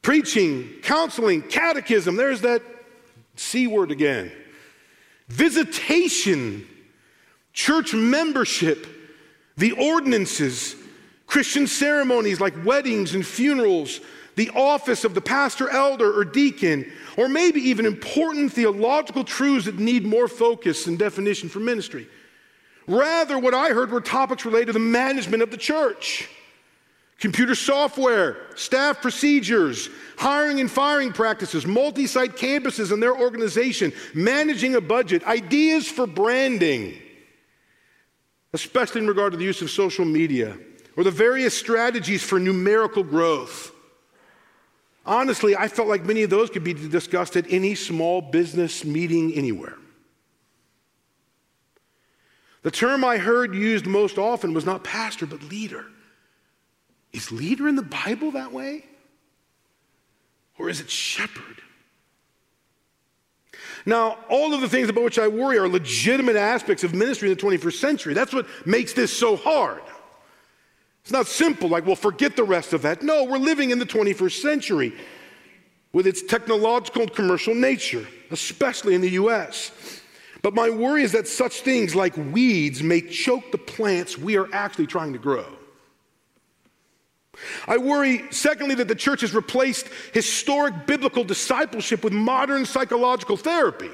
preaching, 0.00 0.70
counseling, 0.82 1.42
catechism. 1.42 2.16
There's 2.16 2.40
that 2.40 2.62
C 3.36 3.66
word 3.66 3.90
again. 3.90 4.32
Visitation, 5.28 6.66
church 7.52 7.92
membership, 7.92 8.86
the 9.58 9.72
ordinances, 9.72 10.76
Christian 11.26 11.66
ceremonies 11.66 12.40
like 12.40 12.54
weddings 12.64 13.14
and 13.14 13.26
funerals, 13.26 14.00
the 14.38 14.50
office 14.50 15.02
of 15.02 15.14
the 15.14 15.20
pastor, 15.20 15.68
elder, 15.68 16.16
or 16.16 16.24
deacon, 16.24 16.88
or 17.16 17.28
maybe 17.28 17.60
even 17.60 17.84
important 17.84 18.52
theological 18.52 19.24
truths 19.24 19.64
that 19.64 19.80
need 19.80 20.06
more 20.06 20.28
focus 20.28 20.86
and 20.86 20.96
definition 20.96 21.48
for 21.48 21.58
ministry. 21.58 22.06
Rather, 22.86 23.36
what 23.36 23.52
I 23.52 23.70
heard 23.70 23.90
were 23.90 24.00
topics 24.00 24.44
related 24.44 24.68
to 24.68 24.72
the 24.74 24.78
management 24.78 25.42
of 25.42 25.50
the 25.50 25.56
church 25.56 26.30
computer 27.18 27.56
software, 27.56 28.36
staff 28.54 29.02
procedures, 29.02 29.90
hiring 30.16 30.60
and 30.60 30.70
firing 30.70 31.12
practices, 31.12 31.66
multi 31.66 32.06
site 32.06 32.36
campuses 32.36 32.92
and 32.92 33.02
their 33.02 33.16
organization, 33.16 33.92
managing 34.14 34.76
a 34.76 34.80
budget, 34.80 35.24
ideas 35.24 35.88
for 35.88 36.06
branding, 36.06 36.96
especially 38.52 39.00
in 39.00 39.08
regard 39.08 39.32
to 39.32 39.36
the 39.36 39.44
use 39.44 39.62
of 39.62 39.68
social 39.68 40.04
media, 40.04 40.56
or 40.96 41.02
the 41.02 41.10
various 41.10 41.58
strategies 41.58 42.22
for 42.22 42.38
numerical 42.38 43.02
growth. 43.02 43.72
Honestly, 45.08 45.56
I 45.56 45.68
felt 45.68 45.88
like 45.88 46.04
many 46.04 46.22
of 46.22 46.28
those 46.28 46.50
could 46.50 46.62
be 46.62 46.74
discussed 46.74 47.34
at 47.34 47.50
any 47.50 47.74
small 47.74 48.20
business 48.20 48.84
meeting 48.84 49.32
anywhere. 49.32 49.78
The 52.60 52.70
term 52.70 53.02
I 53.06 53.16
heard 53.16 53.54
used 53.54 53.86
most 53.86 54.18
often 54.18 54.52
was 54.52 54.66
not 54.66 54.84
pastor, 54.84 55.24
but 55.24 55.42
leader. 55.44 55.86
Is 57.14 57.32
leader 57.32 57.68
in 57.68 57.76
the 57.76 57.82
Bible 57.82 58.32
that 58.32 58.52
way? 58.52 58.84
Or 60.58 60.68
is 60.68 60.78
it 60.78 60.90
shepherd? 60.90 61.62
Now, 63.86 64.18
all 64.28 64.52
of 64.52 64.60
the 64.60 64.68
things 64.68 64.90
about 64.90 65.04
which 65.04 65.18
I 65.18 65.28
worry 65.28 65.56
are 65.56 65.68
legitimate 65.68 66.36
aspects 66.36 66.84
of 66.84 66.94
ministry 66.94 67.30
in 67.30 67.34
the 67.34 67.42
21st 67.42 67.80
century. 67.80 68.12
That's 68.12 68.34
what 68.34 68.46
makes 68.66 68.92
this 68.92 69.16
so 69.16 69.36
hard. 69.36 69.80
It's 71.08 71.12
not 71.14 71.26
simple, 71.26 71.70
like, 71.70 71.86
well, 71.86 71.96
forget 71.96 72.36
the 72.36 72.44
rest 72.44 72.74
of 72.74 72.82
that. 72.82 73.02
No, 73.02 73.24
we're 73.24 73.38
living 73.38 73.70
in 73.70 73.78
the 73.78 73.86
21st 73.86 74.42
century 74.42 74.92
with 75.94 76.06
its 76.06 76.22
technological 76.22 77.00
and 77.00 77.14
commercial 77.14 77.54
nature, 77.54 78.06
especially 78.30 78.94
in 78.94 79.00
the 79.00 79.12
US. 79.12 79.72
But 80.42 80.52
my 80.52 80.68
worry 80.68 81.04
is 81.04 81.12
that 81.12 81.26
such 81.26 81.62
things 81.62 81.94
like 81.94 82.14
weeds 82.14 82.82
may 82.82 83.00
choke 83.00 83.52
the 83.52 83.56
plants 83.56 84.18
we 84.18 84.36
are 84.36 84.52
actually 84.52 84.86
trying 84.86 85.14
to 85.14 85.18
grow. 85.18 85.46
I 87.66 87.78
worry, 87.78 88.30
secondly, 88.30 88.74
that 88.74 88.88
the 88.88 88.94
church 88.94 89.22
has 89.22 89.32
replaced 89.32 89.88
historic 90.12 90.86
biblical 90.86 91.24
discipleship 91.24 92.04
with 92.04 92.12
modern 92.12 92.66
psychological 92.66 93.38
therapy. 93.38 93.90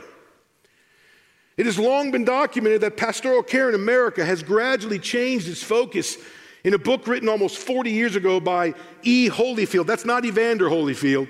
It 1.56 1.66
has 1.66 1.78
long 1.78 2.10
been 2.10 2.24
documented 2.24 2.80
that 2.80 2.96
pastoral 2.96 3.44
care 3.44 3.68
in 3.68 3.76
America 3.76 4.24
has 4.24 4.42
gradually 4.42 4.98
changed 4.98 5.46
its 5.46 5.62
focus 5.62 6.18
in 6.64 6.72
a 6.72 6.78
book 6.78 7.06
written 7.06 7.28
almost 7.28 7.58
40 7.58 7.90
years 7.90 8.16
ago 8.16 8.40
by 8.40 8.74
E. 9.02 9.28
Holifield. 9.28 9.86
That's 9.86 10.06
not 10.06 10.24
Evander 10.24 10.68
Holyfield. 10.68 11.28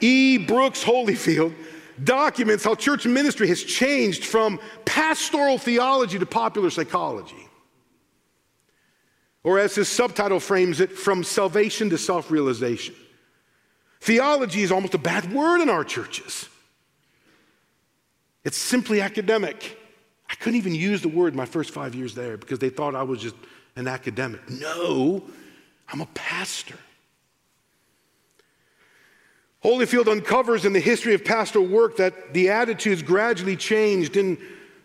E. 0.00 0.38
Brooks 0.38 0.82
Holifield 0.82 1.54
documents 2.02 2.64
how 2.64 2.74
church 2.74 3.04
ministry 3.04 3.48
has 3.48 3.62
changed 3.62 4.24
from 4.24 4.58
pastoral 4.84 5.58
theology 5.58 6.18
to 6.18 6.26
popular 6.26 6.70
psychology. 6.70 7.36
Or, 9.42 9.58
as 9.58 9.74
his 9.74 9.88
subtitle 9.88 10.38
frames 10.38 10.80
it, 10.80 10.92
from 10.92 11.24
salvation 11.24 11.90
to 11.90 11.98
self 11.98 12.30
realization. 12.30 12.94
Theology 14.00 14.62
is 14.62 14.70
almost 14.70 14.94
a 14.94 14.98
bad 14.98 15.32
word 15.32 15.60
in 15.60 15.68
our 15.68 15.84
churches. 15.84 16.48
It's 18.44 18.56
simply 18.56 19.00
academic. 19.00 19.78
I 20.28 20.34
couldn't 20.34 20.58
even 20.58 20.74
use 20.74 21.02
the 21.02 21.08
word 21.08 21.34
my 21.34 21.46
first 21.46 21.70
five 21.70 21.94
years 21.94 22.14
there 22.14 22.36
because 22.36 22.58
they 22.58 22.70
thought 22.70 22.94
I 22.94 23.02
was 23.02 23.20
just 23.20 23.34
an 23.76 23.88
academic. 23.88 24.48
No, 24.48 25.22
I'm 25.92 26.00
a 26.00 26.06
pastor. 26.06 26.76
Holifield 29.62 30.08
uncovers 30.08 30.64
in 30.64 30.72
the 30.72 30.80
history 30.80 31.14
of 31.14 31.24
pastoral 31.24 31.66
work 31.66 31.96
that 31.96 32.32
the 32.32 32.48
attitudes 32.48 33.02
gradually 33.02 33.56
changed 33.56 34.16
in 34.16 34.38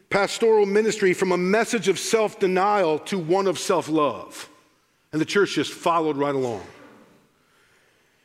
pastoral 0.10 0.66
ministry 0.66 1.14
from 1.14 1.32
a 1.32 1.38
message 1.38 1.88
of 1.88 1.98
self 1.98 2.40
denial 2.40 3.00
to 3.00 3.18
one 3.18 3.48
of 3.48 3.58
self 3.58 3.88
love. 3.88 4.50
And 5.12 5.22
the 5.22 5.26
church 5.26 5.56
just 5.56 5.72
followed 5.72 6.18
right 6.18 6.36
along. 6.36 6.66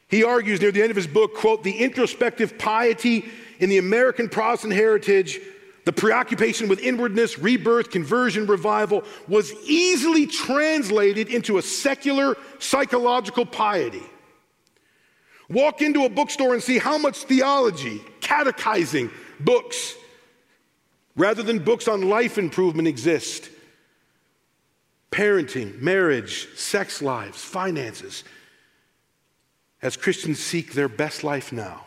He 0.08 0.24
argues 0.24 0.60
near 0.60 0.72
the 0.72 0.82
end 0.82 0.90
of 0.90 0.96
his 0.96 1.06
book, 1.06 1.36
quote, 1.36 1.62
the 1.62 1.78
introspective 1.78 2.58
piety 2.58 3.26
in 3.60 3.70
the 3.70 3.78
American 3.78 4.28
Protestant 4.28 4.72
heritage, 4.72 5.38
the 5.84 5.92
preoccupation 5.92 6.68
with 6.68 6.80
inwardness, 6.80 7.38
rebirth, 7.38 7.90
conversion, 7.90 8.46
revival, 8.46 9.02
was 9.28 9.52
easily 9.64 10.26
translated 10.26 11.28
into 11.28 11.58
a 11.58 11.62
secular 11.62 12.36
psychological 12.58 13.46
piety. 13.46 14.02
Walk 15.48 15.82
into 15.82 16.04
a 16.04 16.08
bookstore 16.08 16.54
and 16.54 16.62
see 16.62 16.78
how 16.78 16.98
much 16.98 17.24
theology, 17.24 18.00
catechizing 18.20 19.10
books, 19.40 19.94
rather 21.16 21.42
than 21.42 21.58
books 21.58 21.88
on 21.88 22.08
life 22.08 22.38
improvement 22.38 22.86
exist. 22.86 23.48
Parenting, 25.10 25.80
marriage, 25.80 26.48
sex 26.56 27.02
lives, 27.02 27.42
finances, 27.42 28.22
as 29.82 29.96
Christians 29.96 30.38
seek 30.38 30.74
their 30.74 30.88
best 30.88 31.24
life 31.24 31.52
now. 31.52 31.86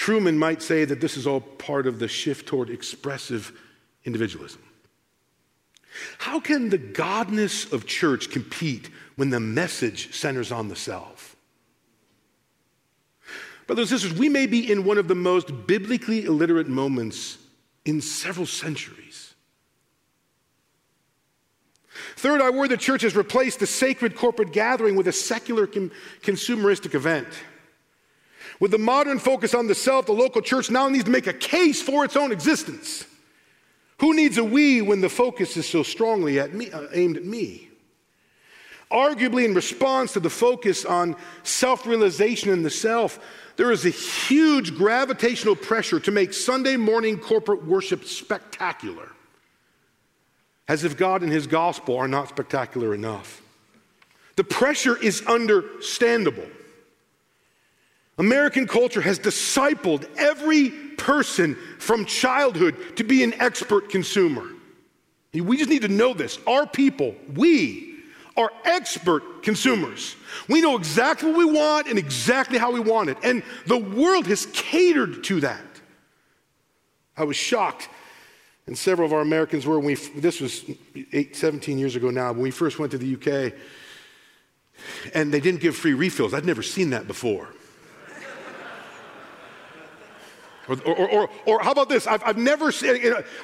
Trueman 0.00 0.38
might 0.38 0.62
say 0.62 0.86
that 0.86 1.02
this 1.02 1.18
is 1.18 1.26
all 1.26 1.42
part 1.42 1.86
of 1.86 1.98
the 1.98 2.08
shift 2.08 2.46
toward 2.46 2.70
expressive 2.70 3.52
individualism. 4.06 4.62
How 6.16 6.40
can 6.40 6.70
the 6.70 6.78
godness 6.78 7.70
of 7.70 7.84
church 7.84 8.30
compete 8.30 8.88
when 9.16 9.28
the 9.28 9.40
message 9.40 10.14
centers 10.14 10.50
on 10.50 10.68
the 10.68 10.76
self? 10.76 11.36
Brothers 13.66 13.92
and 13.92 14.00
sisters, 14.00 14.18
we 14.18 14.30
may 14.30 14.46
be 14.46 14.72
in 14.72 14.84
one 14.84 14.96
of 14.96 15.06
the 15.06 15.14
most 15.14 15.66
biblically 15.66 16.24
illiterate 16.24 16.66
moments 16.66 17.36
in 17.84 18.00
several 18.00 18.46
centuries. 18.46 19.34
Third, 22.16 22.40
I 22.40 22.48
worry 22.48 22.68
the 22.68 22.78
church 22.78 23.02
has 23.02 23.14
replaced 23.14 23.60
the 23.60 23.66
sacred 23.66 24.16
corporate 24.16 24.52
gathering 24.52 24.96
with 24.96 25.08
a 25.08 25.12
secular 25.12 25.66
com- 25.66 25.90
consumeristic 26.22 26.94
event. 26.94 27.28
With 28.60 28.70
the 28.70 28.78
modern 28.78 29.18
focus 29.18 29.54
on 29.54 29.66
the 29.66 29.74
self, 29.74 30.06
the 30.06 30.12
local 30.12 30.42
church 30.42 30.70
now 30.70 30.88
needs 30.88 31.04
to 31.04 31.10
make 31.10 31.26
a 31.26 31.32
case 31.32 31.80
for 31.80 32.04
its 32.04 32.14
own 32.14 32.30
existence. 32.30 33.06
Who 33.98 34.14
needs 34.14 34.38
a 34.38 34.44
we 34.44 34.82
when 34.82 35.00
the 35.00 35.08
focus 35.08 35.56
is 35.56 35.66
so 35.66 35.82
strongly 35.82 36.38
at 36.38 36.54
me, 36.54 36.70
uh, 36.70 36.86
aimed 36.92 37.16
at 37.16 37.24
me? 37.24 37.68
Arguably, 38.90 39.44
in 39.44 39.54
response 39.54 40.12
to 40.12 40.20
the 40.20 40.30
focus 40.30 40.84
on 40.84 41.16
self 41.42 41.86
realization 41.86 42.50
in 42.50 42.62
the 42.62 42.70
self, 42.70 43.18
there 43.56 43.72
is 43.72 43.86
a 43.86 43.90
huge 43.90 44.74
gravitational 44.74 45.56
pressure 45.56 46.00
to 46.00 46.10
make 46.10 46.32
Sunday 46.32 46.76
morning 46.76 47.18
corporate 47.18 47.64
worship 47.64 48.04
spectacular 48.04 49.08
as 50.66 50.84
if 50.84 50.96
God 50.96 51.22
and 51.22 51.32
His 51.32 51.46
gospel 51.46 51.96
are 51.96 52.08
not 52.08 52.28
spectacular 52.28 52.94
enough. 52.94 53.42
The 54.36 54.44
pressure 54.44 54.96
is 54.96 55.24
understandable. 55.26 56.46
American 58.18 58.66
culture 58.66 59.00
has 59.00 59.18
discipled 59.18 60.08
every 60.16 60.70
person 60.96 61.56
from 61.78 62.04
childhood 62.04 62.96
to 62.96 63.04
be 63.04 63.24
an 63.24 63.34
expert 63.34 63.88
consumer. 63.88 64.46
We 65.32 65.56
just 65.56 65.70
need 65.70 65.82
to 65.82 65.88
know 65.88 66.12
this. 66.12 66.38
Our 66.46 66.66
people, 66.66 67.14
we 67.34 67.98
are 68.36 68.50
expert 68.64 69.42
consumers. 69.42 70.16
We 70.48 70.60
know 70.60 70.76
exactly 70.76 71.30
what 71.30 71.38
we 71.38 71.44
want 71.46 71.86
and 71.86 71.98
exactly 71.98 72.58
how 72.58 72.72
we 72.72 72.80
want 72.80 73.10
it. 73.10 73.18
And 73.22 73.42
the 73.66 73.78
world 73.78 74.26
has 74.26 74.46
catered 74.52 75.24
to 75.24 75.40
that. 75.40 75.62
I 77.16 77.24
was 77.24 77.36
shocked 77.36 77.88
and 78.70 78.78
several 78.78 79.04
of 79.04 79.12
our 79.12 79.20
Americans 79.20 79.66
were 79.66 79.80
when 79.80 79.86
we, 79.86 79.94
this 79.94 80.40
was 80.40 80.64
eight, 81.12 81.34
17 81.34 81.76
years 81.76 81.96
ago 81.96 82.10
now, 82.10 82.30
when 82.32 82.42
we 82.42 82.52
first 82.52 82.78
went 82.78 82.92
to 82.92 82.98
the 82.98 83.14
UK, 83.14 83.52
and 85.12 85.34
they 85.34 85.40
didn't 85.40 85.60
give 85.60 85.74
free 85.74 85.92
refills. 85.92 86.32
I'd 86.32 86.44
never 86.44 86.62
seen 86.62 86.90
that 86.90 87.08
before. 87.08 87.48
Or, 90.70 90.76
or, 90.86 91.10
or, 91.10 91.30
or, 91.46 91.62
how 91.62 91.72
about 91.72 91.88
this? 91.88 92.06
I've, 92.06 92.22
I've, 92.24 92.36
never, 92.36 92.72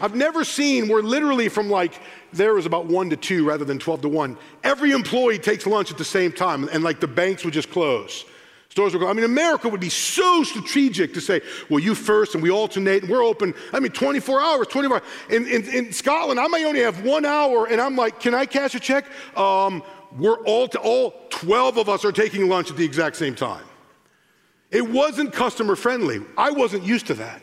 I've 0.01 0.14
never 0.14 0.45
seen 0.45 0.87
where 0.87 1.03
literally 1.03 1.49
from 1.49 1.68
like 1.68 2.01
there 2.33 2.55
was 2.55 2.66
about 2.66 2.87
one 2.87 3.11
to 3.11 3.16
two 3.16 3.45
rather 3.45 3.64
than 3.64 3.79
12 3.81 4.03
to 4.03 4.09
one. 4.09 4.39
Every 4.62 4.93
employee 4.93 5.39
takes 5.39 5.66
lunch 5.66 5.91
at 5.91 5.99
the 5.99 6.05
same 6.05 6.31
time, 6.31 6.68
and 6.70 6.85
like 6.85 7.01
the 7.01 7.09
banks 7.09 7.45
would 7.45 7.55
just 7.55 7.70
close. 7.70 8.24
Stores 8.68 8.93
would 8.93 9.01
go. 9.01 9.09
I 9.09 9.12
mean, 9.14 9.24
America 9.24 9.68
would 9.68 9.81
be 9.81 9.89
so 9.89 10.43
strategic 10.43 11.14
to 11.14 11.20
say, 11.20 11.41
well, 11.70 11.81
you 11.81 11.95
first, 11.95 12.35
and 12.35 12.43
we 12.43 12.51
alternate, 12.51 13.03
and 13.03 13.11
we're 13.11 13.24
open. 13.24 13.55
I 13.72 13.81
mean, 13.81 13.91
24 13.91 14.41
hours, 14.41 14.66
24 14.68 14.97
hours. 14.97 15.09
In, 15.31 15.47
in, 15.47 15.64
in 15.64 15.93
Scotland, 15.93 16.39
I 16.39 16.47
may 16.47 16.64
only 16.64 16.81
have 16.81 17.03
one 17.03 17.24
hour, 17.24 17.66
and 17.66 17.81
I'm 17.81 17.97
like, 17.97 18.20
can 18.20 18.35
I 18.35 18.45
cash 18.45 18.74
a 18.74 18.81
check? 18.81 19.07
Um, 19.37 19.83
we're 20.18 20.39
all, 20.45 20.68
all 20.83 21.14
12 21.31 21.79
of 21.79 21.89
us 21.89 22.05
are 22.05 22.12
taking 22.12 22.49
lunch 22.49 22.70
at 22.70 22.77
the 22.77 22.85
exact 22.85 23.16
same 23.16 23.35
time. 23.35 23.64
It 24.71 24.89
wasn't 24.89 25.33
customer 25.33 25.77
friendly. 25.77 26.21
I 26.37 26.51
wasn't 26.51 26.85
used 26.85 27.07
to 27.09 27.14
that. 27.14 27.43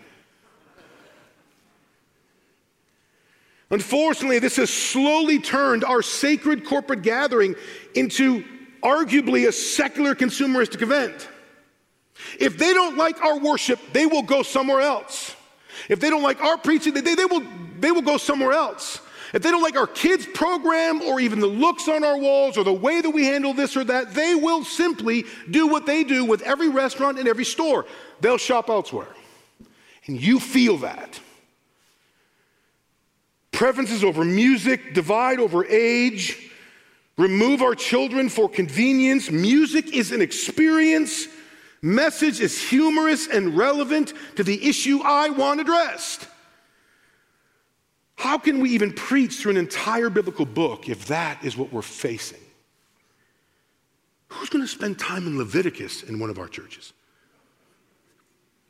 Unfortunately, 3.70 4.40
this 4.40 4.58
has 4.58 4.70
slowly 4.70 5.40
turned 5.40 5.84
our 5.84 6.02
sacred 6.04 6.66
corporate 6.66 7.02
gathering 7.02 7.56
into 7.96 8.44
arguably 8.84 9.48
a 9.48 9.52
secular 9.52 10.14
consumeristic 10.14 10.82
event. 10.82 11.28
If 12.40 12.58
they 12.58 12.74
don't 12.74 12.98
like 12.98 13.22
our 13.22 13.40
worship, 13.40 13.80
they 13.94 14.06
will 14.06 14.22
go 14.22 14.44
somewhere 14.44 14.82
else. 14.82 15.36
If 15.90 16.00
they 16.00 16.10
don't 16.10 16.22
like 16.22 16.42
our 16.42 16.58
preaching, 16.58 16.94
they, 16.94 17.02
they, 17.02 17.26
will, 17.26 17.44
they 17.80 17.92
will 17.92 18.02
go 18.02 18.18
somewhere 18.18 18.54
else. 18.54 19.00
If 19.34 19.42
they 19.42 19.50
don't 19.50 19.64
like 19.64 19.76
our 19.76 19.88
kids' 19.88 20.28
program 20.28 21.02
or 21.02 21.20
even 21.20 21.40
the 21.40 21.48
looks 21.48 21.88
on 21.88 22.04
our 22.04 22.18
walls 22.18 22.56
or 22.56 22.64
the 22.64 22.72
way 22.72 23.02
that 23.02 23.10
we 23.10 23.26
handle 23.26 23.54
this 23.54 23.76
or 23.76 23.84
that, 23.84 24.14
they 24.14 24.36
will 24.36 24.64
simply 24.64 25.26
do 25.50 25.68
what 25.68 25.88
they 25.88 26.04
do 26.04 26.24
with 26.24 26.44
every 26.44 26.70
restaurant 26.70 27.18
and 27.18 27.28
every 27.28 27.46
store. 27.46 27.88
They'll 28.22 28.38
shop 28.38 28.70
elsewhere. 28.70 29.08
And 30.06 30.22
you 30.22 30.40
feel 30.40 30.78
that. 30.78 31.20
Preferences 33.52 34.04
over 34.04 34.24
music, 34.24 34.94
divide 34.94 35.40
over 35.40 35.66
age, 35.66 36.52
remove 37.18 37.64
our 37.64 37.74
children 37.74 38.30
for 38.30 38.48
convenience. 38.48 39.32
Music 39.32 39.94
is 39.94 40.12
an 40.12 40.22
experience. 40.22 41.28
Message 41.82 42.40
is 42.40 42.62
humorous 42.62 43.28
and 43.28 43.58
relevant 43.58 44.14
to 44.36 44.44
the 44.44 44.64
issue 44.68 45.02
I 45.04 45.30
want 45.30 45.60
addressed. 45.60 46.28
How 48.16 48.38
can 48.38 48.60
we 48.60 48.72
even 48.72 48.94
preach 48.94 49.40
through 49.40 49.52
an 49.52 49.58
entire 49.58 50.10
biblical 50.10 50.46
book 50.46 50.88
if 50.90 51.08
that 51.08 51.44
is 51.44 51.58
what 51.58 51.74
we're 51.74 51.82
facing? 51.82 52.40
Who's 54.30 54.50
going 54.50 54.64
to 54.64 54.68
spend 54.68 55.00
time 55.00 55.28
in 55.28 55.38
Leviticus 55.38 56.04
in 56.04 56.20
one 56.20 56.30
of 56.30 56.40
our 56.40 56.48
churches? 56.48 56.94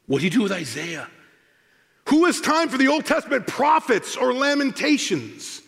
What 0.07 0.19
do 0.19 0.25
you 0.25 0.31
do 0.31 0.41
with 0.41 0.51
Isaiah? 0.51 1.07
Who 2.09 2.25
has 2.25 2.41
time 2.41 2.67
for 2.67 2.77
the 2.77 2.87
Old 2.87 3.05
Testament 3.05 3.47
prophets 3.47 4.17
or 4.17 4.33
lamentations? 4.33 5.61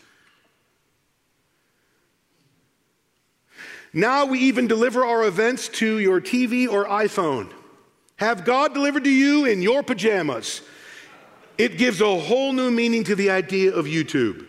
Now 3.94 4.26
we 4.26 4.40
even 4.40 4.68
deliver 4.68 5.06
our 5.06 5.24
events 5.24 5.70
to 5.70 6.00
your 6.00 6.20
TV 6.20 6.68
or 6.68 6.86
iPhone. 6.86 7.50
Have 8.18 8.44
God 8.44 8.74
delivered 8.74 9.06
to 9.06 9.10
you 9.10 9.46
in 9.46 9.62
your 9.62 9.84
pajamas. 9.84 10.62
It 11.58 11.78
gives 11.78 12.02
a 12.02 12.20
whole 12.20 12.54
new 12.54 12.72
meaning 12.72 13.04
to 13.06 13.16
the 13.16 13.30
idea 13.30 13.74
of 13.74 13.86
YouTube. 13.86 14.48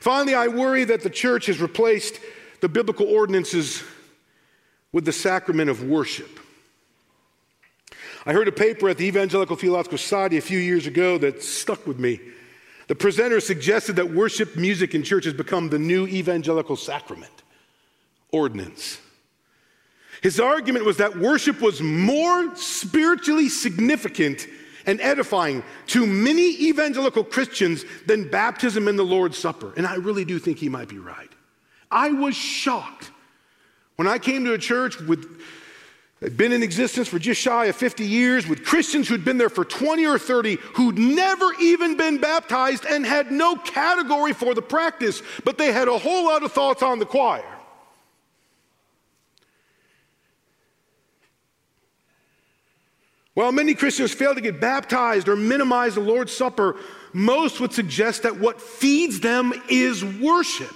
Finally, 0.00 0.34
I 0.34 0.48
worry 0.48 0.84
that 0.84 1.02
the 1.02 1.10
church 1.10 1.46
has 1.46 1.60
replaced 1.60 2.20
the 2.60 2.68
biblical 2.68 3.06
ordinances 3.06 3.82
with 4.92 5.04
the 5.04 5.12
sacrament 5.12 5.70
of 5.70 5.84
worship. 5.84 6.40
I 8.26 8.32
heard 8.32 8.48
a 8.48 8.52
paper 8.52 8.88
at 8.88 8.98
the 8.98 9.06
Evangelical 9.06 9.56
Theological 9.56 9.96
Society 9.96 10.36
a 10.36 10.42
few 10.42 10.58
years 10.58 10.86
ago 10.86 11.16
that 11.18 11.42
stuck 11.42 11.86
with 11.86 11.98
me. 11.98 12.20
The 12.88 12.94
presenter 12.94 13.40
suggested 13.40 13.96
that 13.96 14.10
worship 14.10 14.56
music 14.56 14.94
in 14.94 15.02
church 15.02 15.24
has 15.24 15.32
become 15.32 15.68
the 15.68 15.78
new 15.78 16.06
evangelical 16.06 16.76
sacrament 16.76 17.32
ordinance. 18.32 18.98
His 20.22 20.38
argument 20.38 20.84
was 20.84 20.98
that 20.98 21.16
worship 21.16 21.60
was 21.62 21.80
more 21.80 22.54
spiritually 22.56 23.48
significant 23.48 24.46
and 24.86 25.00
edifying 25.00 25.62
to 25.88 26.06
many 26.06 26.50
evangelical 26.68 27.24
Christians 27.24 27.84
than 28.06 28.28
baptism 28.28 28.88
and 28.88 28.98
the 28.98 29.04
Lord's 29.04 29.38
Supper. 29.38 29.72
And 29.76 29.86
I 29.86 29.96
really 29.96 30.24
do 30.24 30.38
think 30.38 30.58
he 30.58 30.68
might 30.68 30.88
be 30.88 30.98
right. 30.98 31.30
I 31.90 32.10
was 32.10 32.34
shocked 32.34 33.10
when 33.96 34.06
I 34.06 34.18
came 34.18 34.44
to 34.44 34.52
a 34.52 34.58
church 34.58 34.98
with 35.00 35.40
had 36.22 36.36
been 36.36 36.52
in 36.52 36.62
existence 36.62 37.08
for 37.08 37.18
just 37.18 37.40
shy 37.40 37.66
of 37.66 37.76
50 37.76 38.04
years 38.04 38.46
with 38.46 38.64
Christians 38.64 39.08
who'd 39.08 39.24
been 39.24 39.38
there 39.38 39.48
for 39.48 39.64
20 39.64 40.04
or 40.06 40.18
30 40.18 40.56
who'd 40.74 40.98
never 40.98 41.50
even 41.60 41.96
been 41.96 42.18
baptized 42.18 42.84
and 42.84 43.06
had 43.06 43.32
no 43.32 43.56
category 43.56 44.34
for 44.34 44.54
the 44.54 44.60
practice, 44.60 45.22
but 45.44 45.56
they 45.56 45.72
had 45.72 45.88
a 45.88 45.98
whole 45.98 46.26
lot 46.26 46.42
of 46.42 46.52
thoughts 46.52 46.82
on 46.82 46.98
the 46.98 47.06
choir. 47.06 47.59
While 53.40 53.52
many 53.52 53.72
Christians 53.72 54.12
fail 54.12 54.34
to 54.34 54.40
get 54.42 54.60
baptized 54.60 55.26
or 55.26 55.34
minimize 55.34 55.94
the 55.94 56.02
Lord's 56.02 56.36
Supper, 56.36 56.76
most 57.14 57.58
would 57.58 57.72
suggest 57.72 58.24
that 58.24 58.38
what 58.38 58.60
feeds 58.60 59.18
them 59.18 59.54
is 59.70 60.04
worship. 60.04 60.74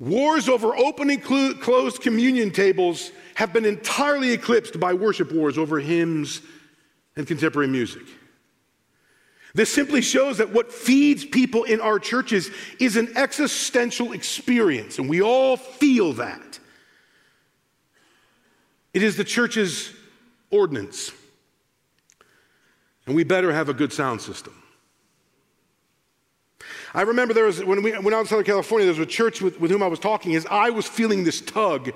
Wars 0.00 0.48
over 0.48 0.76
open 0.76 1.08
and 1.08 1.22
closed 1.22 2.02
communion 2.02 2.50
tables 2.50 3.12
have 3.36 3.52
been 3.52 3.64
entirely 3.64 4.32
eclipsed 4.32 4.80
by 4.80 4.92
worship 4.92 5.30
wars 5.30 5.56
over 5.56 5.78
hymns 5.78 6.42
and 7.14 7.28
contemporary 7.28 7.68
music. 7.68 8.02
This 9.54 9.72
simply 9.72 10.02
shows 10.02 10.38
that 10.38 10.52
what 10.52 10.72
feeds 10.72 11.24
people 11.24 11.62
in 11.62 11.80
our 11.80 12.00
churches 12.00 12.50
is 12.80 12.96
an 12.96 13.16
existential 13.16 14.14
experience, 14.14 14.98
and 14.98 15.08
we 15.08 15.22
all 15.22 15.56
feel 15.56 16.12
that. 16.14 16.58
It 18.92 19.04
is 19.04 19.16
the 19.16 19.22
church's 19.22 19.92
ordinance, 20.50 21.12
and 23.06 23.14
we 23.14 23.24
better 23.24 23.52
have 23.52 23.68
a 23.68 23.74
good 23.74 23.92
sound 23.92 24.20
system. 24.20 24.54
I 26.94 27.02
remember 27.02 27.34
there 27.34 27.44
was, 27.44 27.62
when, 27.62 27.82
we, 27.82 27.92
when 27.92 28.14
I 28.14 28.18
was 28.18 28.26
in 28.26 28.30
Southern 28.30 28.46
California, 28.46 28.86
there 28.86 28.94
was 28.94 29.06
a 29.06 29.10
church 29.10 29.42
with, 29.42 29.60
with 29.60 29.70
whom 29.70 29.82
I 29.82 29.86
was 29.86 29.98
talking 29.98 30.34
as 30.34 30.46
I 30.46 30.70
was 30.70 30.86
feeling 30.86 31.24
this 31.24 31.40
tug 31.40 31.92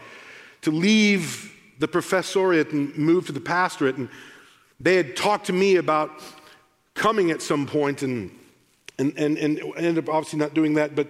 to 0.62 0.70
leave 0.70 1.54
the 1.78 1.88
professoriate 1.88 2.72
and 2.72 2.96
move 2.96 3.26
to 3.26 3.32
the 3.32 3.40
pastorate. 3.40 3.96
And 3.96 4.08
they 4.78 4.96
had 4.96 5.16
talked 5.16 5.46
to 5.46 5.52
me 5.52 5.76
about 5.76 6.11
coming 6.94 7.30
at 7.30 7.40
some 7.40 7.66
point 7.66 8.02
and, 8.02 8.30
and, 8.98 9.16
and, 9.16 9.38
and 9.38 9.76
ended 9.76 10.06
up 10.06 10.14
obviously 10.14 10.38
not 10.38 10.52
doing 10.52 10.74
that. 10.74 10.94
But 10.94 11.08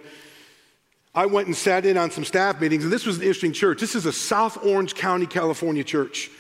I 1.13 1.27
went 1.27 1.49
and 1.49 1.57
sat 1.57 1.85
in 1.85 1.97
on 1.97 2.13
some 2.13 2.25
staff 2.25 2.61
meetings, 2.61 2.85
and 2.85 2.93
this 2.93 3.05
was 3.05 3.17
an 3.17 3.23
interesting 3.23 3.53
church. 3.53 3.81
This 3.81 3.97
is 3.97 4.07
a 4.07 4.13
South 4.13 4.65
Orange 4.65 4.95
County, 4.95 5.27
California 5.27 5.83
church. 5.83 6.31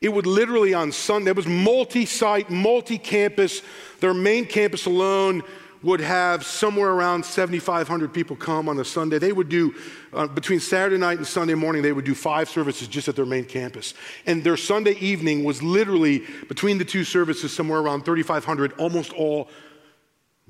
It 0.00 0.10
would 0.14 0.26
literally 0.26 0.72
on 0.72 0.92
Sunday, 0.92 1.30
it 1.30 1.36
was 1.36 1.46
multi 1.46 2.06
site, 2.06 2.48
multi 2.48 2.96
campus. 2.96 3.60
Their 4.00 4.14
main 4.14 4.46
campus 4.46 4.86
alone 4.86 5.42
would 5.82 6.00
have 6.00 6.44
somewhere 6.44 6.90
around 6.90 7.24
7,500 7.24 8.12
people 8.12 8.34
come 8.34 8.68
on 8.68 8.78
a 8.78 8.84
Sunday. 8.84 9.18
They 9.18 9.32
would 9.32 9.50
do, 9.50 9.74
uh, 10.14 10.26
between 10.26 10.58
Saturday 10.60 10.98
night 10.98 11.18
and 11.18 11.26
Sunday 11.26 11.54
morning, 11.54 11.82
they 11.82 11.92
would 11.92 12.04
do 12.06 12.14
five 12.14 12.48
services 12.48 12.88
just 12.88 13.08
at 13.08 13.16
their 13.16 13.26
main 13.26 13.44
campus. 13.44 13.92
And 14.26 14.42
their 14.42 14.56
Sunday 14.56 14.92
evening 15.00 15.44
was 15.44 15.62
literally, 15.62 16.24
between 16.48 16.78
the 16.78 16.84
two 16.84 17.04
services, 17.04 17.52
somewhere 17.52 17.80
around 17.80 18.04
3,500, 18.04 18.72
almost 18.78 19.12
all 19.12 19.48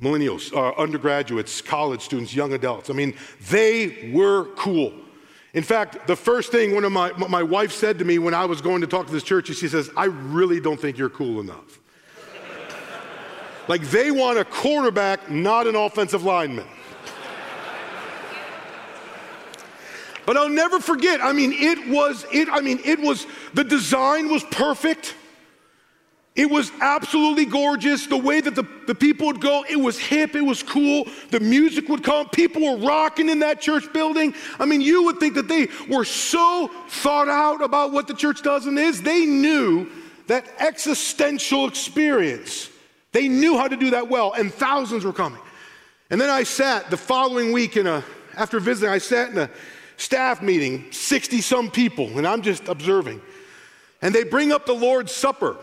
millennials, 0.00 0.52
uh, 0.52 0.80
undergraduates, 0.80 1.60
college 1.60 2.02
students, 2.02 2.34
young 2.34 2.52
adults. 2.52 2.88
I 2.88 2.92
mean, 2.92 3.14
they 3.50 4.10
were 4.12 4.46
cool. 4.56 4.94
In 5.52 5.62
fact, 5.64 6.06
the 6.06 6.16
first 6.16 6.52
thing 6.52 6.74
one 6.74 6.84
of 6.84 6.92
my, 6.92 7.12
my 7.12 7.42
wife 7.42 7.72
said 7.72 7.98
to 7.98 8.04
me 8.04 8.18
when 8.18 8.34
I 8.34 8.44
was 8.44 8.60
going 8.60 8.82
to 8.82 8.86
talk 8.86 9.06
to 9.06 9.12
this 9.12 9.24
church, 9.24 9.50
is 9.50 9.58
she 9.58 9.68
says, 9.68 9.90
I 9.96 10.04
really 10.04 10.60
don't 10.60 10.80
think 10.80 10.96
you're 10.96 11.10
cool 11.10 11.40
enough. 11.40 11.80
Like 13.66 13.82
they 13.82 14.10
want 14.10 14.38
a 14.38 14.44
quarterback, 14.44 15.30
not 15.30 15.66
an 15.66 15.76
offensive 15.76 16.24
lineman. 16.24 16.66
But 20.26 20.36
I'll 20.36 20.48
never 20.48 20.78
forget. 20.78 21.20
I 21.20 21.32
mean, 21.32 21.52
it 21.52 21.88
was 21.88 22.24
it 22.32 22.48
I 22.48 22.60
mean, 22.60 22.80
it 22.84 23.00
was 23.00 23.26
the 23.54 23.64
design 23.64 24.30
was 24.30 24.44
perfect. 24.44 25.14
It 26.36 26.48
was 26.48 26.70
absolutely 26.80 27.44
gorgeous. 27.44 28.06
The 28.06 28.16
way 28.16 28.40
that 28.40 28.54
the, 28.54 28.64
the 28.86 28.94
people 28.94 29.26
would 29.26 29.40
go, 29.40 29.64
it 29.68 29.76
was 29.76 29.98
hip, 29.98 30.36
it 30.36 30.40
was 30.40 30.62
cool. 30.62 31.06
The 31.30 31.40
music 31.40 31.88
would 31.88 32.04
come. 32.04 32.28
People 32.28 32.62
were 32.62 32.86
rocking 32.86 33.28
in 33.28 33.40
that 33.40 33.60
church 33.60 33.92
building. 33.92 34.34
I 34.58 34.64
mean, 34.64 34.80
you 34.80 35.04
would 35.04 35.18
think 35.18 35.34
that 35.34 35.48
they 35.48 35.68
were 35.88 36.04
so 36.04 36.70
thought 36.88 37.28
out 37.28 37.62
about 37.62 37.92
what 37.92 38.06
the 38.06 38.14
church 38.14 38.42
does 38.42 38.66
and 38.66 38.78
is. 38.78 39.02
They 39.02 39.26
knew 39.26 39.90
that 40.28 40.46
existential 40.60 41.66
experience 41.66 42.70
they 43.12 43.28
knew 43.28 43.56
how 43.56 43.68
to 43.68 43.76
do 43.76 43.90
that 43.90 44.08
well, 44.08 44.32
and 44.32 44.52
thousands 44.52 45.04
were 45.04 45.12
coming. 45.12 45.40
And 46.10 46.20
then 46.20 46.30
I 46.30 46.44
sat 46.44 46.90
the 46.90 46.96
following 46.96 47.52
week 47.52 47.76
in 47.76 47.86
a, 47.86 48.04
after 48.36 48.60
visiting, 48.60 48.92
I 48.92 48.98
sat 48.98 49.30
in 49.30 49.38
a 49.38 49.50
staff 49.96 50.42
meeting, 50.42 50.90
60 50.92 51.40
some 51.40 51.70
people, 51.70 52.18
and 52.18 52.26
I'm 52.26 52.42
just 52.42 52.68
observing. 52.68 53.20
And 54.02 54.14
they 54.14 54.24
bring 54.24 54.52
up 54.52 54.66
the 54.66 54.72
Lord's 54.72 55.12
Supper. 55.12 55.56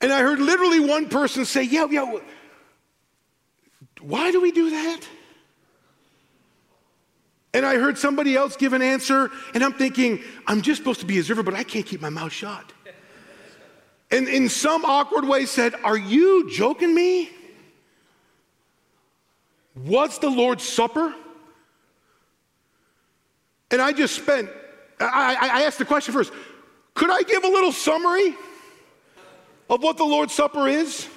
And 0.00 0.12
I 0.12 0.20
heard 0.20 0.38
literally 0.38 0.80
one 0.80 1.08
person 1.08 1.44
say, 1.44 1.62
Yeah, 1.62 1.86
yeah, 1.90 2.18
why 4.00 4.30
do 4.30 4.40
we 4.40 4.52
do 4.52 4.70
that? 4.70 5.00
And 7.52 7.66
I 7.66 7.76
heard 7.76 7.98
somebody 7.98 8.36
else 8.36 8.56
give 8.56 8.72
an 8.72 8.82
answer, 8.82 9.30
and 9.54 9.64
I'm 9.64 9.72
thinking, 9.72 10.22
I'm 10.46 10.62
just 10.62 10.78
supposed 10.78 11.00
to 11.00 11.06
be 11.06 11.16
a 11.16 11.20
observer, 11.20 11.42
but 11.42 11.54
I 11.54 11.64
can't 11.64 11.84
keep 11.84 12.00
my 12.00 12.08
mouth 12.08 12.32
shut 12.32 12.72
and 14.10 14.28
in 14.28 14.48
some 14.48 14.84
awkward 14.84 15.24
way 15.24 15.46
said, 15.46 15.74
Are 15.84 15.96
you 15.96 16.50
joking 16.50 16.94
me? 16.94 17.30
What's 19.74 20.18
the 20.18 20.28
Lord's 20.28 20.64
Supper? 20.68 21.14
And 23.70 23.80
I 23.80 23.92
just 23.92 24.16
spent, 24.16 24.50
I, 24.98 25.36
I, 25.40 25.62
asked 25.62 25.78
the 25.78 25.84
question 25.84 26.12
first 26.12 26.32
could 26.94 27.08
I 27.08 27.22
give 27.22 27.44
a 27.44 27.48
little 27.48 27.72
summary 27.72 28.34
of 29.70 29.82
what 29.82 29.96
the 29.96 30.04
Lord's 30.04 30.34
Supper 30.34 30.68
is? 30.68 31.08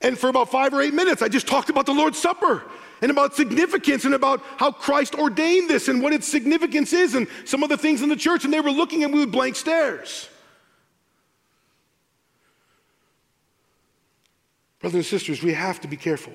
And 0.00 0.18
for 0.18 0.28
about 0.28 0.50
five 0.50 0.74
or 0.74 0.82
eight 0.82 0.94
minutes, 0.94 1.22
I 1.22 1.28
just 1.28 1.46
talked 1.46 1.70
about 1.70 1.86
the 1.86 1.92
Lord's 1.92 2.18
Supper 2.18 2.64
and 3.02 3.10
about 3.10 3.34
significance 3.34 4.04
and 4.04 4.14
about 4.14 4.42
how 4.56 4.72
Christ 4.72 5.14
ordained 5.14 5.70
this 5.70 5.88
and 5.88 6.02
what 6.02 6.12
its 6.12 6.26
significance 6.26 6.92
is 6.92 7.14
and 7.14 7.28
some 7.44 7.62
of 7.62 7.68
the 7.68 7.76
things 7.76 8.02
in 8.02 8.08
the 8.08 8.16
church. 8.16 8.44
And 8.44 8.52
they 8.52 8.60
were 8.60 8.70
looking 8.70 9.04
at 9.04 9.10
me 9.10 9.20
with 9.20 9.32
blank 9.32 9.54
stares. 9.54 10.28
Brothers 14.80 14.96
and 14.96 15.06
sisters, 15.06 15.42
we 15.42 15.52
have 15.52 15.80
to 15.82 15.88
be 15.88 15.96
careful. 15.96 16.32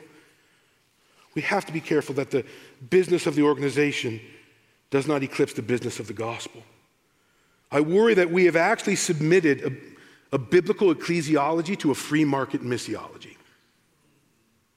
We 1.33 1.41
have 1.43 1.65
to 1.65 1.73
be 1.73 1.81
careful 1.81 2.15
that 2.15 2.31
the 2.31 2.45
business 2.89 3.25
of 3.25 3.35
the 3.35 3.43
organization 3.43 4.19
does 4.89 5.07
not 5.07 5.23
eclipse 5.23 5.53
the 5.53 5.61
business 5.61 5.99
of 5.99 6.07
the 6.07 6.13
gospel. 6.13 6.63
I 7.71 7.79
worry 7.79 8.13
that 8.15 8.29
we 8.29 8.45
have 8.45 8.57
actually 8.57 8.97
submitted 8.97 9.90
a, 10.31 10.37
biblical 10.37 10.93
ecclesiology 10.93 11.77
to 11.79 11.91
a 11.91 11.95
free 11.95 12.25
market 12.25 12.61
missiology. 12.61 13.35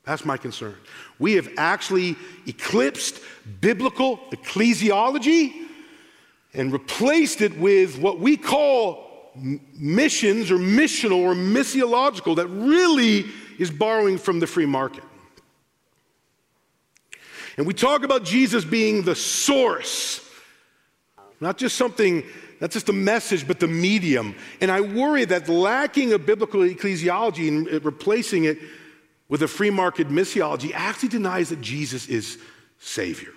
That's 0.04 0.24
my 0.24 0.36
concern. 0.36 0.76
We 1.18 1.34
have 1.34 1.48
actually 1.56 2.16
eclipsed 2.46 3.20
biblical 3.60 4.18
ecclesiology 4.32 5.52
and 6.52 6.72
replaced 6.72 7.40
it 7.40 7.58
with 7.58 7.98
what 7.98 8.20
we 8.20 8.36
call 8.36 9.32
missions 9.34 10.50
or 10.50 10.56
missional 10.58 11.16
or 11.16 11.34
missiological 11.34 12.36
that 12.36 12.46
really 12.48 13.26
is 13.58 13.70
borrowing 13.70 14.18
from 14.18 14.40
the 14.40 14.46
free 14.46 14.66
market. 14.66 15.04
And 17.56 17.66
we 17.66 17.74
talk 17.74 18.02
about 18.02 18.24
Jesus 18.24 18.64
being 18.64 19.02
the 19.02 19.14
source, 19.14 20.28
not 21.40 21.56
just 21.56 21.76
something, 21.76 22.24
not 22.64 22.70
just 22.70 22.86
the 22.86 22.94
message, 22.94 23.46
but 23.46 23.60
the 23.60 23.68
medium. 23.68 24.34
And 24.62 24.70
I 24.70 24.80
worry 24.80 25.26
that 25.26 25.50
lacking 25.50 26.14
a 26.14 26.18
biblical 26.18 26.62
ecclesiology 26.62 27.46
and 27.46 27.68
uh, 27.68 27.78
replacing 27.80 28.44
it 28.44 28.56
with 29.28 29.42
a 29.42 29.48
free 29.48 29.68
market 29.68 30.08
missiology 30.08 30.72
actually 30.72 31.10
denies 31.10 31.50
that 31.50 31.60
Jesus 31.60 32.08
is 32.08 32.38
Savior. 32.78 33.34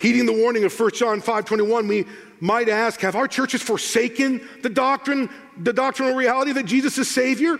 Heeding 0.00 0.24
the 0.24 0.32
warning 0.32 0.64
of 0.64 0.72
1 0.72 0.92
John 0.94 1.20
5:21, 1.20 1.86
we 1.86 2.06
might 2.40 2.70
ask, 2.70 3.00
have 3.00 3.14
our 3.14 3.28
churches 3.28 3.60
forsaken 3.60 4.40
the 4.62 4.70
doctrine, 4.70 5.28
the 5.58 5.74
doctrinal 5.74 6.14
reality 6.14 6.52
that 6.52 6.64
Jesus 6.64 6.96
is 6.96 7.10
Savior 7.10 7.58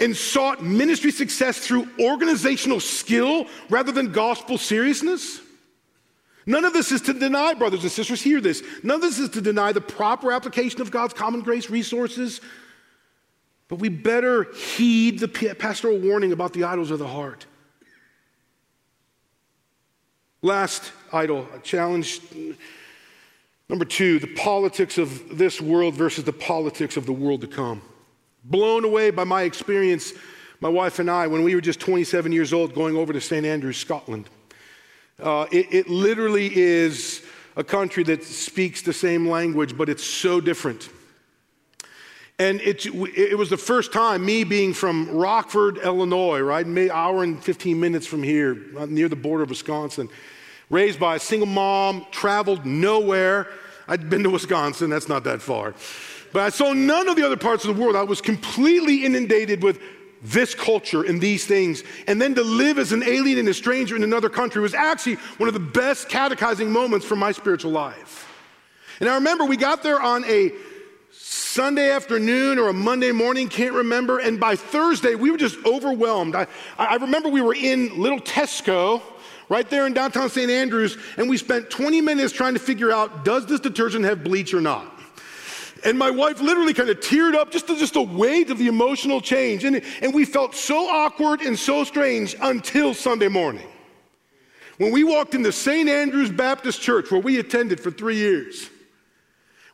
and 0.00 0.16
sought 0.16 0.60
ministry 0.60 1.12
success 1.12 1.58
through 1.58 1.88
organizational 2.00 2.80
skill 2.80 3.46
rather 3.70 3.92
than 3.92 4.10
gospel 4.10 4.58
seriousness? 4.58 5.40
None 6.48 6.64
of 6.64 6.72
this 6.72 6.92
is 6.92 7.02
to 7.02 7.12
deny, 7.12 7.52
brothers 7.52 7.82
and 7.82 7.92
sisters, 7.92 8.22
hear 8.22 8.40
this. 8.40 8.62
None 8.82 8.96
of 8.96 9.02
this 9.02 9.18
is 9.18 9.28
to 9.30 9.42
deny 9.42 9.70
the 9.70 9.82
proper 9.82 10.32
application 10.32 10.80
of 10.80 10.90
God's 10.90 11.12
common 11.12 11.42
grace 11.42 11.68
resources. 11.68 12.40
But 13.68 13.80
we 13.80 13.90
better 13.90 14.44
heed 14.54 15.18
the 15.18 15.28
pastoral 15.28 15.98
warning 15.98 16.32
about 16.32 16.54
the 16.54 16.64
idols 16.64 16.90
of 16.90 17.00
the 17.00 17.06
heart. 17.06 17.44
Last 20.40 20.90
idol 21.12 21.46
a 21.54 21.58
challenge 21.58 22.22
number 23.68 23.84
two 23.84 24.18
the 24.18 24.34
politics 24.34 24.96
of 24.96 25.36
this 25.36 25.60
world 25.60 25.96
versus 25.96 26.24
the 26.24 26.32
politics 26.32 26.96
of 26.96 27.04
the 27.04 27.12
world 27.12 27.42
to 27.42 27.46
come. 27.46 27.82
Blown 28.42 28.86
away 28.86 29.10
by 29.10 29.24
my 29.24 29.42
experience, 29.42 30.14
my 30.60 30.70
wife 30.70 30.98
and 30.98 31.10
I, 31.10 31.26
when 31.26 31.42
we 31.42 31.54
were 31.54 31.60
just 31.60 31.78
27 31.78 32.32
years 32.32 32.54
old, 32.54 32.74
going 32.74 32.96
over 32.96 33.12
to 33.12 33.20
St. 33.20 33.44
Andrews, 33.44 33.76
Scotland. 33.76 34.30
Uh, 35.20 35.46
it, 35.50 35.66
it 35.72 35.88
literally 35.88 36.56
is 36.56 37.24
a 37.56 37.64
country 37.64 38.04
that 38.04 38.22
speaks 38.22 38.82
the 38.82 38.92
same 38.92 39.28
language, 39.28 39.76
but 39.76 39.88
it's 39.88 40.04
so 40.04 40.40
different. 40.40 40.88
And 42.38 42.60
it, 42.60 42.86
it 42.86 43.36
was 43.36 43.50
the 43.50 43.56
first 43.56 43.92
time, 43.92 44.24
me 44.24 44.44
being 44.44 44.72
from 44.72 45.10
Rockford, 45.10 45.78
Illinois, 45.78 46.38
right, 46.38 46.64
an 46.64 46.90
hour 46.90 47.24
and 47.24 47.42
15 47.42 47.80
minutes 47.80 48.06
from 48.06 48.22
here, 48.22 48.54
near 48.86 49.08
the 49.08 49.16
border 49.16 49.42
of 49.42 49.48
Wisconsin, 49.48 50.08
raised 50.70 51.00
by 51.00 51.16
a 51.16 51.18
single 51.18 51.48
mom, 51.48 52.06
traveled 52.12 52.64
nowhere. 52.64 53.48
I'd 53.88 54.08
been 54.08 54.22
to 54.22 54.30
Wisconsin, 54.30 54.88
that's 54.88 55.08
not 55.08 55.24
that 55.24 55.42
far. 55.42 55.74
But 56.32 56.42
I 56.42 56.50
saw 56.50 56.72
none 56.74 57.08
of 57.08 57.16
the 57.16 57.26
other 57.26 57.36
parts 57.36 57.64
of 57.64 57.74
the 57.74 57.82
world. 57.82 57.96
I 57.96 58.04
was 58.04 58.20
completely 58.20 59.04
inundated 59.04 59.64
with 59.64 59.80
this 60.22 60.54
culture 60.54 61.02
and 61.02 61.20
these 61.20 61.46
things. 61.46 61.82
And 62.06 62.20
then 62.20 62.34
to 62.34 62.42
live 62.42 62.78
as 62.78 62.92
an 62.92 63.02
alien 63.02 63.38
and 63.38 63.48
a 63.48 63.54
stranger 63.54 63.96
in 63.96 64.02
another 64.02 64.28
country 64.28 64.60
was 64.60 64.74
actually 64.74 65.14
one 65.38 65.48
of 65.48 65.54
the 65.54 65.60
best 65.60 66.08
catechizing 66.08 66.70
moments 66.70 67.06
for 67.06 67.16
my 67.16 67.32
spiritual 67.32 67.72
life. 67.72 68.26
And 69.00 69.08
I 69.08 69.14
remember 69.14 69.44
we 69.44 69.56
got 69.56 69.82
there 69.82 70.00
on 70.00 70.24
a 70.24 70.52
Sunday 71.10 71.90
afternoon 71.90 72.58
or 72.58 72.68
a 72.68 72.72
Monday 72.72 73.12
morning, 73.12 73.48
can't 73.48 73.74
remember. 73.74 74.18
And 74.18 74.38
by 74.38 74.56
Thursday, 74.56 75.14
we 75.14 75.30
were 75.30 75.38
just 75.38 75.56
overwhelmed. 75.64 76.34
I, 76.34 76.46
I 76.76 76.96
remember 76.96 77.28
we 77.28 77.40
were 77.40 77.54
in 77.54 78.00
Little 78.00 78.20
Tesco 78.20 79.02
right 79.48 79.68
there 79.70 79.86
in 79.86 79.94
downtown 79.94 80.28
St. 80.28 80.50
Andrews, 80.50 80.98
and 81.16 81.28
we 81.28 81.36
spent 81.36 81.70
20 81.70 82.00
minutes 82.00 82.32
trying 82.32 82.54
to 82.54 82.60
figure 82.60 82.92
out 82.92 83.24
does 83.24 83.46
this 83.46 83.60
detergent 83.60 84.04
have 84.04 84.22
bleach 84.22 84.52
or 84.52 84.60
not? 84.60 84.97
And 85.84 85.98
my 85.98 86.10
wife 86.10 86.40
literally 86.40 86.74
kind 86.74 86.88
of 86.88 86.98
teared 87.00 87.34
up 87.34 87.50
just, 87.50 87.66
just 87.68 87.94
the 87.94 88.02
weight 88.02 88.50
of 88.50 88.58
the 88.58 88.66
emotional 88.66 89.20
change. 89.20 89.64
And, 89.64 89.82
and 90.02 90.12
we 90.12 90.24
felt 90.24 90.54
so 90.54 90.88
awkward 90.88 91.40
and 91.40 91.58
so 91.58 91.84
strange 91.84 92.34
until 92.40 92.94
Sunday 92.94 93.28
morning. 93.28 93.66
When 94.78 94.92
we 94.92 95.04
walked 95.04 95.34
into 95.34 95.52
St. 95.52 95.88
Andrew's 95.88 96.30
Baptist 96.30 96.80
Church, 96.80 97.10
where 97.10 97.20
we 97.20 97.38
attended 97.38 97.80
for 97.80 97.90
three 97.90 98.16
years, 98.16 98.70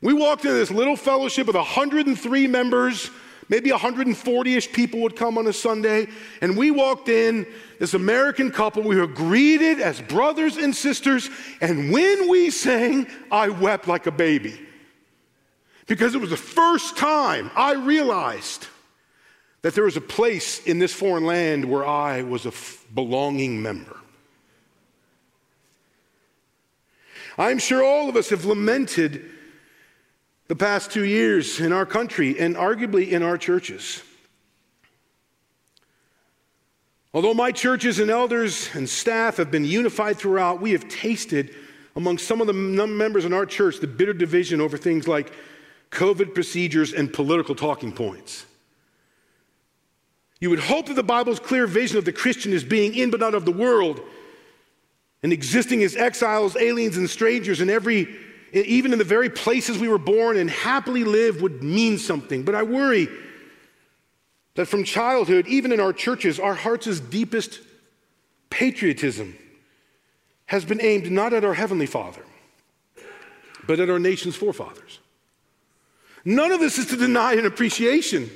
we 0.01 0.13
walked 0.13 0.45
into 0.45 0.57
this 0.57 0.71
little 0.71 0.97
fellowship 0.97 1.47
with 1.47 1.57
103 1.57 2.47
members, 2.47 3.11
maybe 3.49 3.71
140 3.71 4.55
ish 4.55 4.73
people 4.73 5.01
would 5.01 5.17
come 5.17 5.39
on 5.39 5.47
a 5.47 5.53
Sunday. 5.53 6.09
And 6.41 6.57
we 6.57 6.71
walked 6.71 7.09
in, 7.09 7.47
this 7.79 7.95
American 7.95 8.51
couple, 8.51 8.83
we 8.83 8.97
were 8.97 9.07
greeted 9.07 9.81
as 9.81 10.01
brothers 10.01 10.57
and 10.57 10.75
sisters. 10.75 11.29
And 11.61 11.91
when 11.91 12.29
we 12.29 12.51
sang, 12.51 13.07
I 13.31 13.49
wept 13.49 13.89
like 13.89 14.07
a 14.07 14.13
baby. 14.13 14.64
Because 15.87 16.15
it 16.15 16.21
was 16.21 16.31
the 16.31 16.37
first 16.37 16.97
time 16.97 17.51
I 17.55 17.75
realized 17.75 18.67
that 19.63 19.75
there 19.75 19.85
was 19.85 19.97
a 19.97 20.01
place 20.01 20.63
in 20.65 20.79
this 20.79 20.93
foreign 20.93 21.25
land 21.25 21.65
where 21.65 21.87
I 21.87 22.23
was 22.23 22.45
a 22.45 22.51
f- 22.51 22.85
belonging 22.95 23.63
member. 23.63 23.97
I'm 27.37 27.59
sure 27.59 27.83
all 27.83 28.09
of 28.09 28.17
us 28.17 28.31
have 28.31 28.45
lamented 28.45 29.31
the 30.49 30.57
past 30.57 30.91
two 30.91 31.05
years 31.05 31.61
in 31.61 31.73
our 31.73 31.87
country 31.87 32.39
and 32.39 32.55
arguably 32.57 33.11
in 33.11 33.23
our 33.23 33.39
churches. 33.39 34.03
Although 37.13 37.35
my 37.35 37.53
churches 37.53 37.99
and 38.01 38.11
elders 38.11 38.69
and 38.75 38.89
staff 38.89 39.37
have 39.37 39.51
been 39.51 39.65
unified 39.65 40.19
throughout, 40.19 40.61
we 40.61 40.73
have 40.73 40.89
tasted 40.89 41.55
among 41.97 42.19
some 42.19 42.41
of 42.41 42.47
the 42.47 42.53
members 42.53 43.25
in 43.25 43.33
our 43.33 43.47
church 43.47 43.79
the 43.79 43.87
bitter 43.87 44.13
division 44.13 44.61
over 44.61 44.77
things 44.77 45.07
like 45.07 45.33
COVID 45.95 46.35
procedures 46.35 46.93
and 46.93 47.13
political 47.13 47.55
talking 47.55 47.93
points. 47.93 48.45
You 50.41 50.51
would 50.51 50.59
hope 50.59 50.87
that 50.87 50.95
the 50.95 51.03
Bible's 51.03 51.41
clear 51.41 51.67
vision 51.67 51.97
of 51.97 52.05
the 52.05 52.13
Christian 52.13 52.53
as 52.53 52.65
being 52.65 52.95
in 52.95 53.11
but 53.11 53.21
not 53.21 53.35
of 53.35 53.45
the 53.45 53.53
world 53.53 54.01
and 55.23 55.33
existing 55.33 55.83
as 55.83 55.97
exiles, 55.97 56.55
aliens, 56.57 56.99
and 56.99 57.09
strangers 57.09 57.61
in 57.63 57.71
every 57.71 58.09
even 58.53 58.93
in 58.93 58.99
the 58.99 59.05
very 59.05 59.31
places 59.31 59.79
we 59.79 59.89
were 59.89 59.99
born 59.99 60.37
and 60.37 60.49
happily 60.49 61.03
live 61.03 61.43
would 61.43 61.63
mean 61.63 61.99
something. 61.99 62.45
But 62.45 62.55
I 62.55 62.63
worry 62.63 63.09
that 64.55 64.67
from 64.67 64.85
childhood, 64.85 65.49
even 65.49 65.73
in 65.73 65.81
our 65.81 65.93
churches, 65.93 66.39
our 66.39 66.55
heart's 66.55 67.01
deepest 67.01 67.61
patriotism 68.51 69.37
has 70.47 70.65
been 70.65 70.81
aimed 70.81 71.11
not 71.11 71.33
at 71.33 71.45
our 71.45 71.55
Heavenly 71.55 71.87
Father, 71.87 72.23
but 73.67 73.81
at 73.81 73.91
our 73.91 73.99
nation's 73.99 74.37
forefathers. 74.37 75.01
None 76.25 76.53
of 76.53 76.61
this 76.61 76.79
is 76.79 76.87
to 76.87 76.97
deny 76.97 77.35
an 77.35 77.47
appreciation 77.47 78.31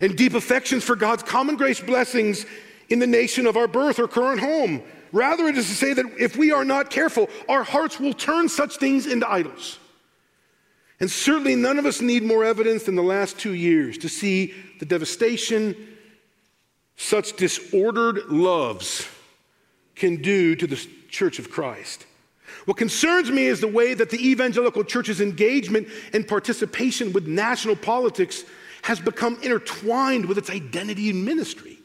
and 0.00 0.16
deep 0.16 0.34
affections 0.34 0.84
for 0.84 0.96
God's 0.96 1.22
common 1.22 1.56
grace 1.56 1.80
blessings 1.80 2.44
in 2.88 2.98
the 2.98 3.06
nation 3.06 3.46
of 3.46 3.56
our 3.56 3.68
birth 3.68 3.98
or 3.98 4.08
current 4.08 4.40
home. 4.40 4.82
Rather, 5.12 5.46
it 5.46 5.56
is 5.56 5.68
to 5.68 5.74
say 5.74 5.94
that 5.94 6.06
if 6.18 6.36
we 6.36 6.52
are 6.52 6.64
not 6.64 6.90
careful, 6.90 7.28
our 7.48 7.62
hearts 7.62 7.98
will 7.98 8.12
turn 8.12 8.48
such 8.48 8.76
things 8.76 9.06
into 9.06 9.30
idols. 9.30 9.78
And 11.00 11.10
certainly, 11.10 11.54
none 11.54 11.78
of 11.78 11.86
us 11.86 12.00
need 12.00 12.22
more 12.24 12.44
evidence 12.44 12.84
than 12.84 12.96
the 12.96 13.02
last 13.02 13.38
two 13.38 13.54
years 13.54 13.98
to 13.98 14.08
see 14.08 14.54
the 14.80 14.84
devastation 14.84 15.76
such 16.96 17.36
disordered 17.36 18.26
loves 18.26 19.06
can 19.94 20.16
do 20.16 20.56
to 20.56 20.66
the 20.66 20.76
church 21.08 21.38
of 21.38 21.50
Christ. 21.50 22.04
What 22.64 22.76
concerns 22.76 23.30
me 23.30 23.46
is 23.46 23.60
the 23.60 23.68
way 23.68 23.94
that 23.94 24.10
the 24.10 24.28
evangelical 24.28 24.84
church's 24.84 25.20
engagement 25.20 25.88
and 26.12 26.26
participation 26.26 27.12
with 27.12 27.26
national 27.26 27.76
politics 27.76 28.44
has 28.82 29.00
become 29.00 29.38
intertwined 29.42 30.26
with 30.26 30.38
its 30.38 30.50
identity 30.50 31.10
and 31.10 31.24
ministry. 31.24 31.78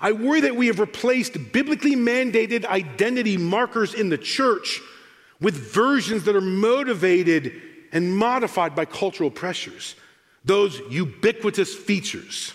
I 0.00 0.12
worry 0.12 0.42
that 0.42 0.56
we 0.56 0.66
have 0.66 0.80
replaced 0.80 1.52
biblically 1.52 1.96
mandated 1.96 2.64
identity 2.66 3.36
markers 3.36 3.94
in 3.94 4.08
the 4.08 4.18
church 4.18 4.80
with 5.40 5.54
versions 5.54 6.24
that 6.24 6.36
are 6.36 6.40
motivated 6.40 7.52
and 7.92 8.16
modified 8.16 8.74
by 8.74 8.84
cultural 8.84 9.30
pressures, 9.30 9.94
those 10.44 10.80
ubiquitous 10.90 11.74
features 11.74 12.52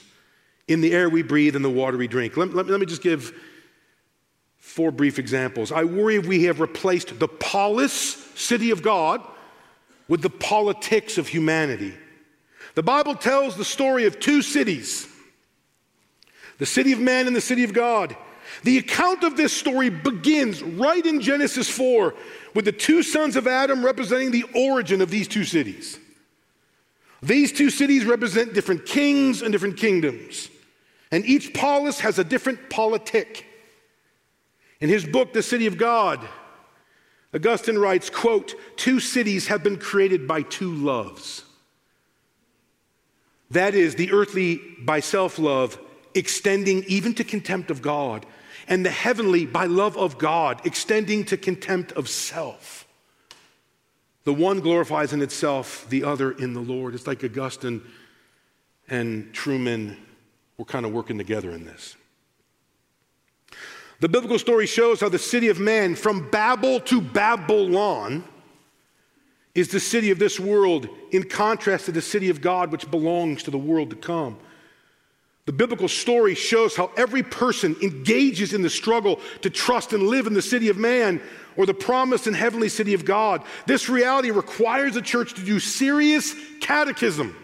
in 0.68 0.82
the 0.82 0.94
air 0.94 1.10
we 1.10 1.24
breathe 1.24 1.56
and 1.56 1.66
the 1.66 1.70
water 1.70 1.98
we 1.98 2.08
drink. 2.08 2.38
Let, 2.38 2.54
let, 2.54 2.68
let 2.68 2.80
me 2.80 2.86
just 2.86 3.02
give 3.02 3.34
four 4.70 4.92
brief 4.92 5.18
examples. 5.18 5.72
I 5.72 5.84
worry 5.84 6.20
we 6.20 6.44
have 6.44 6.60
replaced 6.60 7.20
the 7.20 7.28
polis, 7.28 7.92
city 8.36 8.72
of 8.72 8.84
God, 8.84 9.22
with 10.08 10.22
the 10.22 10.30
politics 10.30 11.18
of 11.18 11.28
humanity. 11.28 11.94
The 12.76 12.84
Bible 12.84 13.16
tells 13.16 13.56
the 13.56 13.66
story 13.66 14.06
of 14.06 14.20
two 14.20 14.42
cities 14.42 15.08
the 16.60 16.66
city 16.66 16.92
of 16.92 17.00
man 17.00 17.26
and 17.26 17.36
the 17.36 17.42
city 17.42 17.64
of 17.64 17.74
God. 17.74 18.16
The 18.64 18.78
account 18.78 19.24
of 19.24 19.38
this 19.38 19.54
story 19.54 19.90
begins 19.90 20.62
right 20.62 21.06
in 21.06 21.22
Genesis 21.22 21.70
4 21.70 22.14
with 22.54 22.66
the 22.66 22.74
two 22.74 23.02
sons 23.02 23.38
of 23.38 23.48
Adam 23.48 23.84
representing 23.84 24.32
the 24.32 24.44
origin 24.54 25.02
of 25.02 25.10
these 25.10 25.30
two 25.30 25.46
cities. 25.46 25.98
These 27.22 27.54
two 27.54 27.70
cities 27.70 28.04
represent 28.04 28.54
different 28.54 28.86
kings 28.86 29.42
and 29.42 29.54
different 29.54 29.78
kingdoms, 29.78 30.50
and 31.12 31.26
each 31.26 31.54
polis 31.54 32.02
has 32.02 32.20
a 32.20 32.24
different 32.24 32.70
politic. 32.70 33.46
In 34.82 34.90
his 34.90 35.06
book, 35.06 35.34
The 35.34 35.44
City 35.44 35.68
of 35.68 35.78
God, 35.78 36.26
Augustine 37.34 37.78
writes, 37.78 38.10
quote, 38.10 38.56
two 38.76 39.00
cities 39.00 39.48
have 39.48 39.64
been 39.64 39.78
created 39.78 40.28
by 40.28 40.42
two 40.42 40.74
loves. 40.74 41.44
That 43.52 43.76
is, 43.76 43.96
the 43.96 44.12
earthly 44.12 44.62
by 44.80 45.00
self 45.00 45.38
love 45.40 45.80
extending 46.16 46.84
even 46.88 47.14
to 47.16 47.24
contempt 47.24 47.70
of 47.70 47.82
God, 47.82 48.26
and 48.68 48.86
the 48.86 48.90
heavenly 48.90 49.46
by 49.46 49.66
love 49.66 49.98
of 49.98 50.18
God, 50.18 50.66
extending 50.66 51.24
to 51.26 51.38
contempt 51.38 51.92
of 51.94 52.10
self. 52.10 52.88
The 54.24 54.34
one 54.34 54.60
glorifies 54.60 55.14
in 55.14 55.22
itself, 55.22 55.88
the 55.90 56.04
other 56.04 56.32
in 56.32 56.54
the 56.54 56.60
Lord. 56.60 56.94
It's 56.94 57.08
like 57.08 57.24
Augustine 57.24 57.82
and 58.88 59.34
Trueman 59.34 59.98
were 60.58 60.66
kind 60.66 60.86
of 60.86 60.92
working 60.92 61.18
together 61.18 61.52
in 61.52 61.66
this. 61.66 61.96
The 64.00 64.10
biblical 64.10 64.40
story 64.40 64.66
shows 64.66 65.02
how 65.02 65.10
the 65.10 65.20
city 65.20 65.50
of 65.50 65.60
man, 65.60 65.96
from 65.96 66.30
Babel 66.30 66.80
to 66.82 67.02
Babylon, 67.02 68.24
is 69.54 69.70
the 69.70 69.80
city 69.80 70.12
of 70.12 70.20
this 70.20 70.40
world 70.40 70.88
in 71.12 71.24
contrast 71.24 71.86
to 71.86 71.92
the 71.92 72.02
city 72.02 72.30
of 72.30 72.40
God, 72.40 72.72
which 72.72 72.90
belongs 72.90 73.44
to 73.44 73.52
the 73.52 73.58
world 73.58 73.90
to 73.90 73.96
come. 73.96 74.38
The 75.46 75.54
biblical 75.54 75.88
story 75.88 76.36
shows 76.36 76.76
how 76.76 76.92
every 76.96 77.24
person 77.24 77.76
engages 77.82 78.54
in 78.54 78.62
the 78.62 78.70
struggle 78.70 79.20
to 79.42 79.50
trust 79.50 79.94
and 79.94 80.04
live 80.04 80.28
in 80.28 80.34
the 80.34 80.42
city 80.44 80.70
of 80.70 80.78
man 80.78 81.20
or 81.58 81.66
the 81.66 81.74
promised 81.74 82.28
and 82.28 82.36
heavenly 82.36 82.70
city 82.70 82.94
of 82.94 83.04
God. 83.04 83.44
This 83.66 83.90
reality 83.90 84.32
requires 84.32 84.94
the 84.94 85.02
church 85.02 85.34
to 85.34 85.42
do 85.44 85.60
serious 85.60 86.36
catechism. 86.62 87.36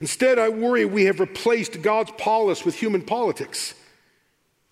Instead, 0.00 0.38
I 0.38 0.48
worry 0.48 0.84
we 0.84 1.04
have 1.04 1.20
replaced 1.20 1.80
God's 1.80 2.10
polis 2.18 2.64
with 2.64 2.74
human 2.74 3.02
politics. 3.02 3.74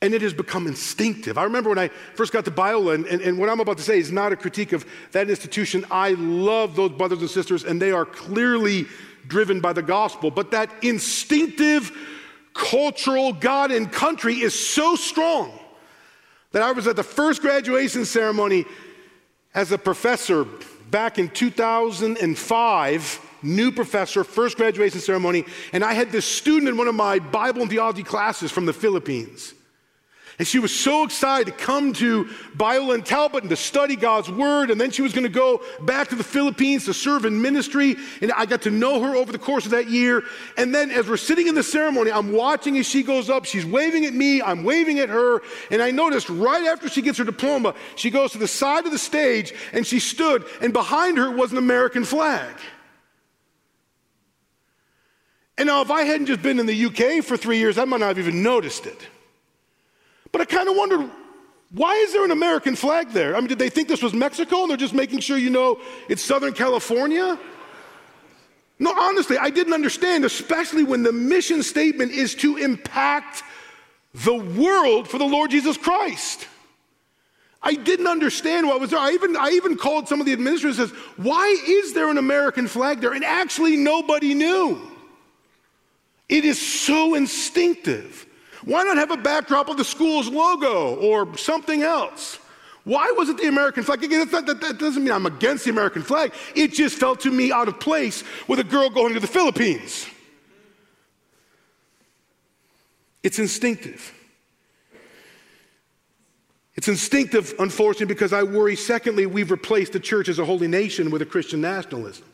And 0.02 0.12
it 0.12 0.20
has 0.22 0.34
become 0.34 0.66
instinctive. 0.66 1.38
I 1.38 1.44
remember 1.44 1.70
when 1.70 1.78
I 1.78 1.88
first 2.14 2.32
got 2.32 2.44
to 2.44 2.50
Biola, 2.50 2.94
and, 2.94 3.06
and, 3.06 3.22
and, 3.22 3.38
what 3.38 3.48
I'm 3.48 3.60
about 3.60 3.78
to 3.78 3.82
say 3.82 3.98
is 3.98 4.12
not 4.12 4.30
a 4.30 4.36
critique 4.36 4.72
of 4.72 4.84
that 5.12 5.30
institution. 5.30 5.86
I 5.90 6.10
love 6.10 6.76
those 6.76 6.92
brothers 6.92 7.20
and 7.20 7.30
sisters, 7.30 7.64
and 7.64 7.80
they 7.80 7.92
are 7.92 8.04
clearly 8.04 8.86
driven 9.26 9.60
by 9.60 9.72
the 9.72 9.82
gospel. 9.82 10.30
But 10.30 10.50
that 10.50 10.70
instinctive, 10.82 11.92
cultural 12.52 13.32
God 13.32 13.70
and 13.70 13.90
country 13.90 14.34
is 14.34 14.68
so 14.68 14.96
strong 14.96 15.58
that 16.52 16.62
I 16.62 16.72
was 16.72 16.86
at 16.86 16.96
the 16.96 17.02
first 17.02 17.40
graduation 17.40 18.04
ceremony 18.04 18.66
as 19.54 19.72
a 19.72 19.78
professor 19.78 20.44
back 20.90 21.18
in 21.18 21.28
2005 21.30 23.20
new 23.42 23.70
professor, 23.70 24.24
first 24.24 24.56
graduation 24.56 25.00
ceremony, 25.00 25.44
and 25.72 25.84
I 25.84 25.94
had 25.94 26.10
this 26.10 26.24
student 26.24 26.68
in 26.68 26.76
one 26.76 26.88
of 26.88 26.94
my 26.94 27.18
Bible 27.18 27.62
and 27.62 27.70
theology 27.70 28.02
classes 28.02 28.50
from 28.50 28.66
the 28.66 28.72
Philippines. 28.72 29.54
And 30.38 30.46
she 30.46 30.58
was 30.58 30.74
so 30.78 31.04
excited 31.04 31.46
to 31.46 31.64
come 31.64 31.94
to 31.94 32.26
Biola 32.56 32.94
and 32.94 33.06
Talbot 33.06 33.42
and 33.42 33.48
to 33.48 33.56
study 33.56 33.96
God's 33.96 34.30
word. 34.30 34.70
And 34.70 34.78
then 34.78 34.90
she 34.90 35.00
was 35.00 35.12
going 35.14 35.24
to 35.24 35.30
go 35.30 35.62
back 35.80 36.08
to 36.08 36.14
the 36.14 36.24
Philippines 36.24 36.84
to 36.84 36.94
serve 36.94 37.24
in 37.24 37.40
ministry. 37.40 37.96
And 38.20 38.30
I 38.32 38.44
got 38.44 38.62
to 38.62 38.70
know 38.70 39.02
her 39.02 39.16
over 39.16 39.32
the 39.32 39.38
course 39.38 39.64
of 39.64 39.70
that 39.70 39.88
year. 39.88 40.24
And 40.58 40.74
then 40.74 40.90
as 40.90 41.08
we're 41.08 41.16
sitting 41.16 41.46
in 41.46 41.54
the 41.54 41.62
ceremony, 41.62 42.12
I'm 42.12 42.32
watching 42.32 42.76
as 42.76 42.86
she 42.86 43.02
goes 43.02 43.30
up. 43.30 43.46
She's 43.46 43.64
waving 43.64 44.04
at 44.04 44.12
me, 44.12 44.42
I'm 44.42 44.62
waving 44.62 44.98
at 44.98 45.08
her. 45.08 45.40
And 45.70 45.80
I 45.80 45.90
noticed 45.90 46.28
right 46.28 46.66
after 46.66 46.90
she 46.90 47.00
gets 47.00 47.16
her 47.16 47.24
diploma, 47.24 47.74
she 47.94 48.10
goes 48.10 48.32
to 48.32 48.38
the 48.38 48.48
side 48.48 48.84
of 48.84 48.92
the 48.92 48.98
stage 48.98 49.54
and 49.72 49.86
she 49.86 50.00
stood, 50.00 50.44
and 50.60 50.72
behind 50.72 51.16
her 51.16 51.30
was 51.30 51.52
an 51.52 51.58
American 51.58 52.04
flag. 52.04 52.54
And 55.58 55.68
now, 55.68 55.80
if 55.80 55.90
I 55.90 56.02
hadn't 56.02 56.26
just 56.26 56.42
been 56.42 56.60
in 56.60 56.66
the 56.66 56.84
UK 56.84 57.24
for 57.24 57.38
three 57.38 57.56
years, 57.56 57.78
I 57.78 57.86
might 57.86 58.00
not 58.00 58.08
have 58.08 58.18
even 58.18 58.42
noticed 58.42 58.84
it. 58.84 59.08
But 60.32 60.40
I 60.40 60.44
kind 60.44 60.68
of 60.68 60.76
wondered 60.76 61.10
why 61.72 61.94
is 61.96 62.12
there 62.12 62.24
an 62.24 62.30
American 62.30 62.76
flag 62.76 63.10
there? 63.10 63.34
I 63.34 63.40
mean, 63.40 63.48
did 63.48 63.58
they 63.58 63.70
think 63.70 63.88
this 63.88 64.02
was 64.02 64.14
Mexico 64.14 64.62
and 64.62 64.70
they're 64.70 64.76
just 64.76 64.94
making 64.94 65.20
sure 65.20 65.36
you 65.36 65.50
know 65.50 65.80
it's 66.08 66.22
Southern 66.22 66.52
California? 66.52 67.38
No, 68.78 68.92
honestly, 68.96 69.38
I 69.38 69.50
didn't 69.50 69.72
understand, 69.72 70.24
especially 70.24 70.84
when 70.84 71.02
the 71.02 71.12
mission 71.12 71.62
statement 71.62 72.12
is 72.12 72.34
to 72.36 72.56
impact 72.56 73.42
the 74.14 74.34
world 74.34 75.08
for 75.08 75.18
the 75.18 75.24
Lord 75.24 75.50
Jesus 75.50 75.76
Christ. 75.76 76.46
I 77.62 77.74
didn't 77.74 78.06
understand 78.06 78.68
what 78.68 78.80
was 78.80 78.90
there. 78.90 78.98
I 78.98 79.12
even, 79.12 79.36
I 79.36 79.50
even 79.50 79.76
called 79.76 80.08
some 80.08 80.20
of 80.20 80.26
the 80.26 80.32
administrators 80.32 80.78
and 80.78 80.88
says, 80.88 80.98
why 81.16 81.46
is 81.66 81.94
there 81.94 82.10
an 82.10 82.18
American 82.18 82.68
flag 82.68 83.00
there? 83.00 83.12
And 83.12 83.24
actually 83.24 83.76
nobody 83.76 84.34
knew. 84.34 84.80
It 86.28 86.44
is 86.44 86.60
so 86.60 87.14
instinctive. 87.14 88.25
Why 88.66 88.82
not 88.82 88.96
have 88.96 89.12
a 89.12 89.16
backdrop 89.16 89.68
of 89.68 89.76
the 89.76 89.84
school's 89.84 90.28
logo 90.28 90.96
or 90.96 91.38
something 91.38 91.82
else? 91.82 92.40
Why 92.82 93.12
was 93.16 93.28
it 93.28 93.38
the 93.38 93.46
American 93.46 93.84
flag? 93.84 94.02
Again, 94.02 94.28
not, 94.30 94.44
that, 94.46 94.60
that 94.60 94.78
doesn't 94.78 95.02
mean 95.02 95.12
I'm 95.12 95.24
against 95.24 95.64
the 95.64 95.70
American 95.70 96.02
flag. 96.02 96.34
It 96.54 96.72
just 96.72 96.98
felt 96.98 97.20
to 97.20 97.30
me 97.30 97.52
out 97.52 97.68
of 97.68 97.78
place 97.78 98.24
with 98.48 98.58
a 98.58 98.64
girl 98.64 98.90
going 98.90 99.14
to 99.14 99.20
the 99.20 99.26
Philippines. 99.28 100.06
It's 103.22 103.38
instinctive. 103.38 104.12
It's 106.74 106.88
instinctive, 106.88 107.54
unfortunately, 107.60 108.12
because 108.12 108.32
I 108.32 108.42
worry, 108.42 108.74
secondly, 108.74 109.26
we've 109.26 109.52
replaced 109.52 109.92
the 109.92 110.00
church 110.00 110.28
as 110.28 110.40
a 110.40 110.44
holy 110.44 110.68
nation 110.68 111.12
with 111.12 111.22
a 111.22 111.26
Christian 111.26 111.60
nationalism. 111.60 112.24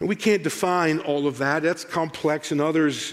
And 0.00 0.08
we 0.08 0.16
can't 0.16 0.42
define 0.42 1.00
all 1.00 1.26
of 1.26 1.38
that. 1.38 1.62
That's 1.62 1.84
complex, 1.84 2.50
and 2.50 2.62
others 2.62 3.12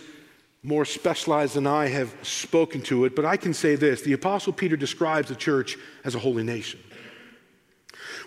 more 0.64 0.86
specialized 0.86 1.56
than 1.56 1.68
I 1.68 1.88
have 1.88 2.16
spoken 2.22 2.82
to 2.84 3.04
it. 3.04 3.16
But 3.16 3.26
I 3.26 3.36
can 3.36 3.54
say 3.54 3.76
this 3.76 4.02
the 4.02 4.14
Apostle 4.14 4.54
Peter 4.54 4.78
describes 4.78 5.28
the 5.30 5.36
church 5.36 5.78
as 6.04 6.16
a 6.16 6.20
holy 6.20 6.44
nation, 6.44 6.80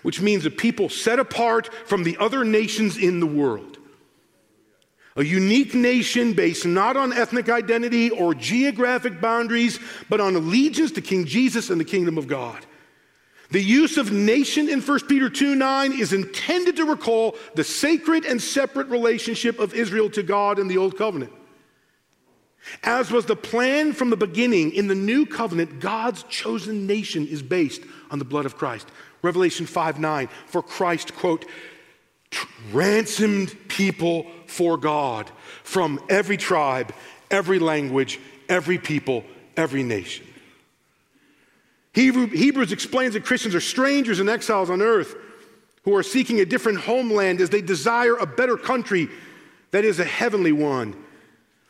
which 0.03 0.21
means 0.21 0.45
a 0.45 0.51
people 0.51 0.89
set 0.89 1.19
apart 1.19 1.73
from 1.87 2.03
the 2.03 2.17
other 2.17 2.45
nations 2.45 2.97
in 2.97 3.19
the 3.19 3.25
world. 3.25 3.77
A 5.15 5.25
unique 5.25 5.73
nation 5.73 6.33
based 6.33 6.63
not 6.63 6.95
on 6.95 7.11
ethnic 7.11 7.49
identity 7.49 8.11
or 8.11 8.35
geographic 8.35 9.19
boundaries, 9.19 9.79
but 10.09 10.21
on 10.21 10.35
allegiance 10.35 10.91
to 10.91 11.01
King 11.01 11.25
Jesus 11.25 11.71
and 11.71 11.81
the 11.81 11.85
kingdom 11.85 12.19
of 12.19 12.27
God. 12.27 12.63
The 13.49 13.63
use 13.63 13.97
of 13.97 14.11
nation 14.11 14.69
in 14.69 14.79
1 14.79 14.99
Peter 15.07 15.27
2 15.27 15.55
9 15.55 15.93
is 15.93 16.13
intended 16.13 16.75
to 16.75 16.85
recall 16.85 17.35
the 17.55 17.63
sacred 17.63 18.25
and 18.25 18.39
separate 18.39 18.89
relationship 18.89 19.57
of 19.57 19.73
Israel 19.73 20.11
to 20.11 20.21
God 20.21 20.59
in 20.59 20.67
the 20.67 20.77
Old 20.77 20.95
Covenant. 20.97 21.31
As 22.83 23.11
was 23.11 23.25
the 23.25 23.35
plan 23.35 23.93
from 23.93 24.09
the 24.09 24.17
beginning, 24.17 24.71
in 24.71 24.87
the 24.87 24.95
new 24.95 25.25
covenant, 25.25 25.79
God's 25.79 26.23
chosen 26.23 26.87
nation 26.87 27.27
is 27.27 27.41
based 27.41 27.81
on 28.11 28.19
the 28.19 28.25
blood 28.25 28.45
of 28.45 28.57
Christ. 28.57 28.87
Revelation 29.21 29.65
5 29.65 29.99
9, 29.99 30.29
for 30.47 30.61
Christ, 30.61 31.15
quote, 31.15 31.45
ransomed 32.71 33.55
people 33.67 34.27
for 34.45 34.77
God 34.77 35.31
from 35.63 35.99
every 36.09 36.37
tribe, 36.37 36.93
every 37.31 37.59
language, 37.59 38.19
every 38.49 38.77
people, 38.77 39.23
every 39.55 39.83
nation. 39.83 40.25
Hebrew, 41.93 42.27
Hebrews 42.27 42.71
explains 42.71 43.13
that 43.13 43.25
Christians 43.25 43.55
are 43.55 43.61
strangers 43.61 44.19
and 44.19 44.29
exiles 44.29 44.69
on 44.69 44.81
earth 44.81 45.15
who 45.83 45.95
are 45.95 46.03
seeking 46.03 46.39
a 46.39 46.45
different 46.45 46.79
homeland 46.79 47.41
as 47.41 47.49
they 47.49 47.61
desire 47.61 48.15
a 48.15 48.25
better 48.25 48.57
country 48.57 49.09
that 49.71 49.83
is 49.83 49.99
a 49.99 50.05
heavenly 50.05 50.51
one. 50.51 50.95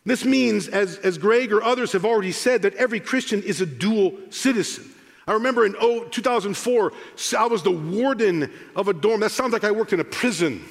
This 0.07 0.23
means, 0.23 0.69
as, 0.69 0.97
as 0.99 1.17
Greg 1.17 1.51
or 1.51 1.61
others 1.61 1.91
have 1.91 2.05
already 2.05 2.31
said, 2.31 2.61
that 2.61 2.73
every 2.75 3.01
Christian 3.01 3.43
is 3.43 3.59
a 3.59 3.65
dual 3.65 4.13
citizen. 4.29 4.89
I 5.27 5.33
remember 5.33 5.65
in 5.65 5.73
2004, 5.73 6.93
I 7.37 7.45
was 7.45 7.61
the 7.61 7.71
warden 7.71 8.49
of 8.73 8.87
a 8.87 8.93
dorm. 8.93 9.19
That 9.19 9.31
sounds 9.31 9.51
like 9.51 9.65
I 9.65 9.71
worked 9.71 9.91
in 9.91 9.99
a 9.99 10.05
prison. 10.05 10.63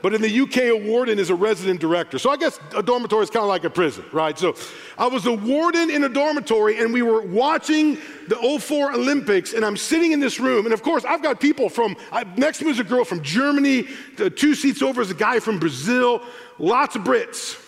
But 0.00 0.14
in 0.14 0.22
the 0.22 0.40
UK, 0.40 0.56
a 0.56 0.72
warden 0.72 1.18
is 1.18 1.28
a 1.28 1.34
resident 1.34 1.78
director. 1.78 2.18
So 2.18 2.30
I 2.30 2.38
guess 2.38 2.58
a 2.74 2.82
dormitory 2.82 3.24
is 3.24 3.28
kind 3.28 3.42
of 3.42 3.50
like 3.50 3.64
a 3.64 3.70
prison, 3.70 4.06
right? 4.12 4.38
So 4.38 4.56
I 4.96 5.08
was 5.08 5.24
the 5.24 5.34
warden 5.34 5.90
in 5.90 6.04
a 6.04 6.08
dormitory, 6.08 6.80
and 6.80 6.90
we 6.90 7.02
were 7.02 7.20
watching 7.20 7.98
the 8.28 8.58
04 8.58 8.94
Olympics, 8.94 9.52
and 9.52 9.62
I'm 9.62 9.76
sitting 9.76 10.12
in 10.12 10.20
this 10.20 10.40
room. 10.40 10.64
And 10.64 10.72
of 10.72 10.82
course, 10.82 11.04
I've 11.04 11.22
got 11.22 11.38
people 11.38 11.68
from, 11.68 11.96
I, 12.10 12.24
next 12.38 12.60
to 12.60 12.64
me 12.64 12.70
is 12.70 12.80
a 12.80 12.84
girl 12.84 13.04
from 13.04 13.22
Germany, 13.22 13.88
two 14.36 14.54
seats 14.54 14.80
over 14.80 15.02
is 15.02 15.10
a 15.10 15.14
guy 15.14 15.38
from 15.38 15.58
Brazil, 15.58 16.22
lots 16.58 16.96
of 16.96 17.02
Brits. 17.02 17.60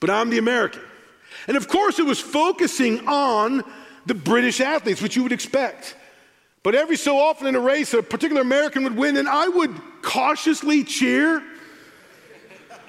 But 0.00 0.10
I'm 0.10 0.30
the 0.30 0.38
American. 0.38 0.82
And 1.46 1.56
of 1.56 1.68
course, 1.68 1.98
it 1.98 2.06
was 2.06 2.18
focusing 2.18 3.06
on 3.06 3.62
the 4.06 4.14
British 4.14 4.60
athletes, 4.60 5.02
which 5.02 5.16
you 5.16 5.22
would 5.22 5.32
expect. 5.32 5.94
But 6.62 6.74
every 6.74 6.96
so 6.96 7.18
often 7.18 7.46
in 7.46 7.54
a 7.54 7.60
race, 7.60 7.94
a 7.94 8.02
particular 8.02 8.42
American 8.42 8.84
would 8.84 8.96
win, 8.96 9.16
and 9.16 9.28
I 9.28 9.48
would 9.48 9.74
cautiously 10.02 10.84
cheer. 10.84 11.42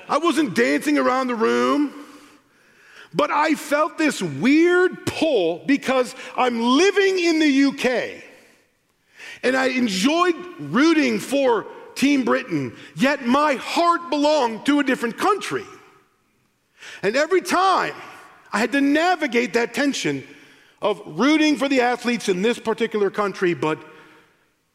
I 0.10 0.18
wasn't 0.18 0.56
dancing 0.56 0.98
around 0.98 1.28
the 1.28 1.36
room, 1.36 1.94
but 3.14 3.32
I 3.32 3.56
felt 3.56 3.98
this 3.98 4.22
weird 4.22 5.06
pull 5.06 5.64
because 5.66 6.16
I'm 6.36 6.60
living 6.60 7.20
in 7.20 7.40
the 7.40 7.64
UK 7.66 8.24
and 9.44 9.56
I 9.56 9.68
enjoyed 9.68 10.36
rooting 10.60 11.20
for 11.20 11.66
Team 11.96 12.24
Britain, 12.24 12.76
yet 12.96 13.26
my 13.26 13.56
heart 13.56 14.10
belonged 14.10 14.66
to 14.66 14.80
a 14.80 14.84
different 14.84 15.18
country. 15.18 15.66
And 17.02 17.16
every 17.16 17.42
time 17.42 17.94
I 18.54 18.60
had 18.60 18.72
to 18.74 18.82
navigate 18.82 19.54
that 19.54 19.74
tension 19.74 20.24
of 20.82 21.02
rooting 21.06 21.58
for 21.58 21.70
the 21.70 21.82
athletes 21.82 22.28
in 22.28 22.42
this 22.42 22.60
particular 22.60 23.10
country, 23.10 23.54
but 23.54 23.80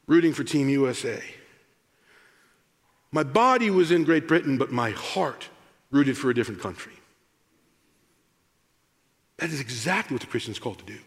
rooting 0.06 0.32
for 0.32 0.44
Team 0.44 0.68
USA. 0.68 1.22
My 3.12 3.22
body 3.22 3.70
was 3.70 3.90
in 3.90 4.04
Great 4.04 4.28
Britain, 4.28 4.56
but 4.58 4.72
my 4.72 4.90
heart 4.90 5.48
rooted 5.90 6.16
for 6.16 6.30
a 6.30 6.34
different 6.34 6.60
country. 6.60 6.92
That 9.38 9.50
is 9.50 9.60
exactly 9.60 10.14
what 10.14 10.22
the 10.22 10.28
Christian 10.28 10.52
is 10.52 10.58
called 10.58 10.78
to 10.78 10.84
do. 10.84 10.98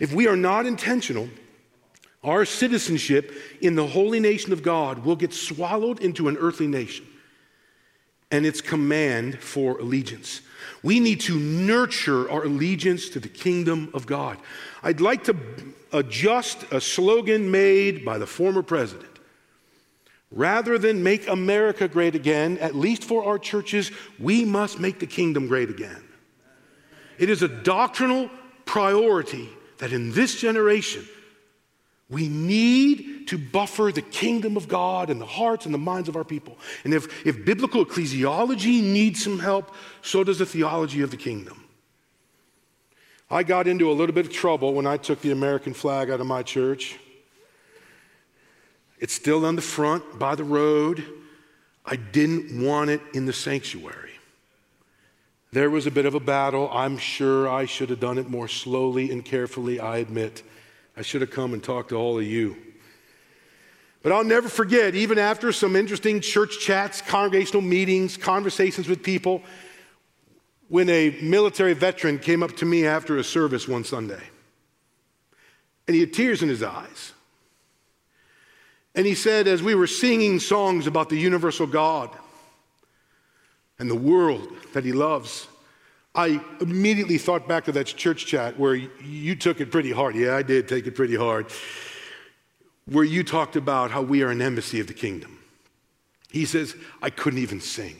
If 0.00 0.12
we 0.12 0.26
are 0.26 0.36
not 0.36 0.66
intentional, 0.66 1.28
our 2.24 2.44
citizenship 2.44 3.32
in 3.60 3.74
the 3.74 3.86
holy 3.86 4.20
nation 4.20 4.52
of 4.52 4.62
God 4.62 5.04
will 5.04 5.16
get 5.16 5.32
swallowed 5.32 6.00
into 6.00 6.28
an 6.28 6.36
earthly 6.36 6.66
nation 6.66 7.06
and 8.30 8.44
its 8.44 8.60
command 8.60 9.38
for 9.40 9.78
allegiance. 9.78 10.40
We 10.82 11.00
need 11.00 11.20
to 11.22 11.38
nurture 11.38 12.30
our 12.30 12.44
allegiance 12.44 13.08
to 13.10 13.20
the 13.20 13.28
kingdom 13.28 13.90
of 13.94 14.06
God. 14.06 14.38
I'd 14.82 15.00
like 15.00 15.24
to 15.24 15.36
adjust 15.92 16.64
a 16.72 16.80
slogan 16.80 17.50
made 17.50 18.04
by 18.04 18.18
the 18.18 18.26
former 18.26 18.62
president. 18.62 19.10
Rather 20.32 20.76
than 20.76 21.02
make 21.02 21.28
America 21.28 21.86
great 21.86 22.14
again, 22.14 22.58
at 22.58 22.74
least 22.74 23.04
for 23.04 23.24
our 23.24 23.38
churches, 23.38 23.92
we 24.18 24.44
must 24.44 24.80
make 24.80 24.98
the 24.98 25.06
kingdom 25.06 25.46
great 25.46 25.70
again. 25.70 26.02
It 27.18 27.30
is 27.30 27.42
a 27.42 27.48
doctrinal 27.48 28.28
priority 28.64 29.48
that 29.78 29.92
in 29.92 30.12
this 30.12 30.40
generation, 30.40 31.06
we 32.08 32.28
need 32.28 33.26
to 33.28 33.38
buffer 33.38 33.90
the 33.92 34.02
kingdom 34.02 34.56
of 34.56 34.68
God 34.68 35.10
in 35.10 35.18
the 35.18 35.26
hearts 35.26 35.64
and 35.64 35.74
the 35.74 35.78
minds 35.78 36.08
of 36.08 36.14
our 36.14 36.24
people. 36.24 36.56
And 36.84 36.94
if, 36.94 37.26
if 37.26 37.44
biblical 37.44 37.84
ecclesiology 37.84 38.82
needs 38.82 39.24
some 39.24 39.40
help, 39.40 39.74
so 40.02 40.22
does 40.22 40.38
the 40.38 40.46
theology 40.46 41.02
of 41.02 41.10
the 41.10 41.16
kingdom. 41.16 41.64
I 43.28 43.42
got 43.42 43.66
into 43.66 43.90
a 43.90 43.94
little 43.94 44.14
bit 44.14 44.26
of 44.26 44.32
trouble 44.32 44.72
when 44.72 44.86
I 44.86 44.98
took 44.98 45.20
the 45.20 45.32
American 45.32 45.74
flag 45.74 46.10
out 46.10 46.20
of 46.20 46.26
my 46.26 46.44
church. 46.44 46.96
It's 49.00 49.12
still 49.12 49.44
on 49.44 49.56
the 49.56 49.62
front 49.62 50.18
by 50.18 50.36
the 50.36 50.44
road. 50.44 51.04
I 51.84 51.96
didn't 51.96 52.64
want 52.64 52.90
it 52.90 53.00
in 53.14 53.26
the 53.26 53.32
sanctuary. 53.32 54.12
There 55.52 55.70
was 55.70 55.86
a 55.86 55.90
bit 55.90 56.06
of 56.06 56.14
a 56.14 56.20
battle. 56.20 56.70
I'm 56.72 56.98
sure 56.98 57.48
I 57.48 57.64
should 57.64 57.90
have 57.90 58.00
done 58.00 58.18
it 58.18 58.28
more 58.28 58.46
slowly 58.46 59.10
and 59.10 59.24
carefully, 59.24 59.80
I 59.80 59.98
admit. 59.98 60.44
I 60.96 61.02
should 61.02 61.20
have 61.20 61.30
come 61.30 61.52
and 61.52 61.62
talked 61.62 61.90
to 61.90 61.96
all 61.96 62.18
of 62.18 62.24
you. 62.24 62.56
But 64.02 64.12
I'll 64.12 64.24
never 64.24 64.48
forget, 64.48 64.94
even 64.94 65.18
after 65.18 65.52
some 65.52 65.76
interesting 65.76 66.20
church 66.20 66.60
chats, 66.60 67.02
congregational 67.02 67.60
meetings, 67.60 68.16
conversations 68.16 68.88
with 68.88 69.02
people, 69.02 69.42
when 70.68 70.88
a 70.88 71.10
military 71.22 71.74
veteran 71.74 72.18
came 72.18 72.42
up 72.42 72.56
to 72.56 72.64
me 72.64 72.86
after 72.86 73.18
a 73.18 73.24
service 73.24 73.68
one 73.68 73.84
Sunday. 73.84 74.22
And 75.86 75.94
he 75.94 76.00
had 76.00 76.12
tears 76.12 76.42
in 76.42 76.48
his 76.48 76.62
eyes. 76.62 77.12
And 78.94 79.06
he 79.06 79.14
said, 79.14 79.46
as 79.46 79.62
we 79.62 79.74
were 79.74 79.86
singing 79.86 80.40
songs 80.40 80.86
about 80.86 81.10
the 81.10 81.18
universal 81.18 81.66
God 81.66 82.10
and 83.78 83.90
the 83.90 83.94
world 83.94 84.48
that 84.72 84.84
he 84.84 84.92
loves, 84.92 85.46
I 86.16 86.40
immediately 86.62 87.18
thought 87.18 87.46
back 87.46 87.66
to 87.66 87.72
that 87.72 87.86
church 87.86 88.24
chat 88.24 88.58
where 88.58 88.74
you 88.74 89.36
took 89.36 89.60
it 89.60 89.70
pretty 89.70 89.92
hard. 89.92 90.16
Yeah, 90.16 90.34
I 90.34 90.42
did 90.42 90.66
take 90.66 90.86
it 90.86 90.94
pretty 90.94 91.14
hard. 91.14 91.46
Where 92.86 93.04
you 93.04 93.22
talked 93.22 93.54
about 93.54 93.90
how 93.90 94.00
we 94.00 94.22
are 94.22 94.30
an 94.30 94.40
embassy 94.40 94.80
of 94.80 94.86
the 94.86 94.94
kingdom. 94.94 95.38
He 96.30 96.46
says, 96.46 96.74
I 97.02 97.10
couldn't 97.10 97.40
even 97.40 97.60
sing. 97.60 97.96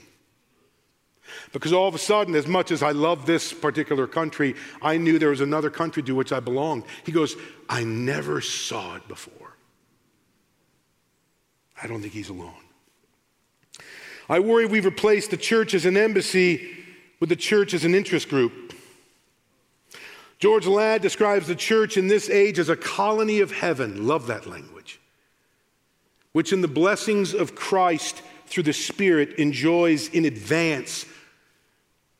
Because 1.52 1.72
all 1.72 1.88
of 1.88 1.94
a 1.94 1.98
sudden, 1.98 2.34
as 2.34 2.46
much 2.46 2.70
as 2.70 2.82
I 2.82 2.92
love 2.92 3.26
this 3.26 3.52
particular 3.52 4.06
country, 4.06 4.54
I 4.80 4.96
knew 4.96 5.18
there 5.18 5.30
was 5.30 5.40
another 5.42 5.70
country 5.70 6.02
to 6.04 6.14
which 6.14 6.32
I 6.32 6.40
belonged. 6.40 6.84
He 7.04 7.12
goes, 7.12 7.36
I 7.68 7.84
never 7.84 8.40
saw 8.40 8.96
it 8.96 9.06
before. 9.08 9.56
I 11.82 11.86
don't 11.86 12.00
think 12.00 12.14
he's 12.14 12.30
alone. 12.30 12.54
I 14.28 14.40
worry 14.40 14.64
we've 14.64 14.84
replaced 14.84 15.30
the 15.30 15.36
church 15.36 15.74
as 15.74 15.84
an 15.84 15.96
embassy 15.96 16.85
with 17.20 17.28
the 17.28 17.36
church 17.36 17.74
as 17.74 17.84
an 17.84 17.94
interest 17.94 18.28
group. 18.28 18.74
George 20.38 20.66
Ladd 20.66 21.00
describes 21.00 21.46
the 21.46 21.54
church 21.54 21.96
in 21.96 22.08
this 22.08 22.28
age 22.28 22.58
as 22.58 22.68
a 22.68 22.76
colony 22.76 23.40
of 23.40 23.52
heaven. 23.52 24.06
Love 24.06 24.26
that 24.26 24.46
language. 24.46 25.00
Which, 26.32 26.52
in 26.52 26.60
the 26.60 26.68
blessings 26.68 27.32
of 27.32 27.54
Christ 27.54 28.20
through 28.46 28.64
the 28.64 28.72
Spirit, 28.72 29.38
enjoys 29.38 30.08
in 30.08 30.26
advance 30.26 31.06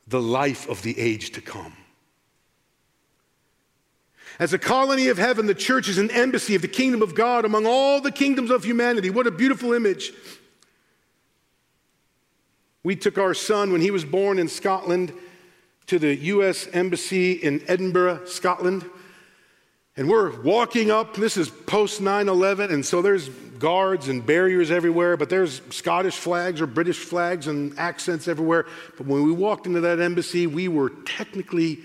the 0.08 0.22
life 0.22 0.68
of 0.68 0.82
the 0.82 0.98
age 0.98 1.32
to 1.32 1.40
come. 1.40 1.74
As 4.38 4.52
a 4.52 4.58
colony 4.58 5.08
of 5.08 5.18
heaven, 5.18 5.46
the 5.46 5.54
church 5.54 5.88
is 5.88 5.98
an 5.98 6.10
embassy 6.10 6.54
of 6.54 6.62
the 6.62 6.68
kingdom 6.68 7.02
of 7.02 7.14
God 7.14 7.44
among 7.44 7.66
all 7.66 8.00
the 8.00 8.12
kingdoms 8.12 8.50
of 8.50 8.64
humanity. 8.64 9.10
What 9.10 9.26
a 9.26 9.30
beautiful 9.30 9.72
image. 9.72 10.12
We 12.86 12.94
took 12.94 13.18
our 13.18 13.34
son 13.34 13.72
when 13.72 13.80
he 13.80 13.90
was 13.90 14.04
born 14.04 14.38
in 14.38 14.46
Scotland 14.46 15.12
to 15.88 15.98
the 15.98 16.14
U.S. 16.14 16.68
Embassy 16.72 17.32
in 17.32 17.60
Edinburgh, 17.66 18.26
Scotland. 18.26 18.88
And 19.96 20.08
we're 20.08 20.40
walking 20.42 20.92
up, 20.92 21.16
this 21.16 21.36
is 21.36 21.48
post 21.50 22.00
9 22.00 22.28
11, 22.28 22.70
and 22.70 22.86
so 22.86 23.02
there's 23.02 23.28
guards 23.28 24.06
and 24.06 24.24
barriers 24.24 24.70
everywhere, 24.70 25.16
but 25.16 25.28
there's 25.28 25.62
Scottish 25.70 26.14
flags 26.14 26.60
or 26.60 26.68
British 26.68 27.00
flags 27.00 27.48
and 27.48 27.76
accents 27.76 28.28
everywhere. 28.28 28.66
But 28.96 29.08
when 29.08 29.24
we 29.24 29.32
walked 29.32 29.66
into 29.66 29.80
that 29.80 29.98
embassy, 29.98 30.46
we 30.46 30.68
were 30.68 30.90
technically 30.90 31.80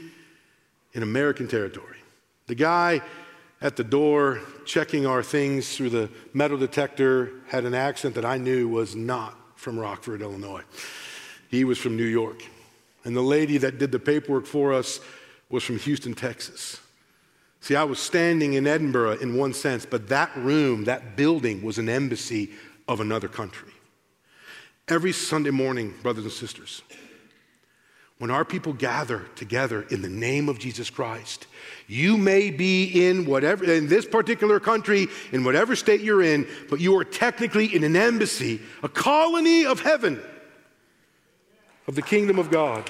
in 0.93 1.02
American 1.02 1.47
territory. 1.47 1.97
The 2.45 2.54
guy 2.54 3.02
at 3.60 3.76
the 3.76 3.84
door 3.84 4.39
checking 4.68 5.08
our 5.08 5.24
things 5.24 5.76
through 5.76 5.89
the 5.89 6.12
metal 6.32 6.60
detector 6.60 7.32
had 7.47 7.66
an 7.66 7.74
accent 7.74 8.14
that 8.14 8.26
I 8.26 8.38
knew 8.38 8.68
was 8.68 8.95
not 8.95 9.40
from 9.62 9.78
Rockford, 9.78 10.24
Illinois. 10.24 10.64
He 11.49 11.66
was 11.66 11.78
from 11.78 11.95
New 11.95 12.03
York. 12.03 12.43
And 13.03 13.16
the 13.16 13.22
lady 13.22 13.59
that 13.59 13.78
did 13.78 13.91
the 13.91 13.99
paperwork 13.99 14.47
for 14.47 14.74
us 14.74 14.99
was 15.51 15.64
from 15.64 15.78
Houston, 15.78 16.16
Texas. 16.16 16.80
See, 17.59 17.76
I 17.76 17.84
was 17.84 17.99
standing 17.99 18.53
in 18.53 18.66
Edinburgh 18.66 19.20
in 19.20 19.38
one 19.38 19.53
sense, 19.53 19.86
but 19.86 20.09
that 20.09 20.36
room, 20.36 20.86
that 20.86 21.16
building, 21.16 21.62
was 21.62 21.78
an 21.78 21.89
embassy 21.89 22.49
of 22.88 23.01
another 23.01 23.28
country. 23.28 23.72
Every 24.88 25.12
Sunday 25.12 25.51
morning, 25.51 25.93
brothers 26.01 26.24
and 26.24 26.34
sisters, 26.34 26.82
when 28.22 28.30
our 28.30 28.45
people 28.45 28.72
gather 28.72 29.26
together 29.36 29.82
in 29.89 30.03
the 30.03 30.09
name 30.09 30.47
of 30.47 30.59
Jesus 30.59 30.91
Christ, 30.91 31.47
you 31.88 32.19
may 32.19 32.51
be 32.51 33.07
in 33.07 33.26
whatever, 33.26 33.63
in 33.63 33.88
this 33.88 34.05
particular 34.05 34.59
country, 34.59 35.07
in 35.32 35.43
whatever 35.43 35.76
state 35.76 36.01
you're 36.01 36.22
in, 36.22 36.47
but 36.69 36.80
you 36.80 36.95
are 36.99 37.03
technically 37.03 37.76
in 37.76 37.84
an 37.84 37.95
embassy, 37.95 38.61
a 38.84 38.89
colony 38.89 39.65
of 39.65 39.80
heaven, 39.80 40.22
of 41.88 41.95
the 41.95 42.03
kingdom 42.03 42.38
of 42.38 42.51
God. 42.51 42.88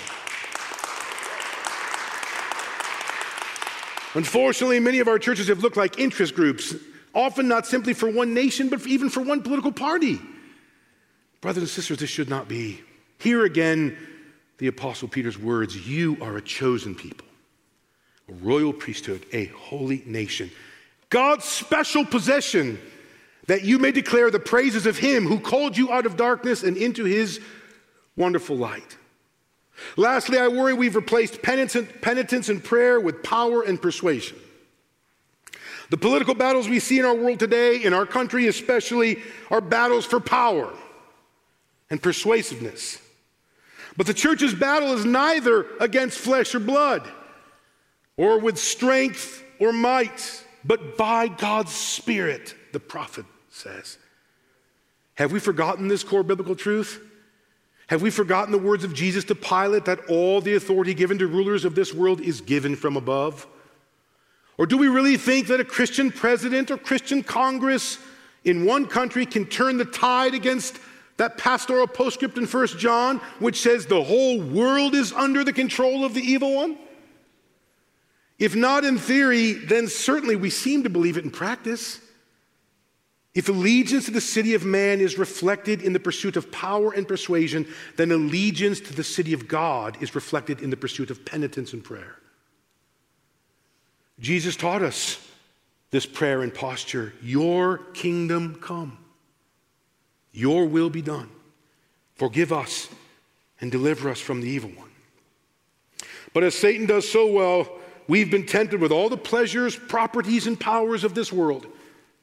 Unfortunately, 4.13 4.81
many 4.81 4.99
of 4.99 5.07
our 5.07 5.17
churches 5.17 5.47
have 5.47 5.63
looked 5.63 5.77
like 5.77 5.97
interest 5.97 6.35
groups, 6.35 6.75
often 7.15 7.47
not 7.47 7.65
simply 7.65 7.93
for 7.93 8.09
one 8.09 8.33
nation, 8.33 8.67
but 8.67 8.85
even 8.85 9.09
for 9.09 9.21
one 9.21 9.41
political 9.41 9.71
party. 9.71 10.19
Brothers 11.39 11.63
and 11.63 11.69
sisters, 11.69 11.99
this 11.99 12.09
should 12.09 12.27
not 12.27 12.49
be. 12.49 12.81
Here 13.17 13.45
again, 13.45 13.95
the 14.61 14.67
Apostle 14.67 15.07
Peter's 15.07 15.39
words 15.39 15.87
You 15.87 16.17
are 16.21 16.37
a 16.37 16.41
chosen 16.41 16.93
people, 16.93 17.25
a 18.29 18.33
royal 18.33 18.71
priesthood, 18.71 19.25
a 19.33 19.45
holy 19.47 20.03
nation, 20.05 20.51
God's 21.09 21.45
special 21.45 22.05
possession, 22.05 22.79
that 23.47 23.63
you 23.63 23.79
may 23.79 23.91
declare 23.91 24.29
the 24.29 24.39
praises 24.39 24.85
of 24.85 24.99
Him 24.99 25.25
who 25.25 25.39
called 25.39 25.75
you 25.75 25.91
out 25.91 26.05
of 26.05 26.15
darkness 26.15 26.61
and 26.61 26.77
into 26.77 27.05
His 27.05 27.41
wonderful 28.15 28.55
light. 28.55 28.97
Lastly, 29.97 30.37
I 30.37 30.47
worry 30.47 30.75
we've 30.75 30.95
replaced 30.95 31.41
penitence 31.41 32.49
and 32.49 32.63
prayer 32.63 32.99
with 32.99 33.23
power 33.23 33.63
and 33.63 33.81
persuasion. 33.81 34.37
The 35.89 35.97
political 35.97 36.35
battles 36.35 36.69
we 36.69 36.79
see 36.79 36.99
in 36.99 37.05
our 37.05 37.15
world 37.15 37.39
today, 37.39 37.83
in 37.83 37.93
our 37.93 38.05
country 38.05 38.47
especially, 38.47 39.23
are 39.49 39.59
battles 39.59 40.05
for 40.05 40.19
power 40.19 40.71
and 41.89 41.99
persuasiveness. 42.01 42.99
But 43.97 44.07
the 44.07 44.13
church's 44.13 44.53
battle 44.53 44.93
is 44.93 45.05
neither 45.05 45.65
against 45.79 46.19
flesh 46.19 46.55
or 46.55 46.59
blood, 46.59 47.07
or 48.17 48.39
with 48.39 48.57
strength 48.57 49.43
or 49.59 49.73
might, 49.73 50.43
but 50.63 50.97
by 50.97 51.27
God's 51.27 51.71
Spirit, 51.71 52.55
the 52.71 52.79
prophet 52.79 53.25
says. 53.49 53.97
Have 55.15 55.31
we 55.31 55.39
forgotten 55.39 55.87
this 55.87 56.03
core 56.03 56.23
biblical 56.23 56.55
truth? 56.55 57.01
Have 57.87 58.01
we 58.01 58.09
forgotten 58.09 58.53
the 58.53 58.57
words 58.57 58.83
of 58.83 58.93
Jesus 58.93 59.25
to 59.25 59.35
Pilate 59.35 59.85
that 59.85 60.05
all 60.07 60.39
the 60.39 60.55
authority 60.55 60.93
given 60.93 61.17
to 61.19 61.27
rulers 61.27 61.65
of 61.65 61.75
this 61.75 61.93
world 61.93 62.21
is 62.21 62.39
given 62.39 62.75
from 62.75 62.95
above? 62.95 63.45
Or 64.57 64.65
do 64.65 64.77
we 64.77 64.87
really 64.87 65.17
think 65.17 65.47
that 65.47 65.59
a 65.59 65.65
Christian 65.65 66.11
president 66.11 66.71
or 66.71 66.77
Christian 66.77 67.21
Congress 67.21 67.97
in 68.45 68.65
one 68.65 68.85
country 68.85 69.25
can 69.25 69.45
turn 69.45 69.77
the 69.77 69.85
tide 69.85 70.33
against 70.33 70.79
that 71.17 71.37
pastoral 71.37 71.87
postscript 71.87 72.37
in 72.37 72.45
1 72.45 72.67
John, 72.79 73.17
which 73.39 73.61
says 73.61 73.85
the 73.85 74.03
whole 74.03 74.41
world 74.41 74.95
is 74.95 75.13
under 75.13 75.43
the 75.43 75.53
control 75.53 76.03
of 76.03 76.13
the 76.13 76.21
evil 76.21 76.55
one? 76.55 76.77
If 78.39 78.55
not 78.55 78.83
in 78.83 78.97
theory, 78.97 79.53
then 79.53 79.87
certainly 79.87 80.35
we 80.35 80.49
seem 80.49 80.83
to 80.83 80.89
believe 80.89 81.17
it 81.17 81.23
in 81.23 81.29
practice. 81.29 81.99
If 83.33 83.47
allegiance 83.47 84.05
to 84.05 84.11
the 84.11 84.19
city 84.19 84.55
of 84.55 84.65
man 84.65 84.99
is 84.99 85.17
reflected 85.17 85.81
in 85.81 85.93
the 85.93 85.99
pursuit 85.99 86.35
of 86.35 86.51
power 86.51 86.91
and 86.91 87.07
persuasion, 87.07 87.67
then 87.97 88.11
allegiance 88.11 88.79
to 88.81 88.93
the 88.93 89.03
city 89.03 89.33
of 89.33 89.47
God 89.47 90.01
is 90.01 90.15
reflected 90.15 90.61
in 90.61 90.69
the 90.69 90.75
pursuit 90.75 91.11
of 91.11 91.23
penitence 91.23 91.71
and 91.71 91.83
prayer. 91.83 92.15
Jesus 94.19 94.55
taught 94.55 94.81
us 94.81 95.25
this 95.91 96.05
prayer 96.05 96.41
and 96.41 96.53
posture 96.53 97.13
Your 97.21 97.77
kingdom 97.93 98.55
come, 98.55 98.97
Your 100.31 100.65
will 100.65 100.89
be 100.89 101.01
done. 101.01 101.29
Forgive 102.15 102.53
us 102.53 102.89
and 103.59 103.71
deliver 103.71 104.09
us 104.09 104.19
from 104.19 104.41
the 104.41 104.47
evil 104.47 104.69
one. 104.71 104.89
But 106.33 106.43
as 106.43 106.55
Satan 106.55 106.85
does 106.85 107.09
so 107.09 107.31
well, 107.31 107.67
we've 108.07 108.31
been 108.31 108.45
tempted 108.45 108.79
with 108.79 108.91
all 108.91 109.09
the 109.09 109.17
pleasures, 109.17 109.75
properties, 109.75 110.47
and 110.47 110.59
powers 110.59 111.03
of 111.03 111.13
this 111.13 111.31
world, 111.31 111.67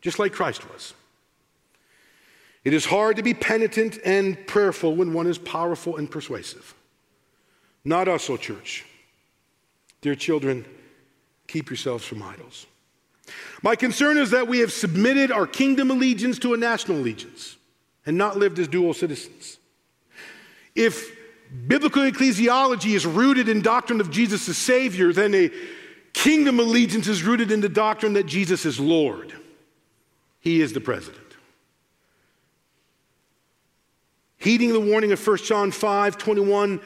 just 0.01 0.19
like 0.19 0.33
Christ 0.33 0.69
was. 0.73 0.95
It 2.65 2.73
is 2.73 2.87
hard 2.87 3.17
to 3.17 3.23
be 3.23 3.35
penitent 3.35 3.99
and 4.05 4.47
prayerful 4.47 4.97
when 4.97 5.13
one 5.13 5.27
is 5.27 5.39
powerful 5.39 5.97
and 5.97 6.11
persuasive. 6.11 6.75
Not 7.85 8.09
us, 8.09 8.29
O 8.29 8.37
church. 8.37 8.85
Dear 10.01 10.15
children, 10.15 10.65
keep 11.47 11.71
yourselves 11.71 12.05
from 12.05 12.23
idols. 12.23 12.67
My 13.63 13.77
concern 13.77 14.17
is 14.17 14.31
that 14.31 14.49
we 14.49 14.61
have 14.61 14.73
submitted 14.73 15.31
our 15.31 15.47
kingdom 15.47 15.91
allegiance 15.91 16.39
to 16.41 16.55
a 16.55 16.57
national 16.57 16.99
allegiance 16.99 17.58
and 18.07 18.17
not 18.17 18.37
lived 18.37 18.59
as 18.59 18.69
dual 18.69 18.95
citizens. 18.95 19.59
If 20.75 21.17
biblical 21.67 22.03
ecclesiology 22.03 22.95
is 22.95 23.07
rooted 23.07 23.49
in 23.49 23.63
doctrine 23.63 24.01
of 24.01 24.11
Jesus 24.11 24.49
as 24.49 24.57
Savior, 24.57 25.13
then 25.13 25.35
a 25.35 25.51
Kingdom 26.19 26.59
allegiance 26.59 27.07
is 27.07 27.23
rooted 27.23 27.53
in 27.53 27.61
the 27.61 27.69
doctrine 27.69 28.15
that 28.15 28.27
Jesus 28.27 28.65
is 28.65 28.81
Lord, 28.81 29.33
He 30.41 30.61
is 30.61 30.73
the 30.73 30.81
president. 30.81 31.25
Heeding 34.37 34.73
the 34.73 34.81
warning 34.81 35.13
of 35.13 35.25
1 35.25 35.37
John 35.39 35.71
5 35.71 36.19
21, 36.19 36.81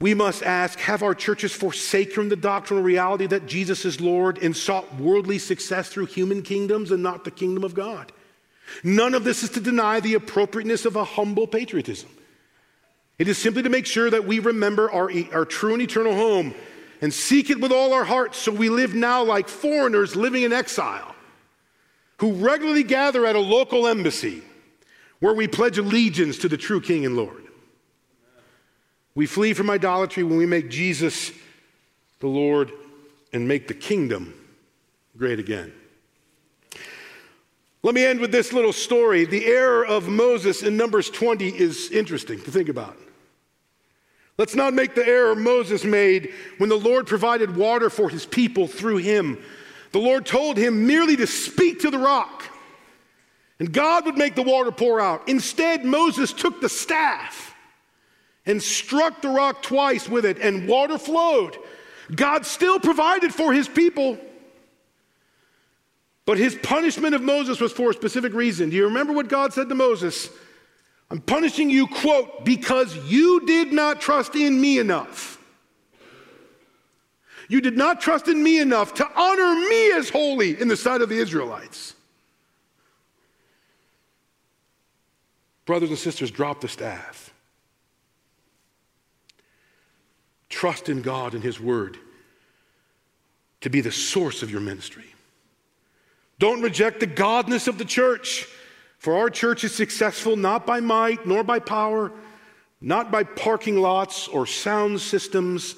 we 0.00 0.12
must 0.12 0.42
ask 0.42 0.78
Have 0.80 1.02
our 1.02 1.14
churches 1.14 1.52
forsaken 1.52 2.28
the 2.28 2.36
doctrinal 2.36 2.82
reality 2.82 3.26
that 3.26 3.46
Jesus 3.46 3.86
is 3.86 4.02
Lord 4.02 4.36
and 4.42 4.54
sought 4.54 4.96
worldly 4.96 5.38
success 5.38 5.88
through 5.88 6.06
human 6.06 6.42
kingdoms 6.42 6.90
and 6.90 7.02
not 7.02 7.24
the 7.24 7.30
kingdom 7.30 7.64
of 7.64 7.72
God? 7.72 8.12
None 8.82 9.14
of 9.14 9.24
this 9.24 9.42
is 9.42 9.50
to 9.50 9.60
deny 9.60 10.00
the 10.00 10.14
appropriateness 10.14 10.84
of 10.84 10.96
a 10.96 11.04
humble 11.04 11.46
patriotism. 11.46 12.10
It 13.18 13.28
is 13.28 13.36
simply 13.36 13.62
to 13.62 13.68
make 13.68 13.86
sure 13.86 14.08
that 14.10 14.26
we 14.26 14.38
remember 14.38 14.90
our, 14.90 15.10
our 15.32 15.44
true 15.44 15.74
and 15.74 15.82
eternal 15.82 16.14
home 16.14 16.54
and 17.02 17.12
seek 17.12 17.50
it 17.50 17.60
with 17.60 17.72
all 17.72 17.92
our 17.92 18.04
hearts 18.04 18.38
so 18.38 18.52
we 18.52 18.68
live 18.68 18.94
now 18.94 19.22
like 19.22 19.48
foreigners 19.48 20.16
living 20.16 20.42
in 20.42 20.52
exile 20.52 21.14
who 22.18 22.32
regularly 22.32 22.82
gather 22.82 23.24
at 23.24 23.36
a 23.36 23.40
local 23.40 23.86
embassy 23.86 24.42
where 25.20 25.34
we 25.34 25.48
pledge 25.48 25.78
allegiance 25.78 26.38
to 26.38 26.48
the 26.48 26.56
true 26.56 26.80
King 26.80 27.06
and 27.06 27.16
Lord. 27.16 27.44
We 29.14 29.26
flee 29.26 29.54
from 29.54 29.70
idolatry 29.70 30.22
when 30.22 30.38
we 30.38 30.46
make 30.46 30.70
Jesus 30.70 31.32
the 32.20 32.26
Lord 32.26 32.72
and 33.32 33.48
make 33.48 33.68
the 33.68 33.74
kingdom 33.74 34.34
great 35.16 35.38
again. 35.38 35.72
Let 37.82 37.94
me 37.94 38.04
end 38.04 38.20
with 38.20 38.30
this 38.30 38.52
little 38.52 38.74
story. 38.74 39.24
The 39.24 39.46
error 39.46 39.86
of 39.86 40.08
Moses 40.08 40.62
in 40.62 40.76
Numbers 40.76 41.08
20 41.08 41.48
is 41.48 41.90
interesting 41.90 42.40
to 42.42 42.50
think 42.50 42.68
about. 42.68 42.96
Let's 44.36 44.54
not 44.54 44.74
make 44.74 44.94
the 44.94 45.06
error 45.06 45.34
Moses 45.34 45.84
made 45.84 46.32
when 46.58 46.68
the 46.68 46.78
Lord 46.78 47.06
provided 47.06 47.56
water 47.56 47.90
for 47.90 48.08
his 48.08 48.26
people 48.26 48.66
through 48.66 48.98
him. 48.98 49.42
The 49.92 49.98
Lord 49.98 50.24
told 50.24 50.56
him 50.56 50.86
merely 50.86 51.16
to 51.16 51.26
speak 51.26 51.80
to 51.80 51.90
the 51.90 51.98
rock, 51.98 52.44
and 53.58 53.72
God 53.72 54.06
would 54.06 54.16
make 54.16 54.34
the 54.34 54.42
water 54.42 54.70
pour 54.70 55.00
out. 55.00 55.28
Instead, 55.28 55.84
Moses 55.84 56.32
took 56.32 56.60
the 56.60 56.68
staff 56.68 57.54
and 58.46 58.62
struck 58.62 59.20
the 59.20 59.28
rock 59.28 59.62
twice 59.62 60.08
with 60.08 60.24
it, 60.24 60.38
and 60.38 60.68
water 60.68 60.96
flowed. 60.96 61.56
God 62.14 62.46
still 62.46 62.80
provided 62.80 63.34
for 63.34 63.52
his 63.52 63.68
people. 63.68 64.18
But 66.30 66.38
his 66.38 66.54
punishment 66.54 67.16
of 67.16 67.22
Moses 67.22 67.60
was 67.60 67.72
for 67.72 67.90
a 67.90 67.92
specific 67.92 68.34
reason. 68.34 68.70
Do 68.70 68.76
you 68.76 68.84
remember 68.84 69.12
what 69.12 69.26
God 69.26 69.52
said 69.52 69.68
to 69.68 69.74
Moses? 69.74 70.30
I'm 71.10 71.20
punishing 71.20 71.68
you, 71.68 71.88
quote, 71.88 72.44
because 72.44 72.94
you 73.10 73.44
did 73.46 73.72
not 73.72 74.00
trust 74.00 74.36
in 74.36 74.60
me 74.60 74.78
enough. 74.78 75.42
You 77.48 77.60
did 77.60 77.76
not 77.76 78.00
trust 78.00 78.28
in 78.28 78.40
me 78.40 78.60
enough 78.60 78.94
to 78.94 79.08
honor 79.16 79.56
me 79.68 79.90
as 79.90 80.08
holy 80.08 80.60
in 80.60 80.68
the 80.68 80.76
sight 80.76 81.00
of 81.00 81.08
the 81.08 81.18
Israelites. 81.18 81.96
Brothers 85.66 85.88
and 85.88 85.98
sisters, 85.98 86.30
drop 86.30 86.60
the 86.60 86.68
staff. 86.68 87.34
Trust 90.48 90.88
in 90.88 91.02
God 91.02 91.34
and 91.34 91.42
His 91.42 91.58
Word 91.58 91.98
to 93.62 93.68
be 93.68 93.80
the 93.80 93.90
source 93.90 94.44
of 94.44 94.50
your 94.52 94.60
ministry. 94.60 95.09
Don't 96.40 96.62
reject 96.62 97.00
the 97.00 97.06
godness 97.06 97.68
of 97.68 97.76
the 97.76 97.84
church, 97.84 98.48
for 98.96 99.14
our 99.14 99.28
church 99.28 99.62
is 99.62 99.74
successful 99.74 100.36
not 100.36 100.66
by 100.66 100.80
might 100.80 101.26
nor 101.26 101.44
by 101.44 101.58
power, 101.58 102.10
not 102.80 103.10
by 103.10 103.24
parking 103.24 103.78
lots 103.78 104.26
or 104.26 104.46
sound 104.46 105.02
systems 105.02 105.76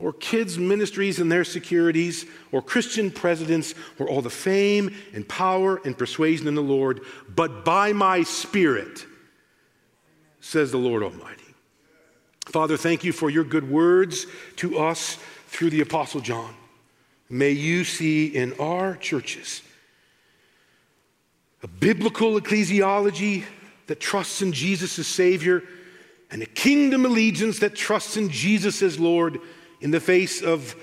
or 0.00 0.12
kids' 0.12 0.58
ministries 0.58 1.20
and 1.20 1.30
their 1.30 1.44
securities 1.44 2.26
or 2.50 2.60
Christian 2.60 3.12
presidents 3.12 3.76
or 4.00 4.08
all 4.08 4.22
the 4.22 4.28
fame 4.28 4.92
and 5.14 5.28
power 5.28 5.80
and 5.84 5.96
persuasion 5.96 6.48
in 6.48 6.56
the 6.56 6.60
Lord, 6.60 7.02
but 7.32 7.64
by 7.64 7.92
my 7.92 8.24
Spirit, 8.24 9.06
says 10.40 10.72
the 10.72 10.78
Lord 10.78 11.04
Almighty. 11.04 11.54
Father, 12.46 12.76
thank 12.76 13.04
you 13.04 13.12
for 13.12 13.30
your 13.30 13.44
good 13.44 13.70
words 13.70 14.26
to 14.56 14.78
us 14.78 15.16
through 15.46 15.70
the 15.70 15.80
Apostle 15.80 16.20
John. 16.20 16.56
May 17.30 17.52
you 17.52 17.84
see 17.84 18.26
in 18.26 18.54
our 18.54 18.96
churches 18.96 19.62
a 21.62 21.68
biblical 21.68 22.40
ecclesiology 22.40 23.44
that 23.86 24.00
trusts 24.00 24.42
in 24.42 24.52
Jesus 24.52 24.98
as 24.98 25.06
Savior, 25.06 25.62
and 26.30 26.42
a 26.42 26.46
kingdom 26.46 27.04
allegiance 27.04 27.58
that 27.58 27.74
trusts 27.74 28.16
in 28.16 28.30
Jesus 28.30 28.82
as 28.82 28.98
Lord 28.98 29.38
in 29.80 29.90
the 29.90 30.00
face 30.00 30.42
of 30.42 30.74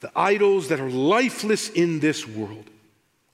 the 0.00 0.10
idols 0.16 0.68
that 0.68 0.80
are 0.80 0.90
lifeless 0.90 1.68
in 1.68 2.00
this 2.00 2.26
world. 2.26 2.70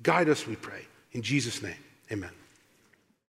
Guide 0.03 0.29
us, 0.29 0.47
we 0.47 0.57
pray. 0.57 0.85
In 1.13 1.23
Jesus' 1.23 1.63
name, 1.63 1.77
amen. 2.11 2.31